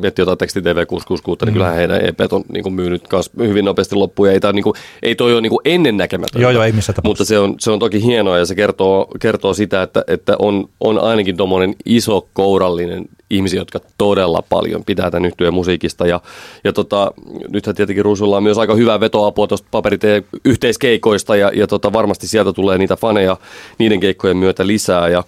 miettii 0.00 0.22
jotain 0.22 0.38
teksti 0.38 0.62
TV 0.62 0.86
666, 0.86 1.44
niin 1.44 1.52
kyllähän 1.52 1.76
heidän 1.76 2.04
EPt 2.04 2.32
on 2.32 2.44
niin 2.52 2.62
kuin, 2.62 2.72
myynyt 2.74 3.08
kans 3.08 3.30
hyvin 3.38 3.64
nopeasti 3.64 3.94
loppuun. 3.94 4.28
Ja 4.28 4.32
ei, 4.32 4.40
tää, 4.40 4.52
niin 4.52 4.62
kuin, 4.62 4.74
ei 5.02 5.14
toi 5.14 5.32
ole 5.32 5.40
niin 5.40 5.50
kuin 5.50 5.60
ennennäkemätöntä. 5.64 6.42
Joo, 6.42 6.50
joo, 6.50 6.62
ei 6.62 6.72
missään 6.72 6.96
tapauksessa. 6.96 7.22
Mutta 7.22 7.24
se 7.24 7.38
on, 7.38 7.54
se 7.58 7.70
on 7.70 7.78
toki 7.78 8.02
hienoa 8.02 8.38
ja 8.38 8.46
se 8.46 8.54
kertoo, 8.54 9.08
kertoo 9.20 9.54
sitä, 9.54 9.82
että, 9.82 10.04
että 10.06 10.36
on, 10.38 10.68
on 10.80 10.98
ainakin 10.98 11.36
tuommoinen 11.36 11.74
iso 11.84 12.28
kourallinen 12.32 13.04
ihmisiä, 13.30 13.60
jotka 13.60 13.80
todella 13.98 14.42
paljon 14.48 14.84
pitää 14.84 15.10
tämän 15.10 15.26
yhtyeen 15.26 15.54
musiikista. 15.54 16.06
Ja, 16.06 16.20
ja 16.64 16.72
tota, 16.72 17.12
nythän 17.48 17.76
tietenkin 17.76 18.04
Ruusulla 18.04 18.36
on 18.36 18.42
myös 18.42 18.58
aika 18.58 18.74
hyvää 18.74 19.00
vetoapua 19.00 19.46
tuosta 19.46 19.68
paperiteen 19.70 20.24
yhteiskeikoista 20.44 21.36
ja, 21.36 21.50
ja 21.54 21.66
tota, 21.66 21.92
varmasti 21.92 22.28
sieltä 22.28 22.52
tulee 22.52 22.78
niitä 22.78 22.96
faneja 22.96 23.36
niiden 23.78 24.00
keikkojen 24.00 24.36
myötä 24.36 24.66
lisää. 24.66 25.08
Ja, 25.08 25.24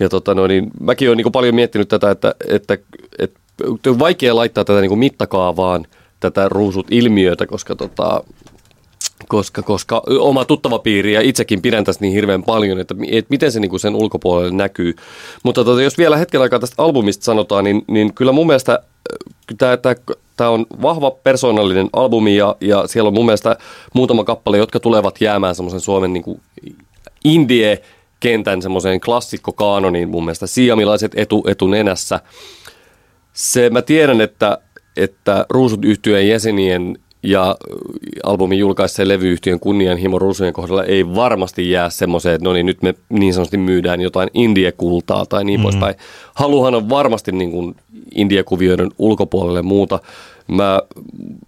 ja 0.00 0.08
tota, 0.08 0.34
no, 0.34 0.46
niin, 0.46 0.70
mäkin 0.80 1.08
olen 1.08 1.16
niin 1.16 1.32
paljon 1.32 1.54
miettinyt 1.54 1.88
tätä, 1.88 2.10
että, 2.10 2.34
että, 2.48 2.74
että, 3.18 3.40
että 3.74 3.90
on 3.90 3.98
vaikea 3.98 4.36
laittaa 4.36 4.64
tätä 4.64 4.80
niin 4.80 4.98
mittakaavaan 4.98 5.86
tätä 6.20 6.48
ruusut-ilmiötä, 6.48 7.46
koska 7.46 7.76
tota, 7.76 8.24
koska, 9.28 9.62
koska 9.62 10.02
oma 10.18 10.44
tuttava 10.44 10.78
piiri 10.78 11.12
ja 11.12 11.20
itsekin 11.20 11.62
pidän 11.62 11.84
tästä 11.84 12.04
niin 12.04 12.14
hirveän 12.14 12.42
paljon, 12.42 12.80
että, 12.80 12.94
että 13.10 13.30
miten 13.30 13.52
se 13.52 13.60
niin 13.60 13.80
sen 13.80 13.94
ulkopuolelle 13.94 14.50
näkyy. 14.50 14.94
Mutta 15.42 15.64
tota, 15.64 15.82
jos 15.82 15.98
vielä 15.98 16.16
hetken 16.16 16.40
aikaa 16.40 16.58
tästä 16.58 16.82
albumista 16.82 17.24
sanotaan, 17.24 17.64
niin, 17.64 17.84
niin 17.86 18.14
kyllä 18.14 18.32
mun 18.32 18.46
mielestä 18.46 18.78
tämä, 19.58 19.76
tämä, 19.76 19.94
tämä 20.36 20.50
on 20.50 20.66
vahva 20.82 21.10
persoonallinen 21.10 21.88
albumi 21.92 22.36
ja, 22.36 22.56
ja 22.60 22.86
siellä 22.86 23.08
on 23.08 23.14
mun 23.14 23.26
mielestä 23.26 23.56
muutama 23.94 24.24
kappale, 24.24 24.58
jotka 24.58 24.80
tulevat 24.80 25.20
jäämään 25.20 25.54
semmoisen 25.54 25.80
Suomen 25.80 26.12
niin 26.12 26.22
kuin 26.22 26.40
indie 27.24 27.82
kentän 28.20 28.62
semmoiseen 28.62 29.00
klassikkokaanoniin 29.00 30.08
mun 30.08 30.24
mielestä 30.24 30.46
siamilaiset 30.46 31.12
etu, 31.16 31.44
etunenässä. 31.46 32.20
Se 33.32 33.70
mä 33.70 33.82
tiedän, 33.82 34.20
että, 34.20 34.58
että 34.96 35.46
Ruusut 35.50 35.84
yhtyeen 35.84 36.28
jäsenien 36.28 36.98
ja 37.24 37.56
albumin 38.22 38.58
julkaisseen 38.58 39.08
levyyhtiön 39.08 39.60
kunnianhimo 39.60 40.18
Ruusujen 40.18 40.52
kohdalla 40.52 40.84
ei 40.84 41.14
varmasti 41.14 41.70
jää 41.70 41.90
semmoiseen, 41.90 42.34
että 42.34 42.44
no 42.44 42.52
niin, 42.52 42.66
nyt 42.66 42.82
me 42.82 42.94
niin 43.08 43.34
sanotusti 43.34 43.56
myydään 43.56 44.00
jotain 44.00 44.30
indie-kultaa 44.34 45.26
tai 45.26 45.44
niin 45.44 45.60
mm. 45.60 45.62
poispäin. 45.62 45.94
Haluhan 46.34 46.74
on 46.74 46.88
varmasti 46.88 47.32
niin 47.32 47.50
kuin 47.50 47.76
indie-kuvioiden 48.14 48.90
ulkopuolelle 48.98 49.62
muuta. 49.62 50.00
Mä, 50.48 50.80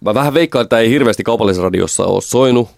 mä 0.01 0.13
vähän 0.13 0.33
veikkaan, 0.33 0.63
että 0.63 0.79
ei 0.79 0.89
hirveästi 0.89 1.23
kaupallisessa 1.23 1.63
radiossa 1.63 2.05
ole 2.05 2.21
soinut. 2.21 2.69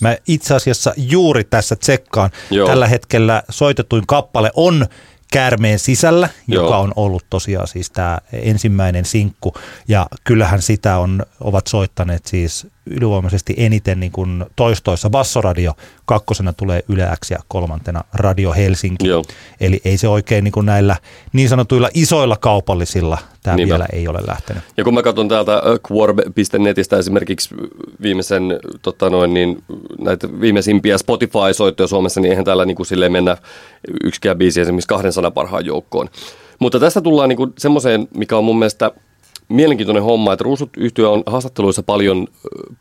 Mä 0.00 0.16
itse 0.28 0.54
asiassa 0.54 0.92
juuri 0.96 1.44
tässä 1.44 1.76
tsekkaan. 1.76 2.30
Joo. 2.50 2.68
Tällä 2.68 2.86
hetkellä 2.86 3.42
soitetuin 3.50 4.04
kappale 4.06 4.50
on 4.54 4.86
Käärmeen 5.32 5.78
sisällä, 5.78 6.28
Joo. 6.46 6.62
joka 6.64 6.78
on 6.78 6.92
ollut 6.96 7.24
tosiaan 7.30 7.68
siis 7.68 7.90
tämä 7.90 8.18
ensimmäinen 8.32 9.04
sinkku. 9.04 9.54
Ja 9.88 10.06
kyllähän 10.24 10.62
sitä 10.62 10.98
on, 10.98 11.22
ovat 11.40 11.66
soittaneet 11.66 12.26
siis 12.26 12.66
ylivoimaisesti 12.90 13.54
eniten 13.56 14.00
niin 14.00 14.12
kuin 14.12 14.44
toistoissa. 14.56 15.10
Bassoradio 15.10 15.72
kakkosena 16.04 16.52
tulee 16.52 16.82
Yle 16.88 17.08
X 17.24 17.30
ja 17.30 17.38
kolmantena 17.48 18.04
Radio 18.14 18.52
Helsinki. 18.52 19.08
Joo. 19.08 19.24
Eli 19.60 19.80
ei 19.84 19.96
se 19.96 20.08
oikein 20.08 20.44
niin 20.44 20.52
kuin 20.52 20.66
näillä 20.66 20.96
niin 21.32 21.48
sanotuilla 21.48 21.88
isoilla 21.94 22.36
kaupallisilla 22.36 23.18
tämä 23.42 23.56
Niinpä. 23.56 23.72
vielä 23.72 23.86
ei 23.92 24.08
ole 24.08 24.18
lähtenyt. 24.26 24.62
Ja 24.76 24.84
kun 24.84 24.94
mä 24.94 25.02
katson 25.02 25.28
täältä 25.28 25.54
äh, 25.54 25.62
Quorb.netistä 25.92 26.96
esimerkiksi 26.98 27.54
viimeisen, 28.02 28.42
tota 28.82 29.10
noin, 29.10 29.34
niin, 29.34 29.62
näitä 29.98 30.40
viimeisimpiä 30.40 30.98
Spotify-soittoja 30.98 31.86
Suomessa, 31.86 32.20
niin 32.20 32.30
eihän 32.30 32.44
täällä 32.44 32.64
niin 32.64 32.76
kuin 32.76 32.86
silleen 32.86 33.12
mennä 33.12 33.36
yksikään 34.04 34.38
biisi 34.38 34.60
esimerkiksi 34.60 34.88
200 34.88 35.30
parhaan 35.30 35.66
joukkoon. 35.66 36.08
Mutta 36.58 36.80
tästä 36.80 37.00
tullaan 37.00 37.28
niin 37.28 37.36
kuin 37.36 37.52
semmoiseen, 37.58 38.08
mikä 38.14 38.36
on 38.36 38.44
mun 38.44 38.58
mielestä 38.58 38.90
mielenkiintoinen 39.48 40.02
homma, 40.02 40.32
että 40.32 40.42
Ruusut 40.42 40.70
yhtyö 40.76 41.10
on 41.10 41.22
haastatteluissa 41.26 41.82
paljon 41.82 42.26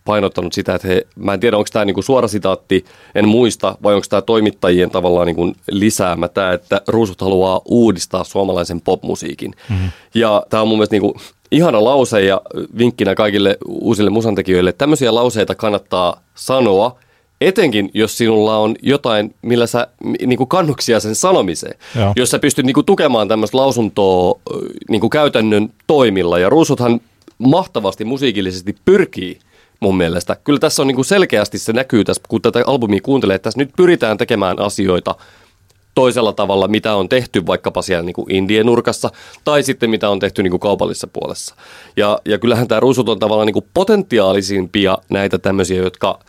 painottanut 0.06 0.54
sitä, 0.54 0.76
että 0.76 0.88
he, 0.88 1.08
mä 1.16 1.34
en 1.34 1.40
tiedä 1.40 1.58
onko 1.58 1.70
tämä 1.74 1.86
niinku 1.86 2.02
suora 2.02 2.28
sitaatti, 2.28 2.86
en 3.16 3.28
muista, 3.28 3.78
vai 3.84 3.94
onko 3.94 4.06
tämä 4.10 4.22
toimittajien 4.22 4.92
tavallaan 4.92 5.28
niinku 5.28 5.54
lisäämä 5.72 6.28
tämä, 6.28 6.54
että 6.54 6.82
Ruusut 6.88 7.22
haluaa 7.22 7.62
uudistaa 7.66 8.24
suomalaisen 8.24 8.82
popmusiikin. 8.82 9.54
Mm-hmm. 9.70 9.90
Ja 10.14 10.44
tämä 10.50 10.62
on 10.62 10.68
mun 10.68 10.78
mielestä 10.78 10.94
niinku 10.94 11.16
ihana 11.52 11.84
lause 11.84 12.22
ja 12.22 12.42
vinkkinä 12.78 13.16
kaikille 13.16 13.58
uusille 13.68 14.10
musantekijöille, 14.10 14.70
että 14.70 14.78
tämmöisiä 14.78 15.16
lauseita 15.16 15.56
kannattaa 15.56 16.22
sanoa, 16.36 17.00
etenkin 17.42 17.90
jos 17.94 18.18
sinulla 18.18 18.58
on 18.58 18.76
jotain, 18.82 19.36
millä 19.42 19.68
sä 19.68 19.88
niin 20.26 20.38
kuin 20.38 20.48
kannuksia 20.48 21.00
sen 21.00 21.16
sanomiseen. 21.16 21.80
Joo. 21.96 22.14
Jos 22.16 22.30
sä 22.30 22.40
pystyt 22.40 22.66
niin 22.66 22.74
kuin 22.74 22.86
tukemaan 22.86 23.28
tämmöistä 23.28 23.58
lausuntoa 23.58 24.40
niin 24.90 25.02
kuin 25.02 25.10
käytännön 25.10 25.70
toimilla. 25.88 26.40
Ja 26.40 26.50
Ruusuthan 26.50 27.02
mahtavasti 27.38 28.06
musiikillisesti 28.06 28.76
pyrkii 28.86 29.40
mun 29.80 29.98
mielestä. 29.98 30.38
Kyllä 30.44 30.60
tässä 30.60 30.84
on 30.84 30.88
niin 30.88 30.96
kuin 30.96 31.06
selkeästi 31.06 31.58
se 31.58 31.74
näkyy 31.74 32.04
tässä, 32.04 32.24
kun 32.30 32.42
tätä 32.42 32.64
albumia 32.68 33.00
kuuntelee, 33.04 33.36
että 33.36 33.44
tässä 33.44 33.60
nyt 33.60 33.70
pyritään 33.78 34.18
tekemään 34.18 34.60
asioita 34.60 35.16
toisella 35.96 36.34
tavalla, 36.34 36.68
mitä 36.68 36.96
on 36.96 37.10
tehty 37.10 37.46
vaikkapa 37.46 37.82
siellä 37.82 38.04
niin 38.04 38.14
kuin 38.14 38.32
Indien 38.32 38.66
nurkassa, 38.66 39.10
tai 39.44 39.64
sitten 39.64 39.90
mitä 39.90 40.10
on 40.10 40.20
tehty 40.20 40.44
niin 40.44 40.52
kuin 40.52 40.60
kaupallisessa 40.60 41.08
puolessa. 41.08 41.56
Ja, 41.98 42.20
ja 42.26 42.40
kyllähän 42.40 42.68
tämä 42.68 42.80
Ruusut 42.80 43.10
on 43.10 43.20
tavallaan 43.20 43.46
niin 43.46 43.54
kuin 43.54 43.66
potentiaalisimpia 43.74 44.98
näitä 45.10 45.38
tämmöisiä, 45.38 45.82
jotka, 45.82 46.20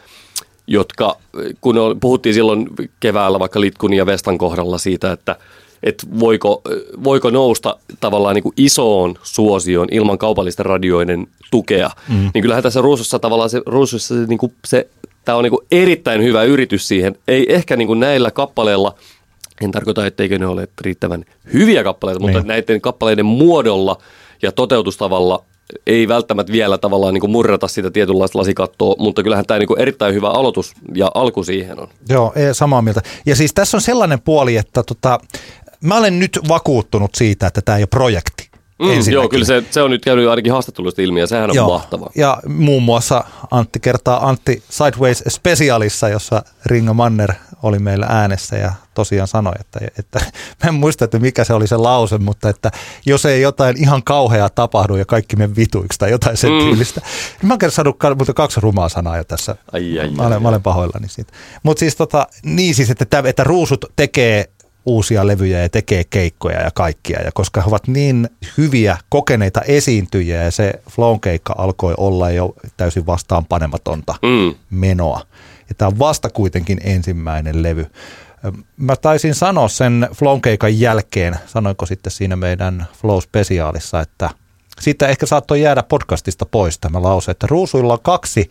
kun 1.61 1.79
on, 1.79 2.01
puhuttiin 2.01 2.35
silloin 2.35 2.69
keväällä 3.01 3.39
vaikka 3.39 3.61
Litkun 3.61 3.95
ja 3.95 4.07
Vestan 4.07 4.39
kohdalla 4.39 4.79
siitä, 4.79 5.13
että 5.13 5.37
että 5.83 6.07
voiko, 6.21 6.63
voiko 7.05 7.31
nousta 7.31 7.77
tavallaan 8.01 8.35
niin 8.35 8.43
kuin 8.43 8.53
isoon 8.57 9.15
suosioon 9.23 9.89
ilman 9.91 10.19
kaupallisten 10.19 10.67
radioiden 10.67 11.27
tukea, 11.51 11.91
mm. 12.09 12.31
niin 12.35 12.43
kyllähän 12.43 12.63
tässä 12.63 12.81
ruusussa 12.81 13.19
tavallaan 13.19 13.51
se, 13.51 13.63
ruusussa 13.67 14.15
se, 14.15 14.27
niin 14.27 14.39
kuin 14.39 14.53
se 14.65 14.89
tämä 15.25 15.39
on 15.39 15.45
niin 15.45 15.51
kuin 15.51 15.67
erittäin 15.71 16.23
hyvä 16.23 16.43
yritys 16.43 16.89
siihen. 16.89 17.17
Ei 17.29 17.55
ehkä 17.55 17.77
niin 17.77 17.87
kuin 17.87 18.01
näillä 18.01 18.31
kappaleilla, 18.31 18.95
en 19.61 19.73
tarkoita, 19.73 20.07
etteikö 20.07 20.39
ne 20.39 20.47
ole 20.47 20.69
riittävän 20.81 21.25
hyviä 21.53 21.85
kappaleita, 21.85 22.21
mutta 22.21 22.39
Niin. 22.39 22.49
näiden 22.49 22.81
kappaleiden 22.81 23.27
muodolla 23.27 23.99
ja 24.43 24.53
toteutustavalla 24.53 25.45
ei 25.87 26.09
välttämättä 26.09 26.53
vielä 26.53 26.79
tavallaan 26.79 27.15
niin 27.15 27.21
kuin 27.21 27.31
murrata 27.31 27.69
sitä 27.69 27.91
tietynlaista 27.91 28.39
lasikattoa, 28.39 28.95
mutta 28.99 29.23
kyllähän 29.23 29.47
tämä 29.47 29.59
niin 29.59 29.69
kuin 29.69 29.81
erittäin 29.81 30.15
hyvä 30.15 30.29
aloitus 30.29 30.73
ja 30.95 31.11
alku 31.15 31.45
siihen 31.45 31.81
on. 31.81 31.89
Joo, 32.09 32.33
ei, 32.37 32.55
samaa 32.55 32.83
mieltä. 32.83 33.03
Ja 33.27 33.37
siis 33.37 33.55
tässä 33.55 33.77
on 33.77 33.81
sellainen 33.81 34.21
puoli, 34.21 34.57
että 34.57 34.83
tota, 34.83 35.21
mä 35.81 35.97
olen 35.97 36.19
nyt 36.19 36.39
vakuuttunut 36.49 37.15
siitä, 37.15 37.47
että 37.47 37.61
tämä 37.63 37.79
ei 37.79 37.83
ole 37.83 37.87
projekti. 37.87 38.38
Mm, 38.79 38.85
ensinnäkin. 38.85 39.13
joo, 39.13 39.29
kyllä 39.29 39.45
se, 39.45 39.63
se 39.71 39.83
on 39.83 39.91
nyt 39.91 40.05
käynyt 40.05 40.29
ainakin 40.29 40.53
haastatteluista 40.53 41.03
ilmi 41.03 41.21
ja 41.21 41.27
sehän 41.27 41.51
on 41.51 41.57
Joo. 41.57 41.69
mahtavaa. 41.69 42.11
Ja 42.15 42.39
muun 42.49 42.83
muassa 42.83 43.25
Antti 43.51 43.81
kertaa 43.81 44.29
Antti 44.29 44.63
Sideways 44.71 45.23
Specialissa, 45.29 46.09
jossa 46.09 46.43
Ringo 46.67 46.95
Manner 46.95 47.33
oli 47.63 47.79
meillä 47.79 48.07
äänessä 48.09 48.57
ja 48.57 48.73
tosiaan 48.95 49.29
sanoi, 49.29 49.53
että, 49.61 49.81
että 49.99 50.19
mä 50.65 50.69
en 50.69 50.75
muista, 50.75 51.05
että 51.05 51.19
mikä 51.19 51.45
se 51.45 51.55
oli 51.55 51.67
se 51.67 51.77
lause, 51.77 52.19
mutta 52.19 52.49
että 52.49 52.71
jos 53.07 53.27
ei 53.27 53.43
jotain 53.43 53.77
ihan 53.83 54.03
kauheaa 54.03 54.51
tapahdu 54.51 54.97
ja 54.97 55.05
kaikki 55.05 55.37
me 55.37 55.57
vituiksi 55.57 55.99
tai 55.99 56.11
jotain 56.11 56.37
sen 56.37 56.51
Mm. 56.53 56.59
tyylistä. 56.59 57.01
Niin 57.43 57.49
mä 57.49 57.57
oon 57.63 57.71
saanut 57.71 57.97
mutta 58.17 58.35
kaksi 58.35 58.61
rumaa 58.61 58.89
sanaa 58.89 59.17
jo 59.17 59.25
tässä. 59.25 59.57
Ai, 59.73 59.99
ai, 60.01 60.11
mä, 60.11 60.23
olen, 60.23 60.33
ai. 60.33 60.41
mä 60.41 60.49
olen 60.49 60.63
pahoillani 60.63 61.09
siitä. 61.09 61.33
Mutta 61.63 61.81
siis 61.81 61.97
tota, 61.97 62.27
niin 62.43 62.75
siis, 62.75 62.91
että, 62.91 63.05
tä- 63.05 63.23
että 63.27 63.45
ruusut 63.45 63.85
tekee 63.97 64.51
uusia 64.89 65.27
levyjä 65.27 65.63
ja 65.63 65.69
tekee 65.69 66.05
keikkoja 66.05 66.63
ja 66.63 66.71
kaikkia. 66.75 67.23
Ja 67.23 67.33
koska 67.35 67.61
he 67.61 67.67
ovat 67.69 67.89
niin 67.89 68.29
hyviä, 68.59 68.99
kokeneita 69.09 69.61
esiintyjiä 69.61 70.43
ja 70.43 70.51
se 70.51 70.73
Flown 70.91 71.21
keikka 71.21 71.55
alkoi 71.59 71.95
olla 71.97 72.31
jo 72.31 72.55
täysin 72.77 73.07
vastaan 73.07 73.45
panematonta 73.45 74.15
Mm. 74.23 74.55
menoa. 74.71 75.21
Ja 75.69 75.75
tämä 75.75 75.87
on 75.87 75.99
vasta 75.99 76.31
kuitenkin 76.31 76.81
ensimmäinen 76.85 77.63
levy. 77.63 77.87
Mä 78.77 78.97
taisin 78.97 79.35
sanoa 79.35 79.69
sen 79.69 80.09
Flown 80.15 80.43
keikan 80.43 80.81
jälkeen, 80.81 81.37
sanoinko 81.47 81.87
sitten 81.87 82.11
siinä 82.13 82.37
meidän 82.37 82.87
Flow-spesiaalissa, 82.93 84.01
että 84.01 84.31
siitä 84.81 85.09
ehkä 85.09 85.27
saattoi 85.27 85.63
jäädä 85.63 85.83
podcastista 85.83 86.47
pois 86.47 86.79
tämä 86.79 87.03
lause, 87.03 87.31
että 87.31 87.47
ruusuilla 87.51 87.93
on 87.93 88.03
kaksi 88.03 88.51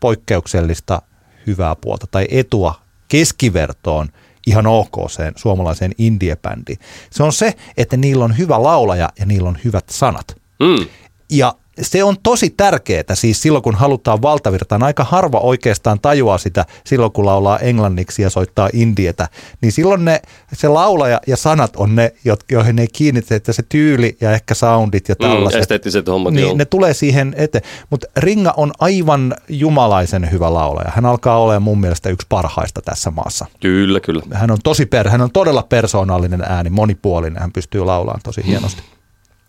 poikkeuksellista 0.00 1.02
hyvää 1.46 1.76
puolta 1.80 2.06
tai 2.10 2.26
etua 2.30 2.74
keskivertoon 3.08 4.08
ihan 4.48 4.66
OKseen 4.66 5.32
suomalaiseen 5.36 5.92
indiebändiin. 5.98 6.78
Se 7.10 7.22
on 7.22 7.32
se, 7.32 7.54
että 7.76 7.96
niillä 7.96 8.24
on 8.24 8.38
hyvä 8.38 8.62
laulaja 8.62 9.08
ja 9.18 9.26
niillä 9.26 9.48
on 9.48 9.58
hyvät 9.64 9.84
sanat. 9.88 10.36
Mm. 10.60 10.86
Ja 11.30 11.54
se 11.82 12.04
on 12.04 12.16
tosi 12.22 12.50
tärkeää 12.50 13.14
siis 13.14 13.42
silloin, 13.42 13.62
kun 13.62 13.74
halutaan 13.74 14.22
valtavirtaan. 14.22 14.82
Aika 14.82 15.04
harva 15.04 15.38
oikeastaan 15.40 16.00
tajuaa 16.00 16.38
sitä 16.38 16.64
silloin, 16.84 17.12
kun 17.12 17.26
laulaa 17.26 17.58
englanniksi 17.58 18.22
ja 18.22 18.30
soittaa 18.30 18.68
indietä. 18.72 19.28
Niin 19.60 19.72
silloin 19.72 20.04
ne, 20.04 20.22
se 20.52 20.68
laulaja 20.68 21.20
ja 21.26 21.36
sanat 21.36 21.76
on 21.76 21.94
ne, 21.96 22.12
joihin 22.50 22.78
ei 22.78 22.88
kiinnitä, 22.92 23.34
että 23.34 23.52
se 23.52 23.62
tyyli 23.68 24.16
ja 24.20 24.32
ehkä 24.32 24.54
soundit 24.54 25.08
ja 25.08 25.14
Mm, 25.18 25.26
tällaiset. 25.28 25.60
esteettiset 25.60 26.06
hommat, 26.06 26.34
joo. 26.34 26.46
niin, 26.48 26.58
ne 26.58 26.64
tulee 26.64 26.94
siihen 26.94 27.34
eteen. 27.36 27.64
Mutta 27.90 28.06
Ringa 28.16 28.54
on 28.56 28.72
aivan 28.78 29.34
jumalaisen 29.48 30.30
hyvä 30.32 30.54
laulaja. 30.54 30.90
Hän 30.94 31.06
alkaa 31.06 31.38
olemaan 31.38 31.62
mun 31.62 31.80
mielestä 31.80 32.08
yksi 32.08 32.26
parhaista 32.28 32.82
tässä 32.82 33.10
maassa. 33.10 33.46
Kyllä, 33.60 34.00
kyllä. 34.00 34.22
Hän 34.32 34.50
on 34.50 34.58
tosi 34.64 34.86
per, 34.86 35.08
hän 35.08 35.20
on 35.20 35.30
todella 35.30 35.62
persoonallinen 35.62 36.42
ääni, 36.42 36.70
monipuolinen, 36.70 37.40
hän 37.42 37.52
pystyy 37.52 37.84
laulamaan 37.84 38.20
tosi 38.24 38.42
hienosti. 38.46 38.82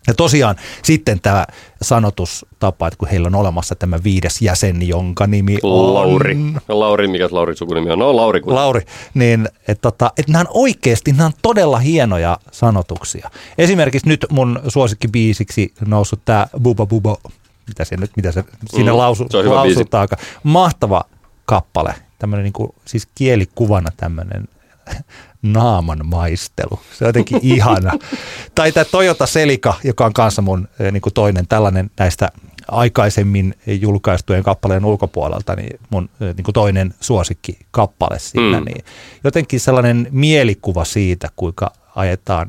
Ja 0.06 0.14
tosiaan 0.14 0.56
sitten 0.82 1.20
tämä 1.20 1.46
sanotustapa, 1.82 2.86
että 2.86 2.98
kun 2.98 3.08
heillä 3.08 3.26
on 3.26 3.34
olemassa 3.34 3.74
tämä 3.74 3.98
viides 4.04 4.42
jäsen, 4.42 4.88
jonka 4.88 5.26
nimi 5.26 5.58
on... 5.62 5.94
Lauri. 5.94 6.36
Lauri, 6.68 7.08
mikä 7.08 7.28
Lauri 7.30 7.56
sukunimi 7.56 7.90
on? 7.90 7.98
No 7.98 8.16
Lauri. 8.16 8.40
Kun... 8.40 8.54
Lauri, 8.54 8.80
niin 9.14 9.48
että 9.68 9.82
tota, 9.82 10.12
et 10.16 10.28
nämä 10.28 10.40
on 10.40 10.46
oikeasti, 10.54 11.12
nämä 11.12 11.26
on 11.26 11.32
todella 11.42 11.78
hienoja 11.78 12.38
sanotuksia. 12.52 13.30
Esimerkiksi 13.58 14.08
nyt 14.08 14.26
mun 14.30 14.60
suosikkibiisiksi 14.68 15.74
noussut 15.86 16.20
tämä 16.24 16.46
Buba 16.62 16.86
Bubo, 16.86 17.20
mitä 17.68 17.84
se 17.84 17.96
nyt, 17.96 18.10
mitä 18.16 18.32
se 18.32 18.44
siinä 18.70 18.92
Mm, 18.92 18.98
lausu, 18.98 19.26
se 19.30 19.42
lausutaakaan. 19.42 20.22
Mahtava 20.42 21.04
kappale, 21.44 21.94
tämmöinen 22.18 22.44
niinku, 22.44 22.74
siis 22.84 23.08
kielikuvana 23.14 23.90
tämmöinen 23.96 24.48
naaman 25.42 26.06
maistelu. 26.06 26.80
Se 26.98 27.04
on 27.04 27.08
jotenkin 27.08 27.40
ihana. 27.54 27.92
Tai 28.54 28.72
tämä 28.72 28.84
Toyota 28.84 29.26
Selika, 29.26 29.74
joka 29.84 30.06
on 30.06 30.12
kanssa 30.12 30.42
mun 30.42 30.68
eh, 30.78 30.92
niin 30.92 31.00
kuin 31.00 31.14
toinen 31.14 31.46
tällainen 31.46 31.90
näistä 31.98 32.32
aikaisemmin 32.68 33.54
julkaistujen 33.66 34.42
kappaleen 34.42 34.84
ulkopuolelta, 34.84 35.56
niin 35.56 35.80
mun 35.90 36.10
eh, 36.20 36.34
niin 36.36 36.44
kuin 36.44 36.52
toinen 36.52 36.94
suosikki 37.00 37.58
kappale 37.70 38.18
siinä. 38.18 38.60
Mm. 38.60 38.66
Niin 38.66 38.84
jotenkin 39.24 39.60
sellainen 39.60 40.08
mielikuva 40.10 40.84
siitä, 40.84 41.28
kuinka 41.36 41.72
ajetaan 41.96 42.48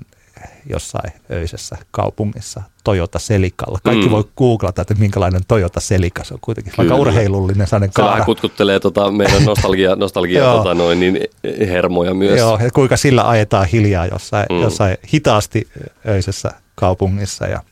jossain 0.69 1.11
öisessä 1.31 1.77
kaupungissa 1.91 2.61
Toyota 2.83 3.19
Selikalla. 3.19 3.79
Kaikki 3.83 4.05
Mm. 4.05 4.11
voi 4.11 4.23
googlata, 4.37 4.81
että 4.81 4.93
minkälainen 4.93 5.41
Toyota 5.47 5.79
Selika 5.79 6.23
se 6.23 6.33
on 6.33 6.39
kuitenkin. 6.41 6.73
Aika 6.73 6.83
Kyllä. 6.83 6.95
urheilullinen 6.95 7.67
sellainen 7.67 7.89
Se 7.89 8.01
kaara. 8.01 8.25
kutkuttelee 8.25 8.79
tota 8.79 9.11
meidän 9.11 9.43
nostalgia, 9.45 9.95
nostalgia 10.05 10.43
tota 10.43 10.73
noin, 10.73 10.99
niin 10.99 11.19
hermoja 11.67 12.13
myös. 12.13 12.39
Joo, 12.39 12.59
ja 12.63 12.71
kuinka 12.71 12.97
sillä 12.97 13.29
ajetaan 13.29 13.65
hiljaa 13.65 14.05
jossain, 14.05 14.45
Mm. 14.49 14.61
jossain 14.61 14.97
hitaasti 15.13 15.67
öisessä 16.07 16.51
kaupungissa. 16.75 17.47
Ja, 17.47 17.63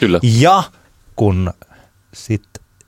Kyllä. 0.00 0.20
ja 0.22 0.62
kun 1.16 1.52
sit 2.14 2.42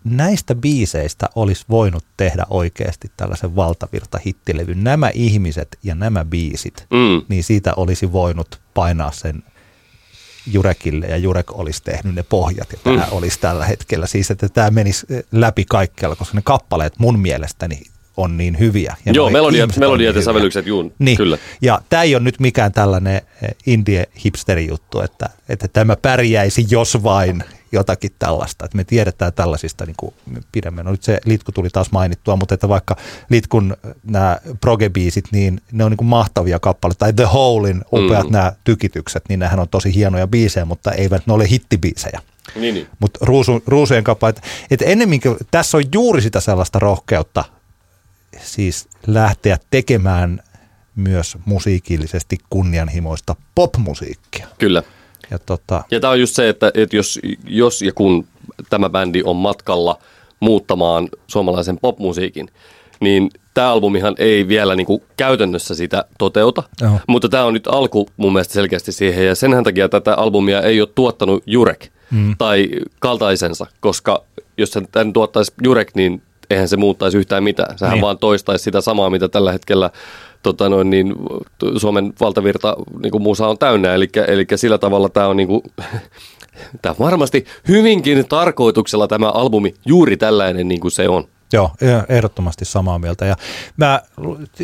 näistä 0.05 0.55
biiseistä 0.55 1.29
olisi 1.35 1.65
voinut 1.71 2.05
tehdä 2.17 2.47
oikeasti 2.51 3.11
tällaisen 3.17 3.57
valtavirta 3.57 4.19
hittilevyn, 4.27 4.85
nämä 4.85 5.11
ihmiset 5.15 5.79
ja 5.83 5.95
nämä 5.95 6.25
biisit, 6.25 6.87
Mm. 6.91 7.23
niin 7.29 7.45
siitä 7.45 7.73
olisi 7.77 8.13
voinut 8.13 8.61
painaa 8.75 9.13
sen 9.13 9.43
Jurekille 10.47 11.07
ja 11.07 11.17
Jurek 11.17 11.59
olisi 11.59 11.83
tehnyt 11.83 12.15
ne 12.15 12.23
pohjat 12.23 12.73
ja 12.73 12.79
tämä 12.85 12.97
Mm. 13.07 13.13
olisi 13.13 13.41
tällä 13.41 13.65
hetkellä. 13.67 14.07
Siis 14.07 14.31
että 14.31 14.49
tämä 14.49 14.71
menisi 14.71 15.07
läpi 15.33 15.65
kaikkialla, 15.65 16.17
koska 16.17 16.35
ne 16.37 16.43
kappaleet 16.45 16.99
mun 16.99 17.19
mielestäni 17.19 17.83
on 18.17 18.37
niin 18.37 18.59
hyviä. 18.59 18.97
Ja 19.07 19.13
Joo, 19.13 19.31
melodiat, 19.31 19.71
on 19.71 19.81
melodiat 19.81 20.07
ja 20.07 20.11
niin 20.13 20.15
hyviä. 20.15 20.25
sävellykset, 20.25 20.67
juu, 20.67 20.93
Niin. 20.99 21.17
kyllä. 21.17 21.39
Ja 21.63 21.81
tämä 21.91 22.03
ei 22.03 22.15
ole 22.15 22.23
nyt 22.25 22.41
mikään 22.41 22.73
tällainen 22.73 23.17
eh, 23.17 23.55
indie-hipsteri 23.67 24.69
juttu, 24.69 25.01
että, 25.01 25.29
että 25.49 25.69
tämä 25.69 25.97
pärjäisi 25.97 26.67
jos 26.71 27.03
vain 27.03 27.45
jotakin 27.73 28.11
tällaista. 28.19 28.65
Että 28.65 28.77
me 28.77 28.85
tiedetään 28.85 29.33
tällaisista 29.33 29.87
niin 29.87 29.95
kuin 29.97 30.15
pidemmän. 30.53 30.85
No 30.85 30.91
nyt 30.91 31.03
se 31.03 31.19
Litku 31.25 31.53
tuli 31.53 31.69
taas 31.71 31.93
mainittua, 31.93 32.37
mutta 32.37 32.55
että 32.55 32.69
vaikka 32.69 32.97
Litkun 33.31 33.77
eh, 33.85 33.95
nämä 34.05 34.39
progebiisit, 34.61 35.25
niin 35.33 35.61
ne 35.73 35.85
on 35.85 35.91
niin 35.91 35.97
kuin 35.97 36.09
mahtavia 36.09 36.59
kappaleita. 36.59 36.99
Tai 36.99 37.13
The 37.13 37.25
Holein 37.25 37.83
upeat 37.93 38.23
Mm. 38.25 38.29
mm. 38.29 38.33
nämä 38.33 38.53
tykitykset, 38.65 39.23
niin 39.29 39.41
nehän 39.41 39.61
on 39.61 39.69
tosi 39.69 39.95
hienoja 39.95 40.27
biisejä, 40.27 40.65
mutta 40.65 40.93
eivät 40.93 41.27
ne 41.27 41.33
ole 41.33 41.49
hittibiisejä. 41.51 42.21
Niin, 42.55 42.75
niin. 42.75 42.87
Mutta 42.99 43.19
ruusu, 43.23 43.63
ruusujen 43.67 44.05
kappaleet, 44.05 44.43
että 44.71 44.85
ennemminkin 44.85 45.37
tässä 45.51 45.77
on 45.77 45.85
juuri 45.95 46.23
sitä 46.23 46.41
sellaista 46.41 46.79
rohkeutta 46.79 47.45
siis 48.43 48.89
lähteä 49.07 49.59
tekemään 49.71 50.41
myös 50.97 51.37
musiikillisesti 51.45 52.39
kunnianhimoista 52.51 53.37
popmusiikkia. 53.55 54.47
Kyllä. 54.59 54.83
Ja 55.31 55.39
tota, 55.39 55.85
Ja 55.91 56.01
tämä 56.01 56.11
on 56.11 56.21
just 56.21 56.35
se, 56.35 56.49
että, 56.49 56.71
että 56.75 56.97
jos, 56.97 57.21
jos 57.47 57.83
ja 57.83 57.93
kun 57.93 58.27
tämä 58.71 58.91
bändi 58.91 59.23
on 59.25 59.37
matkalla 59.37 59.99
muuttamaan 60.41 61.09
suomalaisen 61.27 61.79
popmusiikin, 61.83 62.49
niin 63.01 63.31
tämä 63.55 63.73
albumihan 63.73 64.15
ei 64.19 64.49
vielä 64.49 64.77
niin 64.77 64.87
kuin 64.87 65.03
käytännössä 65.17 65.75
sitä 65.75 66.05
toteuta, 66.19 66.63
Joo. 66.81 67.01
mutta 67.09 67.29
tämä 67.29 67.45
on 67.45 67.55
nyt 67.55 67.67
alku 67.67 68.09
mun 68.17 68.33
mielestä 68.33 68.55
selkeästi 68.55 68.93
siihen, 68.93 69.27
ja 69.27 69.35
sen 69.35 69.65
takia 69.65 69.89
tätä 69.89 70.15
albumia 70.15 70.63
ei 70.63 70.81
ole 70.81 70.89
tuottanut 70.95 71.43
Jurek 71.47 71.89
mm. 72.11 72.35
tai 72.39 72.69
kaltaisensa, 73.01 73.67
koska 73.81 74.25
jos 74.59 74.71
sen 74.71 74.89
tämän 74.93 75.13
tuottaisi 75.13 75.53
Jurek, 75.63 75.95
niin 75.95 76.23
eihän 76.51 76.69
se 76.69 76.77
muuttaisi 76.77 77.19
yhtään 77.19 77.45
mitään. 77.45 77.79
Sehän 77.79 77.95
Niin. 77.95 78.03
vaan 78.03 78.19
toistaisi 78.19 78.63
sitä 78.63 78.81
samaa, 78.81 79.11
mitä 79.11 79.29
tällä 79.29 79.53
hetkellä 79.53 79.91
tota 80.43 80.69
noin, 80.69 80.91
niin, 80.91 81.15
Suomen 81.77 82.13
valtavirta 82.21 82.77
niin 83.03 83.11
kuin 83.11 83.23
musa 83.23 83.49
on 83.49 83.59
täynnä. 83.59 83.95
Eli, 83.95 84.09
eli 84.27 84.47
sillä 84.57 84.79
tavalla 84.79 85.09
tämä 85.09 85.27
on 85.29 85.37
niin 85.37 85.49
kuin, 85.49 85.63
tämä 86.83 86.95
on 86.99 87.05
varmasti 87.07 87.45
hyvinkin 87.69 88.29
tarkoituksella 88.29 89.09
tämä 89.09 89.29
albumi 89.29 89.75
juuri 89.87 90.17
tällainen 90.17 90.69
niin 90.69 90.81
kuin 90.81 90.93
se 90.93 91.09
on. 91.09 91.25
joo, 91.81 92.03
ehdottomasti 92.09 92.65
samaa 92.65 92.99
mieltä. 92.99 93.25
Ja 93.25 93.37
mä, 93.77 94.01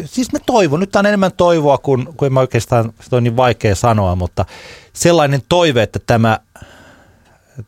siis 0.05 0.33
mä 0.33 0.39
toivon, 0.47 0.81
nyt 0.81 0.97
on 0.97 1.07
enemmän 1.07 1.33
toivoa, 1.37 1.79
kun, 1.79 2.15
kun 2.17 2.27
en 2.27 2.33
mä 2.33 2.41
oikeastaan, 2.41 2.93
se 3.01 3.17
on 3.17 3.25
niin 3.25 3.37
vaikea 3.37 3.75
sanoa, 3.75 4.15
mutta 4.17 4.45
sellainen 4.93 5.41
toive, 5.49 5.83
että 5.83 5.99
tämä 6.07 6.39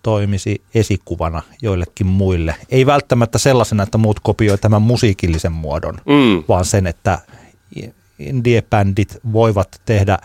toimisi 0.03 0.63
esikuvana 0.75 1.43
joillekin 1.63 2.07
muille. 2.07 2.55
Ei 2.69 2.87
välttämättä 2.87 3.39
sellaisena, 3.39 3.83
että 3.83 3.99
muut 3.99 4.21
kopioi 4.21 4.59
tämän 4.59 4.83
musiikillisen 4.83 5.53
muodon, 5.53 5.95
Mm. 5.95 6.45
vaan 6.49 6.65
sen, 6.65 6.87
että 6.87 7.19
indie-bändit 8.19 9.19
voivat 9.33 9.81
tehdä 9.85 10.19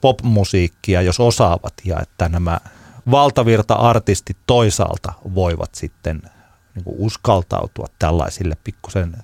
popmusiikkia, 0.00 1.02
jos 1.02 1.20
osaavat, 1.20 1.74
ja 1.84 2.00
että 2.00 2.28
nämä 2.28 2.60
valtavirta-artistit 3.10 4.36
toisaalta 4.46 5.12
voivat 5.34 5.74
sitten 5.74 6.22
niin 6.74 6.84
kuin 6.84 6.96
uskaltautua 6.98 7.86
tällaisille 7.98 8.56
pikkusen 8.64 9.16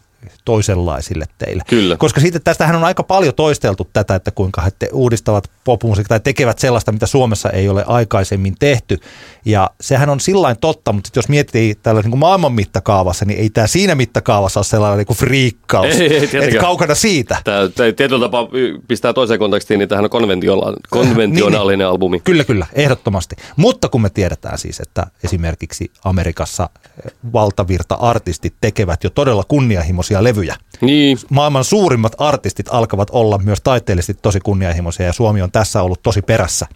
toisenlaisille 0.44 1.24
teille. 1.38 1.62
Kyllä. 1.68 1.96
Koska 1.96 2.20
siitä, 2.20 2.40
tästähän 2.40 2.76
on 2.76 2.84
aika 2.84 3.02
paljon 3.02 3.34
toisteltu 3.34 3.88
tätä, 3.92 4.14
että 4.14 4.30
kuinka 4.30 4.62
he 4.62 4.70
te, 4.78 4.88
uudistavat 4.92 5.50
popmusiikkia 5.64 6.08
tai 6.08 6.20
tekevät 6.20 6.58
sellaista, 6.58 6.92
mitä 6.92 7.06
Suomessa 7.06 7.50
ei 7.50 7.68
ole 7.68 7.84
aikaisemmin 7.86 8.54
tehty. 8.58 8.98
Ja 9.44 9.70
sehän 9.80 10.08
on 10.08 10.20
sillain 10.20 10.56
totta, 10.60 10.92
mutta 10.92 11.10
jos 11.16 11.28
miettii 11.28 11.74
tällä 11.82 12.02
niin 12.02 12.10
kuin 12.10 12.18
maailman 12.18 12.52
mittakaavassa, 12.52 13.24
niin 13.24 13.38
ei 13.38 13.50
tämä 13.50 13.66
siinä 13.66 13.94
mittakaavassa 13.94 14.60
ole 14.60 14.64
sellainen 14.64 14.98
niin 14.98 15.06
kuin 15.06 15.16
friikkaus. 15.16 15.86
Ei, 15.86 16.16
ei, 16.16 16.44
että 16.44 16.60
kaukana 16.60 16.94
siitä. 16.94 17.36
Tämä, 17.44 17.68
tämä 17.68 17.92
tietyllä 17.92 18.24
tapaa 18.24 18.48
pistää 18.88 19.12
toiseen 19.12 19.38
kontekstiin, 19.38 19.78
niin 19.78 19.88
tämähän 19.88 20.04
on 20.04 20.10
konventiola- 20.10 20.76
konventionaalinen 20.90 21.78
Niin, 21.78 21.88
albumi. 21.88 22.20
Kyllä, 22.20 22.44
kyllä, 22.44 22.66
ehdottomasti. 22.72 23.36
Mutta 23.56 23.88
kun 23.88 24.02
me 24.02 24.10
tiedetään 24.10 24.58
siis, 24.58 24.80
että 24.80 25.06
esimerkiksi 25.24 25.90
Amerikassa 26.04 26.70
eh, 27.06 27.12
valtavirta-artistit 27.32 28.54
tekevät 28.60 29.04
jo 29.04 29.10
todella 29.10 29.44
kunnianhimoisia 29.48 30.15
levyjä. 30.24 30.56
Niin, 30.80 31.18
Maailman 31.30 31.64
suurimmat 31.64 32.12
artistit 32.18 32.66
alkavat 32.70 33.08
olla 33.12 33.38
myös 33.38 33.58
taiteellisesti 33.64 34.22
tosi 34.22 34.40
kunnianhimoisia 34.40 35.06
ja 35.06 35.12
Suomi 35.12 35.42
on 35.42 35.50
tässä 35.50 35.82
ollut 35.82 36.02
tosi 36.02 36.22
perässä. 36.22 36.66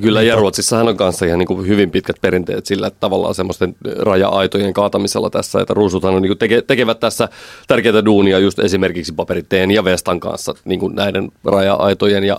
Kyllä, 0.00 0.22
ja 0.22 0.36
Ruotsissahan 0.36 0.88
on 0.88 0.96
kanssa 0.96 1.26
ihan 1.26 1.38
niin 1.38 1.46
kuin 1.46 1.68
hyvin 1.68 1.90
pitkät 1.90 2.16
perinteet 2.20 2.66
sillä, 2.66 2.86
että 2.86 3.00
tavallaan 3.00 3.34
semmoisten 3.34 3.74
raja-aitojen 3.98 4.72
kaatamisella 4.72 5.30
tässä, 5.30 5.60
että 5.60 5.74
ruusuthan 5.74 6.14
on 6.14 6.22
niin 6.22 6.30
kuin 6.30 6.38
teke, 6.38 6.62
tekevät 6.62 7.00
tässä 7.00 7.28
tärkeää 7.68 8.04
duunia 8.04 8.38
just 8.38 8.58
esimerkiksi 8.58 9.12
paperiteen 9.12 9.70
ja 9.70 9.84
Vestan 9.84 10.20
kanssa 10.20 10.54
niin 10.64 10.80
kuin 10.80 10.94
näiden 10.94 11.32
raja-aitojen 11.44 12.24
ja 12.24 12.38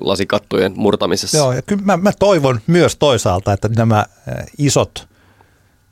lasikattojen 0.00 0.72
murtamisessa. 0.76 1.38
Joo, 1.38 1.52
ja 1.52 1.62
kyllä 1.62 1.82
mä, 1.84 1.96
mä 1.96 2.12
toivon 2.18 2.60
myös 2.66 2.96
toisaalta, 2.96 3.52
että 3.52 3.68
nämä 3.76 4.04
isot 4.58 5.13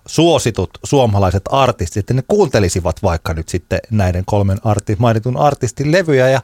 suositut 0.06 0.70
suomalaiset 0.84 1.42
artistit, 1.50 1.96
että 2.00 2.14
ne 2.14 2.22
kuuntelisivat 2.28 3.02
vaikka 3.02 3.34
nyt 3.34 3.48
sitten 3.48 3.80
näiden 3.90 4.22
kolmen 4.26 4.58
arti, 4.64 4.96
mainitun 4.98 5.36
artistin 5.36 5.92
levyjä 5.92 6.28
ja 6.28 6.40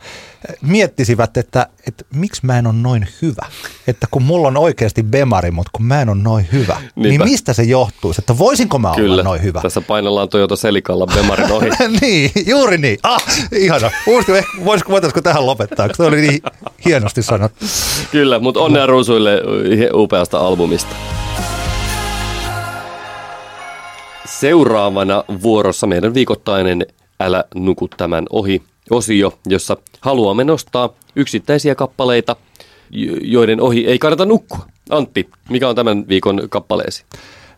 eh, 0.49 0.57
miettisivät, 0.63 1.37
että, 1.37 1.67
että 1.87 2.05
miksi 2.15 2.47
mä 2.47 2.59
en 2.59 2.67
ole 2.67 2.75
noin 2.75 3.09
hyvä. 3.23 3.47
Että 3.87 4.07
kun 4.11 4.23
mulla 4.23 4.49
on 4.49 4.57
oikeasti 4.57 5.03
bemari, 5.03 5.51
mutta 5.51 5.71
kun 5.73 5.85
mä 5.87 6.03
en 6.03 6.09
ole 6.09 6.23
noin 6.23 6.49
hyvä, 6.53 6.75
Niinpä. 6.75 6.93
niin 7.25 7.25
mistä 7.25 7.53
se 7.53 7.63
johtuisi, 7.63 8.21
että 8.21 8.39
voisinko 8.39 8.79
mä 8.79 8.89
olla 8.89 8.97
Kyllä, 8.97 9.23
noin 9.23 9.43
hyvä? 9.43 9.61
tässä 9.61 9.81
painellaan 9.81 10.29
Toyota 10.29 10.57
Selikalla 10.57 11.07
Bemarin 11.07 11.53
ohi. 11.53 11.69
niin, 12.01 12.31
juuri 12.47 12.79
niin. 12.79 12.99
Ah, 13.03 13.23
ihana. 13.53 13.91
Uusiko, 14.07 14.33
voisiko, 14.65 14.93
voitaisiko 14.93 15.23
tähän 15.23 15.47
lopettaa, 15.47 15.89
koska 15.89 16.05
se 16.05 16.09
oli 16.09 16.21
niin 16.21 16.41
hienosti 16.85 17.23
sanottu. 17.23 17.65
Kyllä, 18.11 18.39
mutta 18.39 18.61
onnea 18.61 18.87
ruusuille 18.87 19.43
upeasta 19.95 20.39
albumista. 20.39 21.18
Seuraavana 24.41 25.25
vuorossa 25.43 25.87
meidän 25.87 26.15
viikoittainen 26.15 26.87
Älä 27.21 27.45
nuku 27.55 27.89
tämän 27.89 28.25
ohi 28.31 28.63
osio, 28.91 29.39
jossa 29.47 29.77
haluamme 30.01 30.45
nostaa 30.45 30.91
yksittäisiä 31.17 31.75
kappaleita, 31.75 32.37
joiden 33.21 33.61
ohi 33.61 33.87
ei 33.87 33.99
kannata 33.99 34.27
nukkua. 34.27 34.67
Antti, 34.91 35.29
mikä 35.51 35.69
on 35.69 35.75
tämän 35.75 36.09
viikon 36.09 36.43
kappaleesi? 36.51 37.05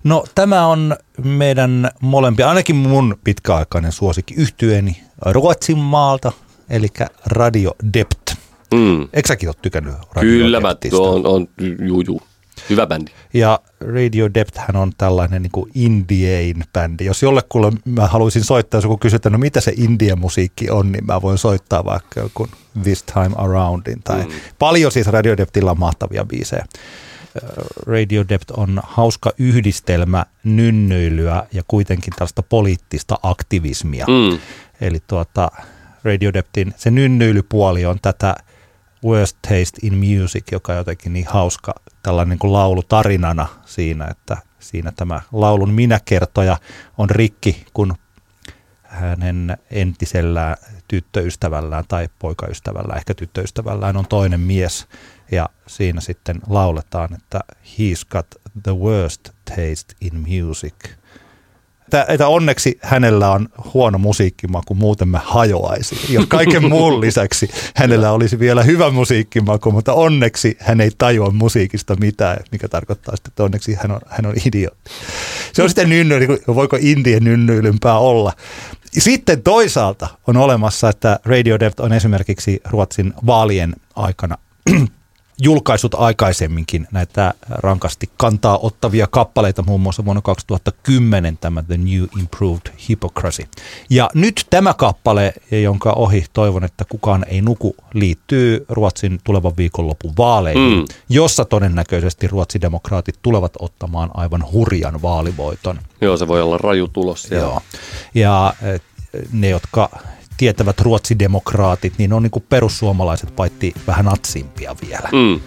No 0.04 0.24
tämä 0.34 0.66
on 0.66 0.96
meidän 1.24 1.90
molempia, 2.00 2.48
ainakin 2.48 2.76
mun 2.76 3.16
pitkäaikainen 3.24 3.92
suosikki 3.92 4.34
yhtyeeni 4.34 5.02
Ruotsin 5.26 5.78
maalta, 5.78 6.32
eli 6.70 6.88
Radio 7.26 7.72
Dept. 7.94 8.30
Mm. 8.74 9.08
Eikö 9.12 9.28
säkin 9.28 9.48
ole 9.48 9.56
tykännyt 9.62 9.94
Radio 10.12 10.30
Kyllä 10.30 10.60
mä 10.60 10.76
on, 10.92 11.26
on 11.26 11.48
juu, 11.86 12.00
juu. 12.00 12.22
Hyvä 12.70 12.86
bändi. 12.86 13.10
Ja 13.34 13.60
Radio 13.80 14.30
Depth 14.34 14.58
hän 14.58 14.76
on 14.76 14.92
tällainen 14.98 15.42
niin 15.42 15.50
kuin 15.50 15.70
Indien 15.74 16.64
bändi. 16.72 17.04
Jos 17.04 17.22
jollekulle 17.22 17.72
mä 17.84 18.06
haluaisin 18.06 18.44
soittaa, 18.44 18.78
jos 18.78 18.84
joku 18.84 18.98
kysyy, 18.98 19.16
että 19.16 19.30
no 19.30 19.38
mitä 19.38 19.60
se 19.60 19.72
Indian 19.76 20.18
musiikki 20.18 20.70
on, 20.70 20.92
niin 20.92 21.06
mä 21.06 21.22
voin 21.22 21.38
soittaa 21.38 21.84
vaikka 21.84 22.20
joku 22.20 22.48
This 22.82 23.02
Time 23.02 23.30
Aroundin. 23.36 24.02
Tai 24.04 24.22
mm. 24.22 24.32
Paljon 24.58 24.92
siis 24.92 25.06
Radio 25.06 25.36
Depthillä 25.36 25.70
on 25.70 25.78
mahtavia 25.78 26.24
biisejä. 26.24 26.64
Radio 27.86 28.24
Depth 28.28 28.52
on 28.56 28.80
hauska 28.84 29.30
yhdistelmä 29.38 30.26
nynnöilyä 30.44 31.46
ja 31.52 31.62
kuitenkin 31.68 32.12
tällaista 32.16 32.42
poliittista 32.42 33.18
aktivismia. 33.22 34.06
Mm. 34.06 34.38
Eli 34.80 34.98
tuota, 35.06 35.50
Radio 36.04 36.32
Depthin 36.32 36.74
se 36.76 36.90
nynnöilypuoli 36.90 37.86
on 37.86 37.98
tätä 38.02 38.36
Worst 39.04 39.36
Taste 39.42 39.78
in 39.82 39.94
Music, 39.94 40.44
joka 40.52 40.72
on 40.72 40.78
jotenkin 40.78 41.12
niin 41.12 41.26
hauska 41.28 41.74
tällainen 42.02 42.38
kuin 42.38 42.52
laulu 42.52 42.82
tarinana 42.82 43.46
siinä, 43.64 44.06
että 44.06 44.36
siinä 44.58 44.92
tämä 44.92 45.20
laulun 45.32 45.72
minäkertoja 45.72 46.58
on 46.98 47.10
rikki, 47.10 47.66
kun 47.74 47.94
hänen 48.82 49.58
entisellä 49.70 50.56
tyttöystävällään 50.88 51.84
tai 51.88 52.08
poikaystävällään, 52.18 52.98
ehkä 52.98 53.14
tyttöystävällään 53.14 53.96
on 53.96 54.06
toinen 54.06 54.40
mies. 54.40 54.88
Ja 55.30 55.48
siinä 55.66 56.00
sitten 56.00 56.40
lauletaan, 56.48 57.14
että 57.14 57.40
he's 57.64 58.08
got 58.10 58.26
the 58.62 58.76
worst 58.76 59.30
taste 59.44 59.94
in 60.00 60.14
music– 60.14 60.74
että, 61.98 62.12
että 62.12 62.28
onneksi 62.28 62.78
hänellä 62.82 63.30
on 63.30 63.48
huono 63.74 63.98
musiikkimaku, 63.98 64.74
muuten 64.74 65.08
mä 65.08 65.20
hajoaisin. 65.24 65.98
Ja 66.08 66.22
kaiken 66.28 66.68
muun 66.68 67.00
lisäksi 67.06 67.50
hänellä 67.74 68.12
olisi 68.12 68.38
vielä 68.38 68.62
hyvä 68.62 68.90
musiikkimaku, 68.90 69.72
mutta 69.72 69.92
onneksi 69.92 70.56
hän 70.60 70.80
ei 70.80 70.90
tajua 70.98 71.30
musiikista 71.30 71.96
mitään, 71.96 72.36
mikä 72.52 72.68
tarkoittaa 72.68 73.16
sitten, 73.16 73.30
että 73.30 73.44
onneksi 73.44 73.74
hän 73.74 73.90
on, 73.90 74.00
hän 74.06 74.26
on 74.26 74.34
idiootti. 74.46 74.90
Se 75.52 75.62
on 75.62 75.68
sitten 75.68 75.88
nynny, 75.88 76.18
voiko 76.46 76.78
indien 76.80 77.24
nynnyilympää 77.24 77.98
olla. 77.98 78.32
Sitten 78.92 79.42
toisaalta 79.42 80.08
on 80.26 80.36
olemassa, 80.36 80.88
että 80.88 81.20
Radio 81.24 81.60
Dev 81.60 81.72
on 81.80 81.92
esimerkiksi 81.92 82.60
Ruotsin 82.70 83.12
vaalien 83.26 83.74
aikana 83.96 84.38
julkaisut 85.40 85.94
aikaisemminkin 85.94 86.86
näitä 86.92 87.34
rankasti 87.48 88.10
kantaa 88.16 88.58
ottavia 88.58 89.06
kappaleita, 89.06 89.62
muun 89.62 89.80
muassa 89.80 90.04
vuonna 90.04 90.22
2010 90.22 91.38
tämä 91.38 91.62
The 91.62 91.76
New 91.76 92.04
Improved 92.20 92.72
Hypocrisy. 92.88 93.42
Ja 93.90 94.10
nyt 94.14 94.46
tämä 94.50 94.74
kappale, 94.74 95.34
jonka 95.50 95.92
ohi 95.92 96.24
toivon, 96.32 96.64
että 96.64 96.84
kukaan 96.88 97.24
ei 97.28 97.40
nuku, 97.40 97.76
liittyy 97.94 98.64
Ruotsin 98.68 99.20
tulevan 99.24 99.52
viikonlopun 99.56 100.12
vaaleihin, 100.18 100.78
mm. 100.78 100.84
jossa 101.08 101.44
todennäköisesti 101.44 102.28
ruotsidemokraatit 102.28 103.18
tulevat 103.22 103.52
ottamaan 103.58 104.10
aivan 104.14 104.52
hurjan 104.52 105.02
vaalivoiton. 105.02 105.78
Joo, 106.00 106.16
se 106.16 106.28
voi 106.28 106.42
olla 106.42 106.58
raju 106.58 106.88
tulos 106.88 107.22
siellä. 107.22 107.44
Joo. 107.44 107.62
Ja 108.14 108.54
eh, 108.62 108.80
ne, 109.32 109.48
jotka 109.48 109.90
tietävät 110.40 110.80
ruotsidemokraatit, 110.80 111.92
niin 111.98 112.12
on 112.12 112.22
niin 112.22 112.30
kuin 112.30 112.44
perussuomalaiset 112.48 113.36
paitsi 113.36 113.74
vähän 113.86 114.04
natsimpia 114.04 114.76
vielä. 114.86 115.08
Mm. 115.12 115.40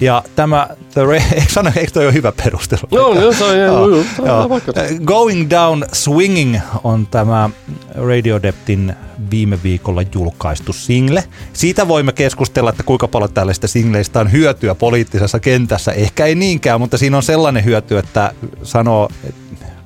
Ja 0.00 0.22
tämä, 0.36 0.68
the, 0.94 1.02
eikö, 1.34 1.52
sano, 1.52 1.72
eikö 1.76 1.92
toi 1.92 2.04
ole 2.04 2.14
hyvä 2.14 2.32
perustelu? 2.32 2.80
Joo, 2.90 3.20
joo, 3.20 3.32
se 3.32 3.44
on, 3.44 3.58
joo, 3.58 3.88
joo, 3.88 4.04
joo. 4.26 4.60
Going 5.04 5.50
Down 5.50 5.84
Swinging 5.92 6.58
on 6.84 7.06
tämä 7.06 7.50
Radio 7.94 8.42
Deptin 8.42 8.94
viime 9.30 9.58
viikolla 9.62 10.02
julkaistu 10.14 10.72
single. 10.72 11.24
Siitä 11.52 11.88
voimme 11.88 12.12
keskustella, 12.12 12.70
että 12.70 12.82
kuinka 12.82 13.08
paljon 13.08 13.32
tällaista 13.32 13.68
singleistä 13.68 14.20
on 14.20 14.32
hyötyä 14.32 14.74
poliittisessa 14.74 15.40
kentässä. 15.40 15.92
Ehkä 15.92 16.26
ei 16.26 16.34
niinkään, 16.34 16.80
mutta 16.80 16.98
siinä 16.98 17.16
on 17.16 17.22
sellainen 17.22 17.64
hyöty, 17.64 17.98
että 17.98 18.32
sanoo, 18.62 19.08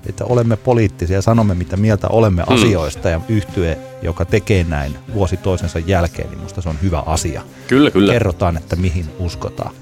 että 0.08 0.24
olemme 0.24 0.56
poliittisia, 0.56 1.22
sanomme 1.22 1.54
mitä 1.54 1.76
mieltä 1.76 2.08
olemme 2.08 2.42
hmm. 2.48 2.54
asioista 2.54 3.08
ja 3.08 3.20
yhtye, 3.28 3.78
joka 4.02 4.24
tekee 4.24 4.64
näin 4.64 4.96
vuosi 5.14 5.36
toisensa 5.36 5.78
jälkeen, 5.78 6.28
niin 6.28 6.38
minusta 6.38 6.62
se 6.62 6.68
on 6.68 6.78
hyvä 6.82 7.02
asia. 7.06 7.42
Kyllä, 7.66 7.90
kyllä. 7.90 8.12
Kerrotaan, 8.12 8.56
että 8.56 8.76
mihin 8.76 9.06
uskotaan. 9.18 9.74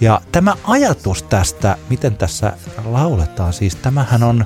Ja 0.00 0.20
tämä 0.32 0.54
ajatus 0.64 1.22
tästä, 1.22 1.76
miten 1.90 2.16
tässä 2.16 2.52
lauletaan, 2.84 3.52
siis 3.52 3.76
tämähän 3.76 4.22
on, 4.22 4.44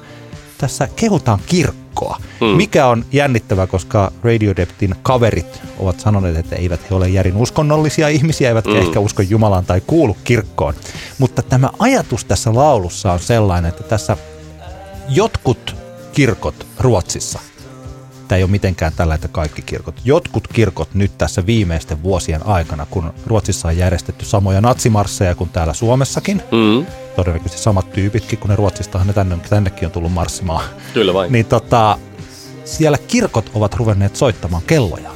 tässä 0.58 0.88
kehutaan 0.96 1.40
kirkkoa, 1.46 2.16
hmm. 2.40 2.48
mikä 2.48 2.86
on 2.86 3.04
jännittävä, 3.12 3.66
koska 3.66 4.12
Radiodeptin 4.22 4.94
kaverit 5.02 5.62
ovat 5.78 6.00
sanoneet, 6.00 6.36
että 6.36 6.56
eivät 6.56 6.90
he 6.90 6.94
ole 6.94 7.08
järin 7.08 7.36
uskonnollisia 7.36 8.08
ihmisiä, 8.08 8.48
eivätkä 8.48 8.70
hmm. 8.70 8.80
ehkä 8.80 9.00
usko 9.00 9.22
Jumalaan 9.22 9.64
tai 9.64 9.82
kuulu 9.86 10.16
kirkkoon. 10.24 10.74
Mutta 11.18 11.42
tämä 11.42 11.70
ajatus 11.78 12.24
tässä 12.24 12.54
laulussa 12.54 13.12
on 13.12 13.20
sellainen, 13.20 13.68
että 13.68 13.82
tässä 13.84 14.16
jotkut 15.11 15.76
kirkot 16.12 16.66
Ruotsissa, 16.78 17.38
tämä 18.28 18.36
ei 18.36 18.42
ole 18.42 18.50
mitenkään 18.50 18.92
tällä, 18.96 19.14
että 19.14 19.28
kaikki 19.28 19.62
kirkot, 19.62 20.00
jotkut 20.04 20.48
kirkot 20.48 20.94
nyt 20.94 21.18
tässä 21.18 21.46
viimeisten 21.46 22.02
vuosien 22.02 22.46
aikana, 22.46 22.86
kun 22.90 23.12
Ruotsissa 23.26 23.68
on 23.68 23.76
järjestetty 23.76 24.24
samoja 24.24 24.61
natsimarsseja 24.61 25.34
kuin 25.34 25.50
täällä 25.50 25.74
Suomessakin, 25.74 26.42
mm. 26.52 26.86
todennäköisesti 27.16 27.62
samat 27.62 27.92
tyypitkin, 27.92 28.38
kun 28.38 28.50
ne 28.50 28.56
Ruotsistahan 28.56 29.06
ne 29.06 29.12
tänne, 29.12 29.38
tännekin 29.48 29.86
on 29.86 29.92
tullut 29.92 30.12
marssimaan. 30.12 30.64
Kyllä 30.94 31.14
vain. 31.14 31.32
Niin 31.32 31.46
tota, 31.46 31.98
siellä 32.64 32.98
kirkot 32.98 33.50
ovat 33.54 33.74
ruvenneet 33.74 34.16
soittamaan 34.16 34.62
kelloja. 34.66 35.11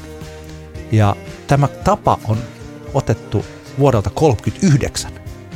Ja 0.92 1.16
tämä 1.46 1.68
tapa 1.68 2.18
on 2.28 2.38
otettu 2.94 3.44
vuodelta 3.78 4.10
1939, 4.10 5.10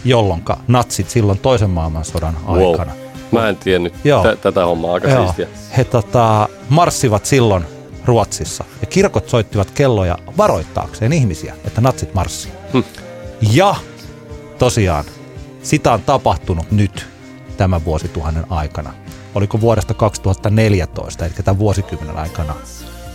jolloin 0.04 0.44
natsit 0.68 1.10
silloin 1.10 1.38
toisen 1.38 1.70
maailmansodan 1.70 2.36
wow. 2.46 2.70
aikana– 2.70 2.92
Mä 3.32 3.48
en 3.48 3.56
tiennyt 3.56 3.94
Joo. 4.04 4.22
T- 4.22 4.40
tätä 4.40 4.64
hommaa, 4.66 4.94
aika 4.94 5.08
Joo. 5.08 5.24
siistiä. 5.24 5.46
He 5.76 5.84
tota, 5.84 6.48
marssivat 6.68 7.26
silloin 7.26 7.64
Ruotsissa 8.04 8.64
ja 8.80 8.86
kirkot 8.86 9.28
soittivat 9.28 9.70
kelloja 9.70 10.18
varoittaakseen 10.36 11.12
ihmisiä, 11.12 11.54
että 11.64 11.80
natsit 11.80 12.14
marssii. 12.14 12.52
Hm. 12.72 12.80
Ja 13.52 13.74
tosiaan, 14.58 15.04
sitä 15.62 15.92
on 15.92 16.02
tapahtunut 16.02 16.70
nyt 16.70 17.06
tämän 17.56 17.84
vuosituhannen 17.84 18.44
aikana. 18.50 18.94
Oliko 19.34 19.60
vuodesta 19.60 19.94
2014, 19.94 21.26
eli 21.26 21.34
tämän 21.44 21.58
vuosikymmenen 21.58 22.16
aikana 22.16 22.54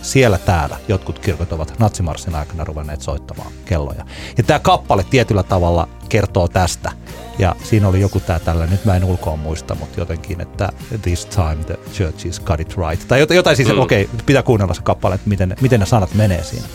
siellä 0.04 0.38
täällä 0.38 0.76
jotkut 0.88 1.18
kirkot 1.18 1.52
ovat 1.52 1.78
natsimarssin 1.78 2.34
aikana 2.34 2.64
ruvenneet 2.64 3.00
soittamaan 3.00 3.52
kelloja. 3.64 4.04
Ja 4.36 4.42
tämä 4.42 4.58
kappale 4.58 5.04
tietyllä 5.10 5.42
tavalla 5.42 5.88
kertoo 6.08 6.48
tästä. 6.48 6.92
Ja 7.38 7.56
siinä 7.62 7.88
oli 7.88 8.00
joku 8.00 8.20
tämä 8.20 8.38
tällä, 8.38 8.66
nyt 8.66 8.84
mä 8.84 8.96
en 8.96 9.04
ulkoa 9.04 9.36
muista, 9.36 9.74
mutta 9.74 10.00
jotenkin, 10.00 10.40
että 10.40 10.72
this 11.02 11.26
time 11.26 11.64
the 11.66 11.78
church 11.92 12.26
is 12.26 12.40
got 12.40 12.60
it 12.60 12.74
right. 12.76 13.08
Tai 13.08 13.26
jotain 13.30 13.56
siis, 13.56 13.68
mm. 13.68 13.78
okei, 13.78 14.04
okay, 14.04 14.16
pitää 14.26 14.42
kuunnella 14.42 14.74
se 14.74 14.82
kappale, 14.82 15.14
että 15.14 15.28
miten, 15.28 15.56
miten 15.60 15.80
ne 15.80 15.86
sanat 15.86 16.14
menee 16.14 16.42
siinä. 16.42 16.66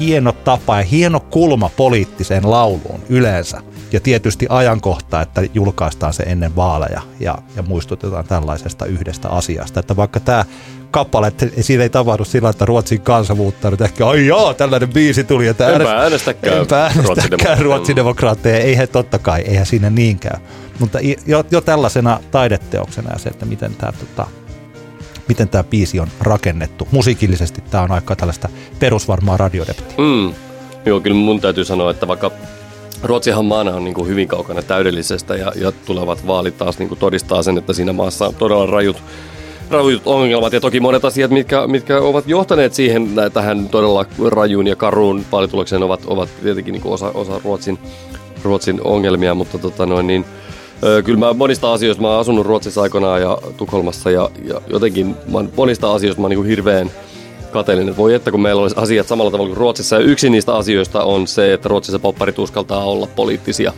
Hieno 0.00 0.32
tapa 0.32 0.76
ja 0.76 0.82
hieno 0.82 1.20
kulma 1.20 1.70
poliittiseen 1.76 2.50
lauluun 2.50 3.00
yleensä. 3.08 3.62
Ja 3.92 4.00
tietysti 4.00 4.46
ajankohta, 4.48 5.20
että 5.20 5.42
julkaistaan 5.54 6.12
se 6.12 6.22
ennen 6.22 6.56
vaaleja 6.56 7.02
ja, 7.20 7.38
ja 7.56 7.62
muistutetaan 7.62 8.24
tällaisesta 8.24 8.86
yhdestä 8.86 9.28
asiasta. 9.28 9.80
Että 9.80 9.96
vaikka 9.96 10.20
tämä 10.20 10.44
kappale, 10.90 11.26
että 11.26 11.46
siinä 11.60 11.82
ei 11.82 11.90
tapahdu 11.90 12.24
sillä, 12.24 12.48
että 12.48 12.64
Ruotsin 12.64 13.00
kansa 13.00 13.34
muuttaa 13.34 13.70
nyt 13.70 13.80
ehkä, 13.80 14.06
ai 14.08 14.26
joo, 14.26 14.54
tällainen 14.54 14.88
biisi 14.88 15.24
tuli. 15.24 15.46
Että 15.46 15.68
enpä 15.68 15.96
äänestäkään, 15.96 16.58
enpä 16.58 16.82
äänestäkään 16.82 17.58
ruotsidemokraatteja. 17.58 18.58
Eihän 18.58 18.88
totta 18.88 19.18
kai, 19.18 19.40
eihän 19.40 19.66
siinä 19.66 19.90
niinkään. 19.90 20.40
Mutta 20.78 20.98
jo, 21.26 21.44
jo 21.50 21.60
tällaisena 21.60 22.20
taideteoksena 22.30 23.12
ja 23.12 23.18
se, 23.18 23.28
että 23.28 23.46
miten 23.46 23.74
tämä 23.74 23.92
tota, 23.92 24.26
miten 25.28 25.48
tämä 25.48 25.64
biisi 25.64 26.00
on 26.00 26.08
rakennettu. 26.20 26.88
Musiikillisesti 26.90 27.60
tämä 27.70 27.82
on 27.82 27.92
aika 27.92 28.16
tällaista 28.16 28.48
perusvarmaa 28.78 29.36
radiodeptiä. 29.36 29.96
Mm. 29.98 30.34
Joo, 30.86 31.00
kyllä 31.00 31.16
mun 31.16 31.40
täytyy 31.40 31.64
sanoa, 31.64 31.90
että 31.90 32.08
vaikka 32.08 32.30
Ruotsihan 33.02 33.44
maana 33.44 33.74
on 33.74 33.84
niin 33.84 33.94
kuin 33.94 34.08
hyvin 34.08 34.28
kaukana 34.28 34.62
täydellisestä 34.62 35.36
ja, 35.36 35.52
ja 35.56 35.72
tulevat 35.72 36.26
vaalit 36.26 36.58
taas 36.58 36.78
niin 36.78 36.88
kuin 36.88 36.98
todistaa 36.98 37.42
sen, 37.42 37.58
että 37.58 37.72
siinä 37.72 37.92
maassa 37.92 38.26
on 38.26 38.34
todella 38.34 38.66
rajut 38.66 38.96
rajut 39.70 40.02
ongelmat. 40.06 40.52
Ja 40.52 40.60
toki 40.60 40.80
monet 40.80 41.04
asiat, 41.04 41.30
mitkä, 41.30 41.66
mitkä 41.66 42.00
ovat 42.00 42.28
johtaneet 42.28 42.74
siihen 42.74 43.08
tähän 43.32 43.68
todella 43.68 44.06
rajuun 44.28 44.66
ja 44.66 44.76
karuun 44.76 45.24
vaalitulokseen 45.32 45.82
ovat, 45.82 46.00
ovat 46.06 46.28
tietenkin 46.42 46.72
niin 46.72 46.82
osa, 46.86 47.10
osa 47.14 47.40
Ruotsin, 47.44 47.78
Ruotsin 48.42 48.80
ongelmia, 48.84 49.34
mutta 49.34 49.58
tota 49.58 49.86
noin, 49.86 50.06
niin, 50.06 50.24
kyllä 51.04 51.18
mä 51.18 51.32
monista 51.32 51.72
asioista, 51.72 52.02
mä 52.02 52.08
oon 52.08 52.20
asunut 52.20 52.46
Ruotsissa 52.46 52.82
aikoinaan 52.82 53.20
ja 53.20 53.38
Tukholmassa 53.56 54.10
ja, 54.10 54.30
ja 54.44 54.60
jotenkin 54.66 55.16
mä 55.32 55.44
monista 55.56 55.94
asioista 55.94 56.20
mä 56.20 56.24
oon 56.24 56.30
niin 56.30 56.46
hirveän 56.46 56.90
kateellinen. 57.50 57.96
Voi 57.96 58.14
että 58.14 58.30
kun 58.30 58.42
meillä 58.42 58.62
olisi 58.62 58.76
asiat 58.78 59.08
samalla 59.08 59.30
tavalla 59.30 59.48
kuin 59.48 59.56
Ruotsissa. 59.56 59.96
Ja 59.96 60.02
yksi 60.02 60.30
niistä 60.30 60.54
asioista 60.54 61.04
on 61.04 61.26
se, 61.26 61.52
että 61.52 61.68
Ruotsissa 61.68 61.98
popparit 61.98 62.38
uskaltaa 62.38 62.84
olla 62.84 63.08
poliittisia. 63.16 63.72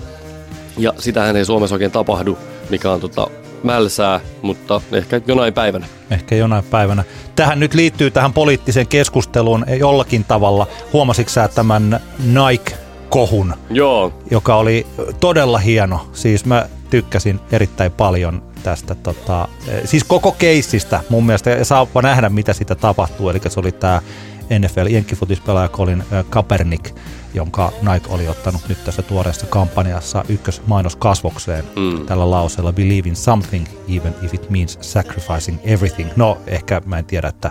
Ja 0.79 0.93
sitähän 0.99 1.37
ei 1.37 1.45
Suomessa 1.45 1.75
oikein 1.75 1.91
tapahdu, 1.91 2.39
mikä 2.71 2.91
on 2.91 3.01
tota, 3.01 3.27
mälsää, 3.63 4.21
mutta 4.43 4.81
ehkä 4.93 5.21
jonain 5.27 5.55
päivänä. 5.55 5.87
Ehkä 6.11 6.37
jonain 6.37 6.65
päivänä. 6.65 7.05
Tähän 7.37 7.61
nyt 7.61 7.75
liittyy 7.75 8.11
tähän 8.11 8.33
poliittiseen 8.33 8.87
keskusteluun 8.87 9.65
jollakin 9.79 10.25
tavalla. 10.25 10.67
Huomasitko 10.93 11.31
sä 11.31 11.49
tämän 11.49 12.01
Nike-kohun, 12.19 13.55
Joo, 13.71 14.13
joka 14.31 14.57
oli 14.57 14.87
todella 15.21 15.59
hieno. 15.59 16.09
Siis 16.13 16.45
mä 16.45 16.69
tykkäsin 16.91 17.41
erittäin 17.53 17.93
paljon 17.93 18.43
tästä, 18.61 18.95
tota, 18.95 19.49
eh, 19.69 19.81
siis 19.85 20.05
koko 20.05 20.33
keissistä 20.33 21.01
mun 21.09 21.27
mielestä, 21.27 21.51
ja 21.51 21.65
saapa 21.65 22.03
nähdä 22.03 22.29
mitä 22.29 22.53
sitä 22.53 22.75
tapahtuu. 22.75 23.31
Eli 23.31 23.41
se 23.49 23.61
oli 23.61 23.73
tämä 23.73 24.03
NFL 24.59 24.87
jenkkifutispelaaja 24.91 25.69
Colin 25.69 26.01
eh, 26.01 26.25
Kaepernick, 26.31 26.97
jonka 27.35 27.73
Nike 27.93 28.09
oli 28.09 28.29
ottanut 28.29 28.69
nyt 28.69 28.85
tässä 28.85 29.03
tuoreessa 29.03 29.47
kampanjassa 29.47 30.25
ykkösmainoskasvokseen 30.29 31.65
mm. 31.77 32.07
tällä 32.07 32.31
lauseella 32.31 32.73
Believe 32.73 33.09
in 33.09 33.17
something, 33.17 33.67
even 33.97 34.15
if 34.23 34.35
it 34.35 34.51
means 34.51 34.79
sacrificing 34.81 35.59
everything. 35.63 36.11
No, 36.17 36.39
ehkä 36.47 36.83
mä 36.85 36.99
en 36.99 37.05
tiedä, 37.05 37.29
että 37.29 37.51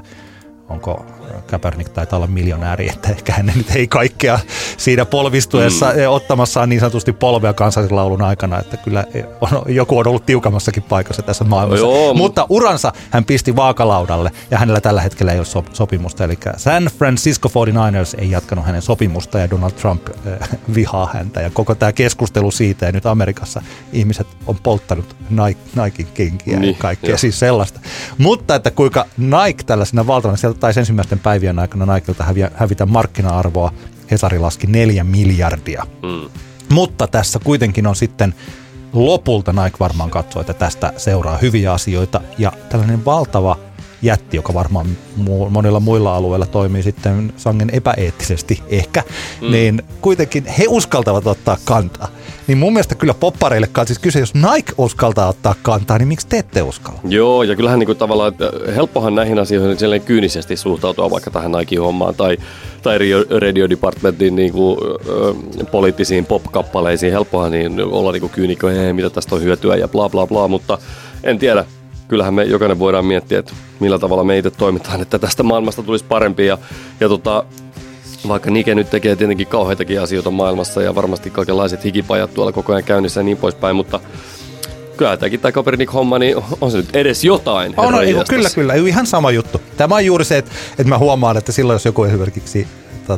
onko 0.70 1.06
Kaepernick 1.48 1.94
taitaa 1.94 2.18
olla 2.18 2.28
miljonääri, 2.28 2.90
että 2.90 3.10
ehkä 3.10 3.34
hän 3.34 3.52
nyt 3.56 3.76
ei 3.76 3.88
kaikkea 3.88 4.40
siinä 4.78 5.06
polvistuessa 5.06 5.86
mm. 5.86 5.94
ottamassaan 6.10 6.70
niin 6.70 6.80
sanotusti 6.80 7.14
polvea 7.14 7.54
kansallislaulun 7.54 8.22
aikana, 8.22 8.60
että 8.60 8.78
kyllä 8.78 9.06
on, 9.42 9.50
joku 9.68 9.98
on 9.98 10.08
ollut 10.08 10.26
tiukammassakin 10.26 10.84
paikassa 10.84 11.22
tässä 11.22 11.44
maailmassa. 11.44 11.86
No 11.86 11.92
joo. 11.92 12.14
Mutta 12.14 12.46
uransa 12.50 12.94
hän 13.10 13.26
pisti 13.26 13.56
vaakalaudalle 13.56 14.32
ja 14.52 14.58
hänellä 14.58 14.82
tällä 14.82 15.02
hetkellä 15.02 15.32
ei 15.32 15.40
ole 15.40 15.48
sop- 15.48 15.74
sopimusta, 15.74 16.24
eli 16.24 16.38
San 16.58 16.84
Francisco 16.98 17.50
49ers 17.50 18.22
ei 18.22 18.32
jatkanut 18.32 18.66
hänen 18.66 18.82
sopimusta 18.82 19.40
ja 19.40 19.50
Donald 19.50 19.72
Trump 19.72 20.08
äh, 20.10 20.50
vihaa 20.76 21.10
häntä 21.14 21.42
ja 21.42 21.50
koko 21.50 21.76
tämä 21.76 21.92
keskustelu 21.92 22.52
siitä 22.52 22.86
ja 22.86 22.92
nyt 22.92 23.06
Amerikassa 23.06 23.62
ihmiset 23.94 24.28
on 24.48 24.56
polttanut 24.64 25.16
Nike, 25.30 25.62
Nikein 25.84 26.08
kenkiä 26.14 26.60
Niin, 26.60 26.76
ja 26.76 26.82
kaikkea 26.82 27.10
joo. 27.10 27.18
siis 27.18 27.40
sellaista. 27.40 27.80
Mutta 28.18 28.56
että 28.56 28.72
kuinka 28.72 29.06
Nike 29.18 29.64
tällaisena 29.64 30.08
valtavana, 30.08 30.38
sieltä 30.38 30.60
taisi 30.60 30.80
ensimmäisten 30.80 31.19
päivien 31.20 31.60
aikana 31.60 31.94
Nikelta 31.94 32.24
häviä, 32.24 32.52
hävitä 32.56 32.86
markkina-arvoa, 32.86 33.74
Hesari 34.12 34.40
laski 34.40 34.68
neljä 34.68 35.04
miljardia. 35.04 35.86
mm. 36.04 36.30
Mutta 36.70 37.08
tässä 37.08 37.40
kuitenkin 37.44 37.88
on 37.88 37.96
sitten 37.96 38.36
lopulta 38.94 39.54
Nike 39.54 39.78
varmaan 39.80 40.10
katsoo, 40.10 40.42
että 40.42 40.54
tästä 40.54 40.94
seuraa 40.98 41.38
hyviä 41.38 41.74
asioita 41.74 42.22
ja 42.38 42.52
tällainen 42.70 43.06
valtava 43.06 43.58
jätti, 44.02 44.38
joka 44.38 44.54
varmaan 44.54 44.86
mu- 45.18 45.50
monilla 45.50 45.80
muilla 45.80 46.16
alueilla 46.16 46.46
toimii 46.46 46.84
sitten 46.84 47.34
sangen 47.38 47.70
epäeettisesti 47.74 48.64
ehkä, 48.70 49.04
mm. 49.42 49.52
niin 49.52 49.82
kuitenkin 50.02 50.46
he 50.46 50.66
uskaltavat 50.68 51.28
ottaa 51.28 51.58
kantaa. 51.66 52.08
Niin 52.48 52.58
mun 52.58 52.74
mielestä 52.74 52.96
kyllä 52.96 53.14
poppareillekaan, 53.14 53.88
siis 53.88 54.00
kyse, 54.00 54.20
jos 54.20 54.34
Nike 54.34 54.74
uskaltaa 54.78 55.28
ottaa 55.28 55.56
kantaa, 55.62 55.98
niin 55.98 56.08
miksi 56.08 56.28
te 56.28 56.38
ette 56.38 56.62
uskalla? 56.62 57.00
Joo, 57.04 57.44
ja 57.44 57.56
kyllähän 57.56 57.80
niinku 57.80 57.96
tavallaan, 57.96 58.32
että 58.32 58.52
helppohan 58.76 59.16
näihin 59.16 59.40
asioihin 59.40 59.80
silleen 59.80 60.02
kyynisesti 60.02 60.58
suhtautua 60.58 61.10
vaikka 61.10 61.32
tähän 61.32 61.52
Nike-hommaan 61.52 62.16
tai, 62.16 62.38
tai 62.82 63.00
Radio 63.42 63.70
Departmentin 63.70 64.36
niinku, 64.36 64.78
ö, 65.10 65.34
poliittisiin 65.72 66.26
pop-kappaleisiin. 66.26 67.12
Helppohan 67.12 67.52
niin 67.52 67.82
olla 67.82 68.12
niinku 68.12 68.30
kyynikko, 68.30 68.70
ei, 68.70 68.94
mitä 68.94 69.10
tästä 69.10 69.36
on 69.36 69.44
hyötyä 69.44 69.76
ja 69.76 69.88
bla 69.88 70.10
bla 70.10 70.28
bla, 70.28 70.48
mutta 70.48 70.78
en 71.24 71.40
tiedä. 71.40 71.66
Kyllähän 72.10 72.34
me 72.34 72.44
jokainen 72.44 72.80
voidaan 72.80 73.06
miettiä, 73.06 73.40
että 73.40 73.54
millä 73.80 74.00
tavalla 74.00 74.24
me 74.24 74.38
itse 74.38 74.52
toimitaan, 74.52 75.02
että 75.02 75.20
tästä 75.20 75.44
maailmasta 75.44 75.84
tulisi 75.84 76.06
parempi. 76.06 76.46
Ja, 76.46 76.58
ja 77.00 77.10
tota, 77.10 77.44
vaikka 78.28 78.52
Nike 78.52 78.76
nyt 78.76 78.90
tekee 78.90 79.16
tietenkin 79.16 79.48
kauheitakin 79.48 80.02
asioita 80.02 80.32
maailmassa 80.32 80.82
ja 80.82 80.96
varmasti 80.96 81.30
kaikenlaiset 81.30 81.84
hikipajat 81.84 82.34
tuolla 82.34 82.52
koko 82.52 82.74
ajan 82.74 82.84
käynnissä 82.84 83.20
ja 83.20 83.24
niin 83.24 83.38
poispäin, 83.38 83.76
mutta 83.76 84.00
kyllä 84.98 85.18
tämäkin 85.18 85.40
tämä 85.40 85.52
Copernic-homma, 85.52 86.20
niin 86.20 86.36
on 86.62 86.72
se 86.72 86.78
nyt 86.78 86.96
edes 86.96 87.24
jotain. 87.24 87.74
On, 87.78 88.08
jestas. 88.08 88.30
kyllä, 88.30 88.50
kyllä. 88.56 88.74
Ihan 88.74 89.06
sama 89.08 89.32
juttu. 89.32 89.62
Tämä 89.78 89.96
on 89.96 90.06
juuri 90.06 90.26
se, 90.26 90.38
että, 90.38 90.52
että 90.72 90.90
mä 90.90 90.98
huomaan, 90.98 91.38
että 91.38 91.52
silloin 91.52 91.76
jos 91.76 91.86
joku 91.86 92.04
esimerkiksi 92.04 92.68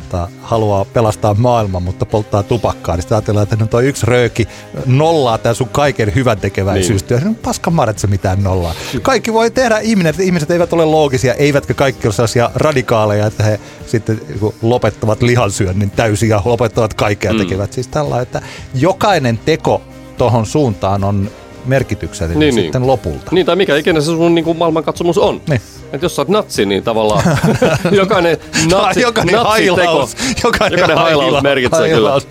tota, 0.00 0.28
haluaa 0.42 0.84
pelastaa 0.84 1.34
maailman, 1.34 1.82
mutta 1.82 2.06
polttaa 2.06 2.42
tupakkaa, 2.42 2.96
niin 2.96 3.02
sitä 3.02 3.14
ajatellaan, 3.14 3.42
että 3.42 3.56
no 3.56 3.66
toi 3.66 3.86
yksi 3.86 4.06
rööki 4.06 4.48
nollaa 4.86 5.38
tämän 5.38 5.54
sun 5.54 5.68
kaiken 5.68 6.14
hyvän 6.14 6.38
tekeväisyystyö. 6.38 7.20
Niin. 7.20 7.34
Paska 7.34 7.70
maret 7.70 7.98
se 7.98 8.06
mitään 8.06 8.42
nollaa. 8.42 8.74
Kaikki 9.02 9.32
voi 9.32 9.50
tehdä 9.50 9.78
ihminen, 9.78 10.14
ihmiset 10.20 10.50
eivät 10.50 10.72
ole 10.72 10.84
loogisia, 10.84 11.34
eivätkä 11.34 11.74
kaikki 11.74 12.06
ole 12.06 12.14
sellaisia 12.14 12.50
radikaaleja, 12.54 13.26
että 13.26 13.42
he 13.42 13.60
sitten 13.86 14.20
lopettavat 14.62 15.22
lihansyönnin 15.22 15.90
täysin 15.90 16.28
ja 16.28 16.42
lopettavat 16.44 16.94
kaikkea 16.94 17.32
mm. 17.32 17.38
tekevät. 17.38 17.72
Siis 17.72 17.88
tällä, 17.88 18.20
että 18.20 18.42
jokainen 18.74 19.38
teko 19.38 19.82
tuohon 20.18 20.46
suuntaan 20.46 21.04
on 21.04 21.30
merkityksellinen 21.66 22.38
Niin, 22.38 22.54
niin. 22.54 22.64
sitten 22.64 22.86
lopulta. 22.86 23.30
Niin, 23.30 23.46
tai 23.46 23.56
mikä 23.56 23.76
ikinä 23.76 24.00
se 24.00 24.04
sun 24.06 24.34
niin 24.34 24.44
kuin 24.44 24.58
maailmankatsomus 24.58 25.18
on. 25.18 25.40
Niin. 25.48 25.60
Että 25.92 26.04
jos 26.04 26.16
sä 26.16 26.22
oot 26.22 26.28
natsi, 26.28 26.66
niin 26.66 26.82
tavallaan 26.82 27.22
jokainen 27.90 28.38
natsi, 28.70 29.00
jokainen 29.00 29.34
natsiteko- 29.34 29.44
hailaus, 29.46 30.16
jokainen, 30.44 30.78
jokainen 30.78 30.98
hailaus 30.98 31.42
merkitsee 31.42 31.88
kyllä. 31.88 32.10
hailaus 32.10 32.26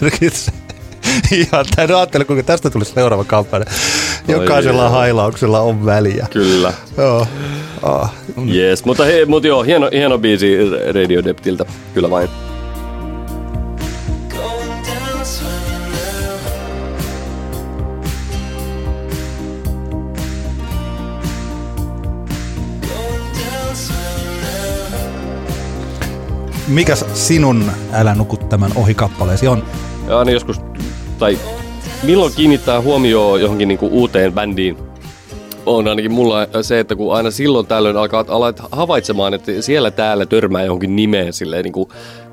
merkitsee. 0.00 0.54
Ihan, 1.32 1.64
tämän 1.76 1.96
ajattelen, 1.96 2.26
kuinka 2.26 2.42
tästä 2.42 2.70
tulisi 2.70 2.92
seuraava 2.92 3.24
kampanja. 3.24 3.66
Jokaisella 4.28 4.82
joo. 4.82 4.90
hailauksella 4.90 5.60
on 5.60 5.86
väliä. 5.86 6.26
Kyllä. 6.30 6.72
Joo. 6.96 7.26
Oh. 7.82 8.10
Yes, 8.54 8.84
mutta, 8.84 9.04
he, 9.04 9.24
mutta 9.24 9.48
joo, 9.48 9.62
hieno, 9.62 9.88
hieno 9.92 10.18
biisi 10.18 10.56
Radio 10.94 11.24
Deptiltä, 11.24 11.64
kyllä 11.94 12.10
vain. 12.10 12.28
Mikäs 26.70 27.04
sinun 27.14 27.64
Älä 27.92 28.14
nuku 28.14 28.36
tämän 28.36 28.72
ohikappaleesi 28.76 29.48
on? 29.48 29.64
Ja 30.08 30.18
aina 30.18 30.30
joskus, 30.30 30.60
tai 31.18 31.38
milloin 32.02 32.32
kiinnittää 32.36 32.80
huomioon 32.80 33.40
johonkin 33.40 33.68
niinku 33.68 33.86
uuteen 33.86 34.32
bändiin, 34.32 34.76
on 35.66 35.88
ainakin 35.88 36.12
mulla 36.12 36.46
se, 36.62 36.80
että 36.80 36.96
kun 36.96 37.14
aina 37.14 37.30
silloin 37.30 37.66
tällöin 37.66 37.96
alkaa 37.96 38.24
alat 38.28 38.62
havaitsemaan, 38.72 39.34
että 39.34 39.62
siellä 39.62 39.90
täällä 39.90 40.26
törmää 40.26 40.64
johonkin 40.64 40.96
nimeen 40.96 41.32
silleen 41.32 41.64
niin 41.64 41.72
kuin 41.72 41.88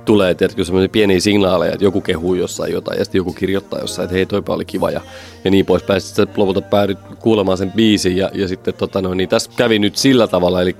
tulee, 0.06 0.34
tiedätkö, 0.34 0.66
semmoisia 0.66 0.90
pieniä 0.90 1.20
signaaleja, 1.20 1.74
että 1.74 1.86
joku 1.86 2.02
kehuu 2.02 2.36
jossain 2.36 2.74
jotain 2.74 3.00
ja 3.00 3.06
sitten 3.06 3.20
joku 3.20 3.34
kirjoittaa 3.34 3.80
jossain, 3.80 4.04
että 4.04 4.16
hei 4.16 4.26
toipa 4.26 4.54
oli 4.54 4.66
kiva 4.66 4.92
ja, 4.92 5.02
ja 5.44 5.52
niin 5.52 5.66
poispäin. 5.66 6.02
Sitten 6.02 6.28
lopulta 6.36 6.62
päädyt 6.62 7.00
kuulemaan 7.20 7.58
sen 7.58 7.72
biisin 7.72 8.18
ja, 8.18 8.32
ja 8.34 8.48
sitten 8.48 8.74
tota 8.74 9.02
noin, 9.02 9.18
niin 9.18 9.30
tässä 9.30 9.52
kävi 9.58 9.80
nyt 9.80 9.96
sillä 9.96 10.28
tavalla, 10.28 10.62
eli 10.62 10.76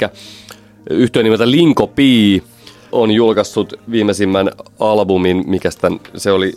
yhtiö 0.90 1.24
nimeltä 1.24 1.52
Linko 1.52 1.88
P 1.88 1.98
on 2.92 3.12
julkaissut 3.12 3.74
viimeisimmän 3.92 4.52
albumin, 4.80 5.44
mikä 5.48 5.70
se 6.18 6.32
oli 6.32 6.54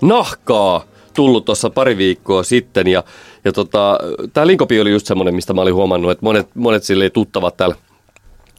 Nahkaa 0.00 0.84
tullut 1.14 1.44
tuossa 1.44 1.70
pari 1.70 1.96
viikkoa 1.96 2.42
sitten. 2.42 2.86
Ja, 2.86 3.04
ja 3.44 3.52
tota, 3.52 3.98
tämä 4.32 4.46
Linkopi 4.46 4.80
oli 4.80 4.90
just 4.90 5.06
semmoinen, 5.06 5.34
mistä 5.34 5.54
mä 5.54 5.60
olin 5.60 5.74
huomannut, 5.74 6.10
että 6.10 6.24
monet, 6.24 6.48
monet 6.54 6.84
silleen 6.84 7.12
tuttavat 7.12 7.56
täällä 7.56 7.74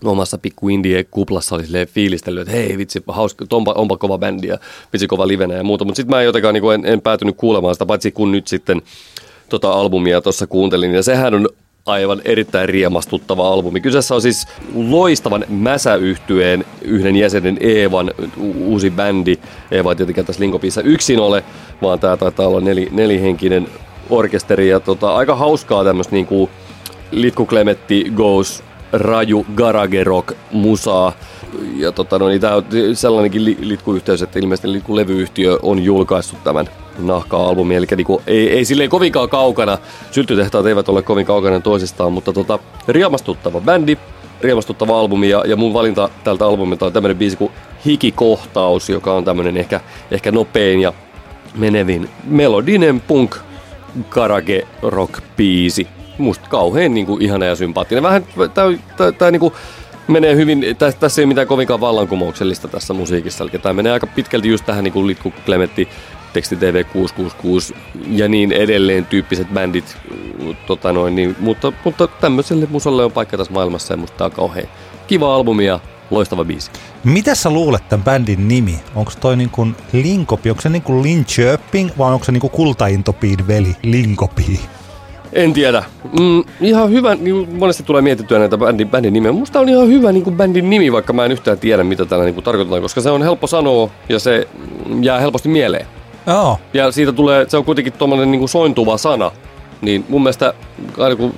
omassa 0.04 0.38
pikku 0.38 0.70
indie 0.70 1.04
kuplassa 1.04 1.56
oli 1.56 1.66
silleen 1.66 1.88
fiilistellyt, 1.88 2.42
että 2.42 2.52
hei 2.52 2.78
vitsi, 2.78 3.04
hauska, 3.08 3.46
onpa, 3.52 3.72
onpa 3.72 3.98
kova 3.98 4.18
bändi 4.18 4.48
ja 4.48 4.58
vitsi 4.94 5.08
kova 5.08 5.28
livenä 5.28 5.54
ja 5.54 5.64
muuta, 5.64 5.86
mutta 5.86 5.96
sitten 5.96 6.16
mä 6.16 6.22
en 6.22 6.26
jotenkaan 6.26 6.54
niin 6.54 6.74
en, 6.74 6.86
en, 6.86 7.02
päätynyt 7.02 7.38
kuulemaan 7.38 7.76
sitä, 7.76 7.86
paitsi 7.86 8.12
kun 8.12 8.32
nyt 8.32 8.48
sitten 8.48 8.82
tota 9.50 9.72
albumia 9.72 10.22
tuossa 10.22 10.48
kuuntelin. 10.48 10.94
Ja 10.94 11.04
sehän 11.04 11.34
on 11.34 11.50
aivan 11.88 12.22
erittäin 12.26 12.70
riemastuttava 12.70 13.54
albumi. 13.54 13.82
Kyseessä 13.82 14.16
on 14.16 14.22
siis 14.22 14.48
loistavan 14.76 15.46
mäsäyhtyeen 15.50 16.66
yhden 16.82 17.16
jäsenen 17.16 17.58
Eevan 17.60 18.12
uusi 18.58 18.90
bändi. 18.92 19.38
Eeva 19.72 19.92
ei 19.92 19.96
tietenkään 19.96 20.28
tässä 20.28 20.42
Linkopissa 20.42 20.82
yksin 20.82 21.20
ole, 21.20 21.44
vaan 21.82 22.00
tämä 22.00 22.18
taitaa 22.18 22.48
olla 22.48 22.62
neli, 22.62 22.88
nelihenkinen 22.92 23.68
orkesteri 24.10 24.70
ja 24.70 24.80
tota, 24.80 25.16
aika 25.16 25.36
hauskaa 25.36 25.84
tämmöistä 25.84 26.16
niinku 26.16 26.50
Litku 27.12 27.46
Klemetti 27.46 28.12
Goes 28.16 28.64
raju 28.92 29.46
garage 29.56 30.04
rock 30.04 30.34
musaa. 30.52 31.14
Ja 31.76 31.92
tota, 31.92 32.20
no, 32.20 32.28
niin 32.28 32.42
tämä 32.42 32.56
on 32.56 32.66
sellainenkin 32.94 33.46
li- 33.46 33.58
litkuyhteys, 33.60 34.22
että 34.22 34.40
ilmeisesti 34.40 34.72
Litku-levyyhtiö 34.72 35.60
on 35.62 35.84
julkaissut 35.84 36.44
tämän 36.44 36.70
nahka-albumi. 37.00 37.76
Eli 37.76 37.86
niinku, 37.96 38.22
ei, 38.28 38.50
ei 38.50 38.66
silleen 38.66 38.90
kovinkaan 38.90 39.30
kaukana, 39.30 39.78
syltytehtaat 40.12 40.66
eivät 40.66 40.90
ole 40.90 41.02
kovin 41.02 41.26
kaukana 41.26 41.60
toisistaan, 41.60 42.14
mutta 42.14 42.34
tota, 42.34 42.60
riemastuttava 42.88 43.62
bändi, 43.62 43.98
riemastuttava 44.42 45.00
albumi 45.00 45.30
ja, 45.30 45.44
ja 45.46 45.56
mun 45.56 45.74
valinta 45.74 46.10
tältä 46.24 46.46
albumilta 46.46 46.86
on 46.86 46.94
tämmöinen 46.94 47.18
biisi 47.18 47.38
kuin 47.38 47.52
Hikikohtaus, 47.86 48.90
joka 48.90 49.14
on 49.14 49.26
tämmöinen 49.26 49.58
ehkä, 49.58 49.82
ehkä 50.12 50.32
nopein 50.32 50.80
ja 50.80 50.94
menevin 51.56 52.10
melodinen 52.24 53.02
punk 53.02 53.36
karage 54.10 54.68
rock 54.82 55.24
biisi. 55.38 55.88
Musta 56.18 56.50
kauhean 56.50 56.94
niinku 56.94 57.18
ihana 57.22 57.46
ja 57.46 57.56
sympaattinen. 57.56 58.04
Vähän 58.04 58.26
tämä 59.18 59.32
niinku 59.32 59.54
menee 60.08 60.36
hyvin, 60.36 60.66
tä, 60.78 60.92
tässä 60.92 61.22
ei 61.22 61.24
ole 61.24 61.28
mitään 61.28 61.48
kovinkaan 61.48 61.82
vallankumouksellista 61.82 62.68
tässä 62.68 62.94
musiikissa. 62.94 63.44
Eli 63.44 63.52
tämä 63.52 63.74
menee 63.74 63.92
aika 63.92 64.08
pitkälti 64.08 64.50
just 64.50 64.66
tähän 64.66 64.84
niinku 64.84 65.08
Litku 65.08 65.34
Klemetti, 65.46 65.88
Teksti 66.34 66.56
TV 66.56 66.84
666 66.94 67.76
ja 68.08 68.28
niin 68.28 68.52
edelleen 68.52 69.06
tyyppiset 69.06 69.48
bändit. 69.54 69.98
Tota 70.68 70.94
noin, 70.94 71.16
niin, 71.16 71.36
mutta, 71.40 71.74
mutta 71.84 72.08
tämmöiselle 72.08 72.68
musalle 72.70 73.06
on 73.06 73.12
paikka 73.12 73.38
tässä 73.38 73.54
maailmassa 73.54 73.94
ja 73.94 73.98
musta 73.98 74.18
tää 74.18 74.26
on 74.26 74.32
kauhean 74.32 74.68
kiva 75.08 75.36
albumi 75.36 75.66
ja 75.66 75.80
loistava 76.12 76.46
biisi. 76.46 76.72
Mitä 77.04 77.36
sä 77.36 77.50
luulet 77.50 77.90
tämän 77.90 78.04
bändin 78.04 78.48
nimi? 78.48 78.80
Onko 78.96 79.12
toi 79.20 79.38
niin 79.38 79.50
kuin 79.50 79.76
Linkopi, 79.94 80.50
onko 80.50 80.62
se 80.62 80.70
niin 80.70 80.82
kuin 80.82 81.04
Linköping 81.04 81.90
vai 81.98 82.14
onko 82.14 82.26
se 82.26 82.32
niin 82.32 82.42
kuin 82.42 82.52
Kultaintopiin 82.52 83.48
veli 83.48 83.76
Linkopi? 83.84 84.60
En 85.34 85.54
tiedä. 85.54 85.84
Mm, 86.20 86.44
ihan 86.62 86.92
hyvä, 86.92 87.16
niin 87.16 87.56
monesti 87.58 87.84
tulee 87.84 88.02
mietittyä 88.02 88.40
näitä 88.40 88.58
bändin, 88.58 88.90
bändin 88.90 89.14
nimiä. 89.14 89.32
Musta 89.32 89.60
on 89.60 89.70
ihan 89.70 89.88
hyvä 89.88 90.12
niin 90.12 90.24
kuin 90.24 90.36
bändin 90.36 90.70
nimi, 90.70 90.92
vaikka 90.92 91.14
mä 91.14 91.26
en 91.26 91.32
yhtään 91.32 91.58
tiedä, 91.60 91.84
mitä 91.84 92.06
tällä 92.06 92.26
niin 92.26 92.34
kuin 92.34 92.44
tarkoitetaan, 92.44 92.82
koska 92.82 93.02
se 93.02 93.10
on 93.10 93.24
helppo 93.24 93.48
sanoa 93.48 93.90
ja 94.10 94.20
se 94.20 94.48
jää 95.02 95.20
helposti 95.20 95.50
mieleen. 95.50 95.86
Joo. 96.28 96.60
Ja 96.74 96.92
siitä 96.92 97.12
tulee, 97.12 97.46
se 97.50 97.58
on 97.58 97.66
kuitenkin 97.66 97.94
tuommoinen 97.94 98.32
niin 98.32 98.40
kuin 98.40 98.50
sointuva 98.50 98.98
sana. 98.98 99.32
Niin 99.82 100.06
mun 100.10 100.24
mielestä, 100.24 100.54
aina 100.98 101.16
kun, 101.16 101.34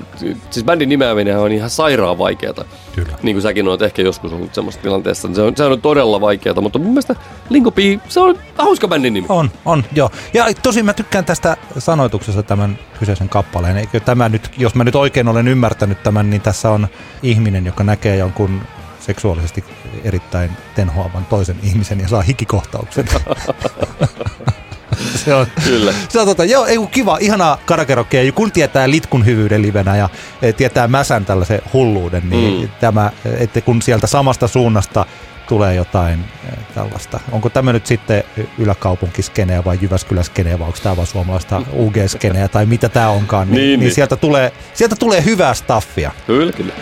siis 0.49 0.65
bändin 0.65 0.89
nimeäminen 0.89 1.39
on 1.39 1.51
ihan 1.51 1.69
sairaan 1.69 2.17
vaikeata. 2.17 2.65
Kyllä. 2.95 3.17
Niin 3.23 3.35
kuin 3.35 3.41
säkin 3.41 3.67
olet 3.67 3.81
ehkä 3.81 4.01
joskus 4.01 4.33
ollut 4.33 4.53
semmoisessa 4.53 4.83
tilanteessa, 4.83 5.27
niin 5.27 5.35
se 5.35 5.41
on, 5.41 5.57
se 5.57 5.63
on 5.63 5.81
todella 5.81 6.21
vaikeata, 6.21 6.61
mutta 6.61 6.79
mun 6.79 6.87
mielestä 6.87 7.15
Linkopi, 7.49 7.99
se 8.07 8.19
on 8.19 8.35
hauska 8.57 8.87
bändin 8.87 9.13
nimi. 9.13 9.25
On, 9.29 9.51
on, 9.65 9.83
joo. 9.95 10.11
Ja 10.33 10.45
tosi 10.63 10.83
mä 10.83 10.93
tykkään 10.93 11.25
tästä 11.25 11.57
sanoituksesta 11.77 12.43
tämän 12.43 12.79
kyseisen 12.99 13.29
kappaleen. 13.29 13.77
Eikö 13.77 13.99
tämä 13.99 14.29
nyt, 14.29 14.51
jos 14.57 14.75
mä 14.75 14.83
nyt 14.83 14.95
oikein 14.95 15.27
olen 15.27 15.47
ymmärtänyt 15.47 16.03
tämän, 16.03 16.29
niin 16.29 16.41
tässä 16.41 16.69
on 16.69 16.87
ihminen, 17.23 17.65
joka 17.65 17.83
näkee 17.83 18.15
jonkun 18.15 18.61
seksuaalisesti 18.99 19.63
erittäin 20.03 20.51
tenhoavan 20.75 21.25
toisen 21.25 21.59
ihmisen 21.63 21.99
ja 21.99 22.07
saa 22.07 22.21
hikikohtauksen. 22.21 23.05
se 25.25 25.33
on, 25.33 25.47
Kyllä. 25.63 25.93
se 26.09 26.19
on 26.19 26.27
tota, 26.27 26.45
joo, 26.45 26.65
ei 26.65 26.77
kiva, 26.91 27.17
ihanaa 27.21 27.57
karakerokkeja. 27.65 28.31
Kun 28.31 28.51
tietää 28.51 28.89
litkun 28.89 29.25
hyvyyden 29.25 29.61
livenä 29.61 29.95
ja 29.97 30.09
eh, 30.41 30.55
tietää 30.55 30.87
mäsän 30.87 31.25
tällaisen 31.25 31.61
hulluuden, 31.73 32.29
niin 32.29 32.61
Mm. 32.61 32.69
tämä, 32.79 33.11
eh, 33.25 33.41
että 33.41 33.61
kun 33.61 33.81
sieltä 33.81 34.07
samasta 34.07 34.47
suunnasta 34.47 35.05
tulee 35.47 35.75
jotain 35.75 36.19
eh, 36.19 36.57
tällaista. 36.75 37.19
Onko 37.31 37.49
tämä 37.49 37.73
nyt 37.73 37.85
sitten 37.85 38.23
yläkaupunkiskeneä 38.57 39.65
vai 39.65 39.77
Jyväskyläskeneä 39.81 40.59
vai 40.59 40.67
onko 40.67 40.79
tämä 40.83 40.95
vaan 40.95 41.07
suomalaista 41.07 41.61
UG-skeneä 41.83 42.47
tai 42.47 42.65
mitä 42.65 42.89
tämä 42.89 43.09
onkaan, 43.09 43.47
niin, 43.47 43.55
Niin, 43.55 43.61
niin, 43.61 43.69
niin 43.79 43.79
niin. 43.79 43.95
sieltä, 43.95 44.15
tulee, 44.15 44.51
sieltä 44.73 44.95
tulee 44.95 45.25
hyvää 45.25 45.53
staffia. 45.53 46.11
Kyllä, 46.27 46.51
kyllä. 46.51 46.73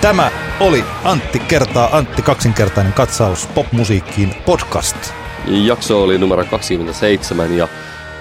Tämä 0.00 0.30
oli 0.60 0.84
Antti 1.04 1.38
kertaa 1.38 1.96
Antti 1.96 2.22
kaksinkertainen 2.22 2.92
katsaus 2.92 3.46
popmusiikkiin 3.46 4.34
podcast. 4.46 4.96
Jakso 5.46 6.02
oli 6.02 6.18
numero 6.18 6.44
27 6.44 7.56
ja 7.56 7.68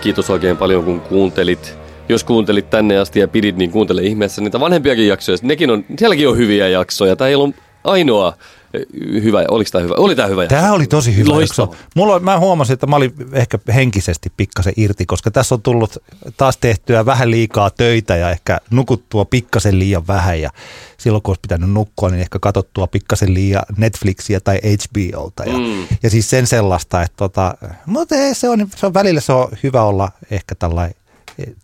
kiitos 0.02 0.30
oikein 0.30 0.58
paljon 0.58 0.84
kun 0.84 1.02
kuuntelit. 1.02 1.78
Jos 2.10 2.24
kuuntelit 2.24 2.70
tänne 2.70 2.98
asti 2.98 3.20
ja 3.20 3.28
pidit, 3.28 3.56
niin 3.56 3.72
kuuntele 3.72 4.02
ihmeessä 4.02 4.42
niitä 4.42 4.60
vanhempiakin 4.60 5.08
jaksoja. 5.08 5.38
Nekin 5.42 5.70
on, 5.72 5.86
sielläkin 6.00 6.30
on 6.30 6.38
hyviä 6.38 6.68
jaksoja. 6.68 7.16
Tämä 7.16 7.28
ei 7.28 7.36
ollut 7.36 7.56
ainoa 7.84 8.34
eh, 8.74 8.82
hyvä. 9.24 9.46
Oliko 9.48 9.70
tämä 9.72 9.84
hyvä? 9.84 9.94
Oli 9.98 10.16
tämä 10.16 10.28
hyvä 10.28 10.44
jakso. 10.44 10.56
Tämä 10.56 10.74
oli 10.74 10.88
tosi 10.88 11.16
hyvä 11.16 11.30
Loistava. 11.30 11.72
jakso. 11.72 11.86
Mulla, 11.96 12.20
mä 12.20 12.40
huomasin, 12.40 12.74
että 12.74 12.88
mä 12.88 12.96
olin 12.96 13.14
ehkä 13.34 13.60
henkisesti 13.74 14.32
pikkasen 14.38 14.74
irti, 14.78 15.06
koska 15.06 15.32
tässä 15.32 15.56
on 15.56 15.62
tullut 15.62 15.98
taas 16.38 16.58
tehtyä 16.58 17.06
vähän 17.06 17.32
liikaa 17.32 17.70
töitä 17.70 18.16
ja 18.16 18.30
ehkä 18.32 18.58
nukuttua 18.72 19.26
pikkasen 19.26 19.80
liian 19.80 20.08
vähän. 20.08 20.42
Ja 20.42 20.50
silloin 20.98 21.22
kun 21.22 21.30
olisi 21.32 21.42
pitänyt 21.42 21.70
nukkua, 21.72 22.10
niin 22.10 22.22
ehkä 22.22 22.40
katsottua 22.40 22.88
pikkasen 22.88 23.34
liian 23.34 23.64
Netflixiä 23.78 24.40
tai 24.40 24.60
HBOta. 24.64 25.44
Ja, 25.44 25.58
Mm. 25.58 25.88
ja 26.04 26.10
siis 26.10 26.30
sen 26.30 26.48
sellaista, 26.48 27.02
että 27.02 27.18
tota, 27.18 27.54
mutta 27.86 28.16
ei, 28.16 28.36
se, 28.36 28.50
on, 28.50 28.68
se 28.76 28.86
on 28.86 28.94
välillä 28.94 29.22
se 29.22 29.34
on 29.34 29.48
hyvä 29.64 29.84
olla 29.84 30.12
ehkä 30.32 30.56
tällainen 30.56 30.96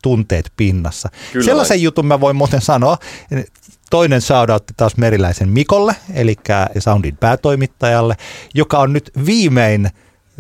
tunteet 0.02 0.52
pinnassa. 0.58 1.10
Kyllä 1.34 1.46
Sellaisen 1.46 1.82
jutun 1.82 2.06
mä 2.06 2.20
voin 2.20 2.36
muuten 2.36 2.62
sanoa. 2.62 2.98
Toinen 3.90 4.22
shoutoutti 4.22 4.74
taas 4.78 4.98
Meriläisen 4.98 5.50
Mikolle, 5.50 5.96
eli 6.14 6.36
Soundin 6.80 7.18
päätoimittajalle, 7.18 8.16
joka 8.54 8.80
on 8.80 8.94
nyt 8.94 9.12
viimein, 9.26 9.90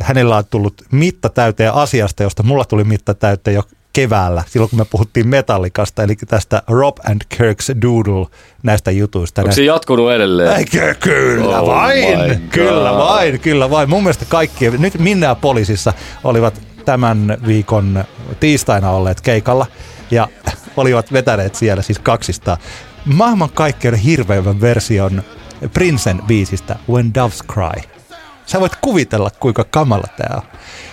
hänellä 0.01 0.37
on 0.37 0.43
tullut 0.49 0.81
mitta 0.91 1.29
täyteen 1.29 1.73
asiasta, 1.73 2.23
josta 2.23 2.43
mulla 2.43 2.65
tuli 2.65 2.83
mitta 2.83 3.13
täyteen 3.13 3.55
jo 3.55 3.63
keväällä, 3.95 4.43
silloin 4.47 4.69
kun 4.69 4.79
me 4.79 4.85
puhuttiin 4.85 5.27
Metallikasta, 5.27 6.03
eli 6.03 6.15
tästä 6.15 6.63
Rob 6.67 6.97
and 7.09 7.21
Kirk's 7.33 7.81
Doodle 7.81 8.27
näistä 8.63 8.91
jutuista. 8.91 9.41
Onko 9.41 9.53
se 9.53 9.63
jatkunut 9.63 10.11
edelleen? 10.11 10.57
Eikö, 10.57 10.95
kyllä 10.99 11.61
Oh 11.61 11.67
vain, 11.67 12.49
kyllä 12.49 12.97
vain, 12.97 13.39
kyllä 13.39 13.69
vain. 13.69 13.89
Mun 13.89 14.03
mielestä 14.03 14.25
kaikki, 14.29 14.69
nyt 14.69 14.99
Minneapolisissa 14.99 15.93
olivat 16.23 16.61
tämän 16.85 17.37
viikon 17.47 18.03
tiistaina 18.39 18.89
olleet 18.89 19.21
keikalla 19.21 19.65
ja 20.11 20.27
olivat 20.77 21.13
vetäneet 21.13 21.55
siellä 21.55 21.81
siis 21.81 21.99
kaksista 21.99 22.57
maailmankaikkeuden 23.05 23.99
hirveimmän 23.99 24.61
version 24.61 25.23
Prinsen 25.73 26.21
biisistä 26.27 26.75
When 26.89 27.13
Doves 27.13 27.43
Cry. 27.53 27.81
Sä 28.45 28.59
voit 28.59 28.75
kuvitella, 28.81 29.29
kuinka 29.39 29.63
kamala 29.63 30.07
tää 30.17 30.33
on. 30.35 30.41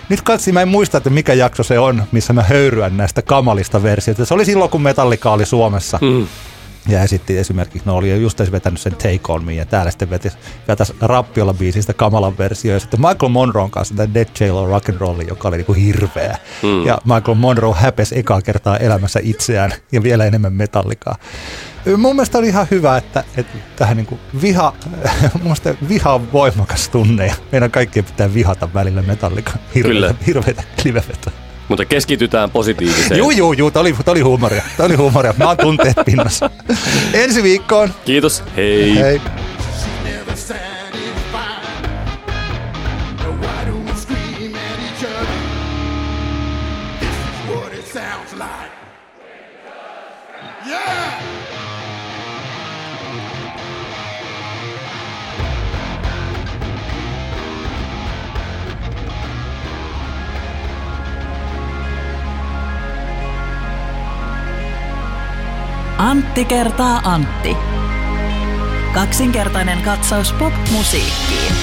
Nyt 0.09 0.21
katsi, 0.21 0.51
mä 0.51 0.61
en 0.61 0.67
muista, 0.67 0.97
että 0.97 1.09
mikä 1.09 1.33
jakso 1.33 1.63
se 1.63 1.79
on, 1.79 2.03
missä 2.11 2.33
mä 2.33 2.43
höyryän 2.43 2.97
näistä 2.97 3.21
kamalista 3.21 3.83
versioista. 3.83 4.25
Se 4.25 4.33
oli 4.33 4.45
silloin, 4.45 4.69
kun 4.69 4.81
Metallica 4.81 5.31
oli 5.31 5.45
Suomessa. 5.45 5.99
Mm. 6.01 6.27
Ja 6.87 7.03
esitti 7.03 7.37
esimerkiksi, 7.37 7.81
no 7.85 7.95
oli 7.95 8.09
jo 8.09 8.15
just 8.15 8.39
vetänyt 8.51 8.79
sen 8.79 8.95
Take 8.95 9.19
On 9.27 9.45
Me, 9.45 9.53
ja 9.53 9.65
täällä 9.65 9.91
sitten 9.91 10.09
vetäisi, 10.09 10.37
vetäisi 10.67 10.93
Rappiolla 11.01 11.53
biisistä 11.53 11.93
kamalan 11.93 12.37
versio, 12.37 12.73
ja 12.73 12.79
sitten 12.79 12.99
Michael 12.99 13.29
Monroe 13.29 13.69
kanssa 13.69 13.95
tämä 13.95 14.13
Dead 14.13 14.27
Jail 14.39 14.55
on 14.55 14.69
Rock 14.69 14.89
and 14.89 14.97
Roll, 14.97 15.21
joka 15.27 15.47
oli 15.47 15.57
niinku 15.57 15.73
hirveä. 15.73 16.37
Mm. 16.63 16.85
Ja 16.85 16.97
Michael 17.05 17.35
Monroe 17.35 17.75
häpesi 17.77 18.19
ekaa 18.19 18.41
kertaa 18.41 18.77
elämässä 18.77 19.19
itseään, 19.23 19.73
ja 19.91 20.03
vielä 20.03 20.25
enemmän 20.25 20.53
metallikaa. 20.53 21.15
Mun 21.97 22.15
mielestä 22.15 22.37
oli 22.37 22.47
ihan 22.47 22.67
hyvä, 22.71 22.97
että, 22.97 23.23
että 23.37 23.57
tähän 23.75 23.97
niinku 23.97 24.19
viha, 24.41 24.73
mun 25.33 25.43
mielestä 25.43 25.75
viha 25.89 26.13
on 26.13 26.31
voimakas 26.31 26.89
tunne, 26.89 27.27
ja 27.27 27.35
meidän 27.51 27.71
kaikkien 27.71 28.05
pitää 28.05 28.33
vihata 28.33 28.73
välillä 28.73 29.01
metallikaa. 29.01 29.55
Hirveitä, 29.75 30.15
hirveitä 30.27 30.63
livevetoja. 30.83 31.42
Mutta 31.73 31.85
keskitytään 31.85 32.51
positiiviseen. 32.51 33.17
Juu, 33.17 33.31
juu, 33.31 33.53
juu, 33.53 33.71
tää 33.71 33.81
oli, 33.81 33.95
tää 34.05 34.11
oli 34.11 34.21
huumoria. 34.21 34.63
Tää 34.77 34.85
oli 34.85 34.95
huumoria. 34.95 35.33
Mä 35.37 35.47
oon 35.47 35.57
tunteet 35.57 35.95
pinnassa. 36.05 36.49
Ensi 37.13 37.43
viikkoon. 37.43 37.93
Kiitos. 38.05 38.43
Hei. 38.55 38.99
Hei. 38.99 39.21
Antti 66.13 66.45
kertaa 66.45 67.01
Antti. 67.03 67.57
Kaksinkertainen 68.93 69.81
katsaus 69.81 70.33
pop-musiikkiin. 70.33 71.53